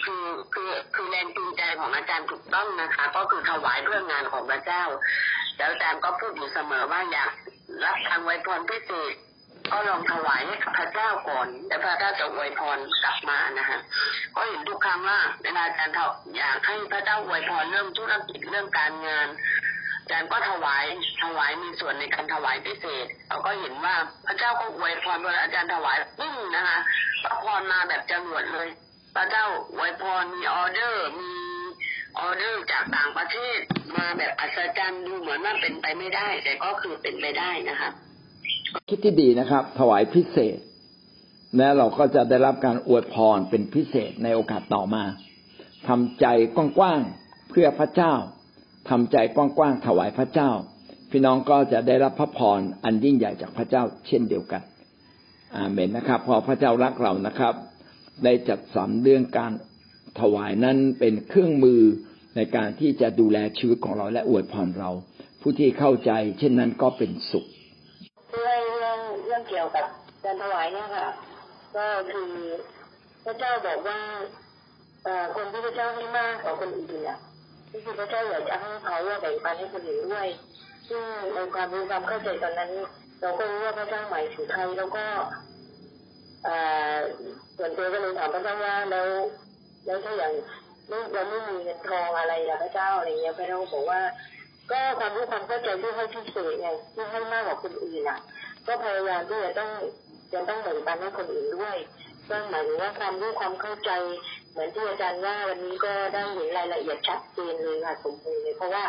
[0.04, 0.24] คือ
[0.54, 4.82] คือคือแรงจูงใจของอาจารย์ถูกต้องนะคะ ก็คือถวายเพื่องานของพระเจ้า
[5.56, 7.30] แล้วอาจารย์ก็พูดอยู่เสมอว่าอยาก
[7.84, 9.14] รับทางไวยพรพิเศษ
[9.72, 13.78] ก็ลองถวายให้กับพระเจ้าก่อนแล้วพระเจ้าจะอวยพรกลับมานะคะ
[14.34, 15.94] ก็เห็นทุกครั้งว่าเวลาอาจารย์
[16.36, 19.28] อยากให้พระเจ้าอวยพรเรื่องธุรกิจเรื่องการงาน
[20.00, 20.84] อาจารย์ก็ถวาย
[21.22, 23.94] ถวายมีส่วนในการถวายพิเศษเราก็เห็นว่า
[24.26, 26.78] พระเจ้าก็อวยพรเวลาอาจารย์ถวายปึ้งนะคะ
[27.22, 28.68] พระพรมาแบบจรวดเลย
[29.16, 31.32] พระเจ้าอวยพรมีออเดอร์มี
[32.18, 33.58] ออเดอร์จากต่างประเทศ
[33.96, 37.90] มาแบบอัศจรรย์ดูเหมือนว่าเป็นไปไม่ได้ แต่ก็คือเป็นไปได้นะคะ
[38.88, 40.58] คิดที่ดีนะครับ ถวายพิเศษ
[41.56, 45.04] และเราก็จะได้รับการอวยพรเป็นพิเศษในโอกาสต่อมา
[45.88, 46.26] ทำใจ
[46.56, 48.12] กว้างๆเพื่อพระเจ้า
[48.90, 50.50] ทำใจกว้างๆถวายพระเจ้า
[51.10, 54.62] พี่น้องก็จะได้รับพระพรอันยิ่งใหญ่จากพระเจ้า เช่นเดียวกัน
[55.56, 57.54] อาเมนนะครับ พอพระเจ้ารักเรานะครับ
[58.24, 59.52] ได้จัดสรรเรื่องการ
[60.20, 61.80] ถวายนั้นเป็นเครื่องมือ
[62.36, 64.90] ในการที่จะดูแลชีวิตของเราและอวยพรเรา
[65.40, 67.46] ผู้ที่เข้าใจ เช่นนั้นก็เป็นสุข
[69.40, 69.86] รื่องเกี่ยวกับ
[70.24, 71.06] การถวายเนี่ยค่ะ
[71.76, 72.30] ก็คือ
[73.24, 73.98] พระเจ้าบอกว่า
[75.04, 77.18] เอ่อคนที่พระเจ้าให้มากกว่าคนอื่นอะ
[77.72, 80.28] ก็คือพระเจ้าอยากจะให้เขาว่าแบ่งปันให้คนอื่นด้วย
[80.88, 81.02] ซึ่ง
[81.34, 82.70] ในความรู้ความเข้าใจตอนนั้น
[83.20, 85.04] เราก็รู้ว่าพระเจ้าหมายถึงใครแล้วก็
[86.44, 86.56] เอ่
[86.94, 86.96] อ
[87.56, 89.06] ส่วนตัวก็เลยถามพระเจ้าว่าแล้ว
[89.86, 90.32] แล้วถ้าอย่าง
[91.12, 94.00] เราไม่มีเงินทองอะไรอะพระเจ้าอะไรเงี้ยพระเจ้าบอกว่า
[94.70, 98.18] ก็ความรู้ความเข้าใจที่ให้พิเศษไงที่ให้มากกว่าคนอื่นอะ
[98.66, 99.70] ก็พยายามที่จะต้อง
[100.32, 101.76] จะต้องแบ่งปันให้คนอื่นด้วย
[102.28, 103.90] ก็หมายถึงว่าความรู้ความเข้าใจ
[104.50, 108.84] เหมือนที่อาจารย์ว่าวันนี้ก็ได้เห็นรายละเอียดชัดเจนเลยค่ะสมบูรณ์เลยเพราะว่า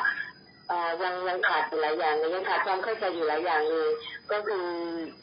[0.70, 3.90] อ่ายังยังขาดอยู่หลายอย่างเลยยังขาดความเข้าใจอยู่หลายอย่างเลย
[4.32, 4.66] ก็คือ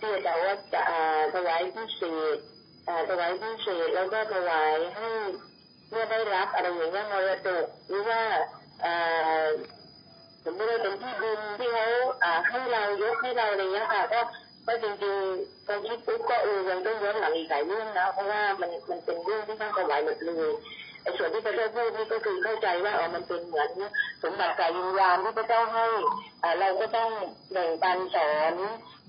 [0.00, 2.02] ที่อาจารย์ว่าจะอ่าถวายพิเศ
[2.36, 2.38] ษ
[2.88, 5.08] อ่าถวายพิเศษแล้วก็ถวายให้
[5.90, 8.20] เมื่อได้รับอะไรอย่างเงี้ยมรดกหรือว่า
[8.84, 9.46] อ่า
[10.50, 11.86] มมติว่าเป็นที่ดินที่เขา
[12.24, 14.20] อ่าให้เรายกให้เราอะไรเงี้ยค่ะก็
[14.66, 20.52] ก็จริงๆตอนคิดปุ๊บก็เออยังต้องย้อนหลังอีกหลายเรื่องนะเพราะว่ามันมันเป็นเรื่องที่ต้องถวายหมดเลย
[21.02, 23.70] ไอ้ส่วนที่พระเจ้าพูดนี่ก็คือเข้าใจว่าเออมันเป็นเหมือน
[24.22, 25.86] สมบัติกายวิญญาณที่พระเจ้าให้
[26.42, 27.10] อ่าเราก็ต้อง
[27.52, 28.54] แบ่งปันสอน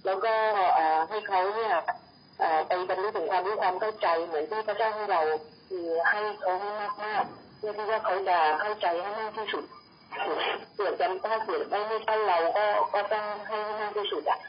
[0.06, 0.34] แล้วก็
[0.78, 1.74] อ่าให้เขาเนี่ย
[2.42, 5.22] อ่าไปบรรลุถึงความรู้ความเข้าใจเหมือนที่พระเจ้าให้เรา
[5.70, 6.70] คือให้เขาให้
[7.04, 9.64] มากๆเพื่อที่ว่าเขาจะเข้าใจให้มากที่สุด
[10.78, 14.40] เกิดกันถ้าเกิดไม่ไม่ใช่เราก็ก็ต้องให้มากที่สุดอะ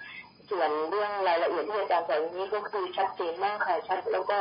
[0.51, 4.37] ส่วนเรื่องรายละเอียดที่อาจารย์สอนนี้ก็คือชัดเจนมากค่ะชัดแล้วก็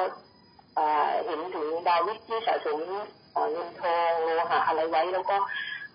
[0.77, 2.77] อ่าเห็นถึงดาวิดที่สะสม
[3.51, 5.37] เงินทองโลหะอะไรไว้ แล้วก็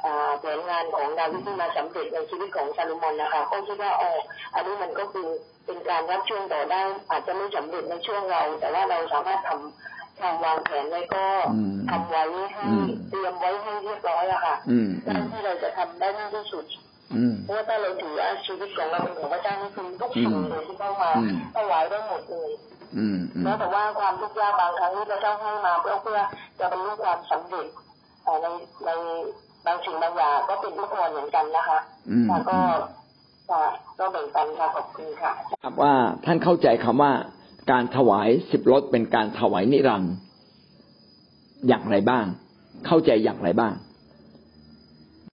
[0.05, 4.11] อ่าแผนงานของดาวิดที่มาสำเร็จในชีวิตของซาลูมอนนะคะก็คิดว่าอ๋อ
[4.55, 5.27] อันนี้มันก็คือ
[5.67, 12.23] เป็นการรับช่วงต่อได้อาจจะไม่สำเร็จในช่วงเรา แต่ว่าเราสามารถทำ ทำวางแผนไว้ก็อืมทำไว้
[12.55, 16.65] ให้อืมเตรียมไว้ให้เรียบร้อยอะค่ะอืมอืด้านมที่เราจะทำได้มากที่สุด
[17.15, 22.51] อืมเพราะว่าถ้าเราถือว่าชีวิตของเราเป็นของพระเจ้านี่คือทุกสิ่งเลยที่เข้ามาอืมถวายได้หมดเลย
[22.97, 26.21] อืมอืมแม้แต่ว่าความทุกข์ยากบางครั้งที่พระเจ้าให้มาเพื่อเพื่อ
[26.59, 27.67] จะบรรลุความสำเร็จ
[28.25, 28.47] เอ่อใน
[28.87, 28.91] ใน
[29.67, 31.79] บางสิ่งบางอย่างก็เป็นทุกคนเหมือนกันนะคะ
[32.11, 32.59] อืมแล้วก็
[33.51, 33.65] ค่ะ
[33.99, 35.33] ก็แบ่งปันค่ะขอบคุณค่ะ
[35.63, 35.93] ครับว่า
[36.25, 37.13] ท่านเข้าใจคำว่า
[37.71, 40.15] การถวายสิบรถเป็นการถวายนิรันดร์
[41.69, 42.25] อย่างไรบ้าง
[42.87, 43.73] เข้าใจอย่างไรบ้าง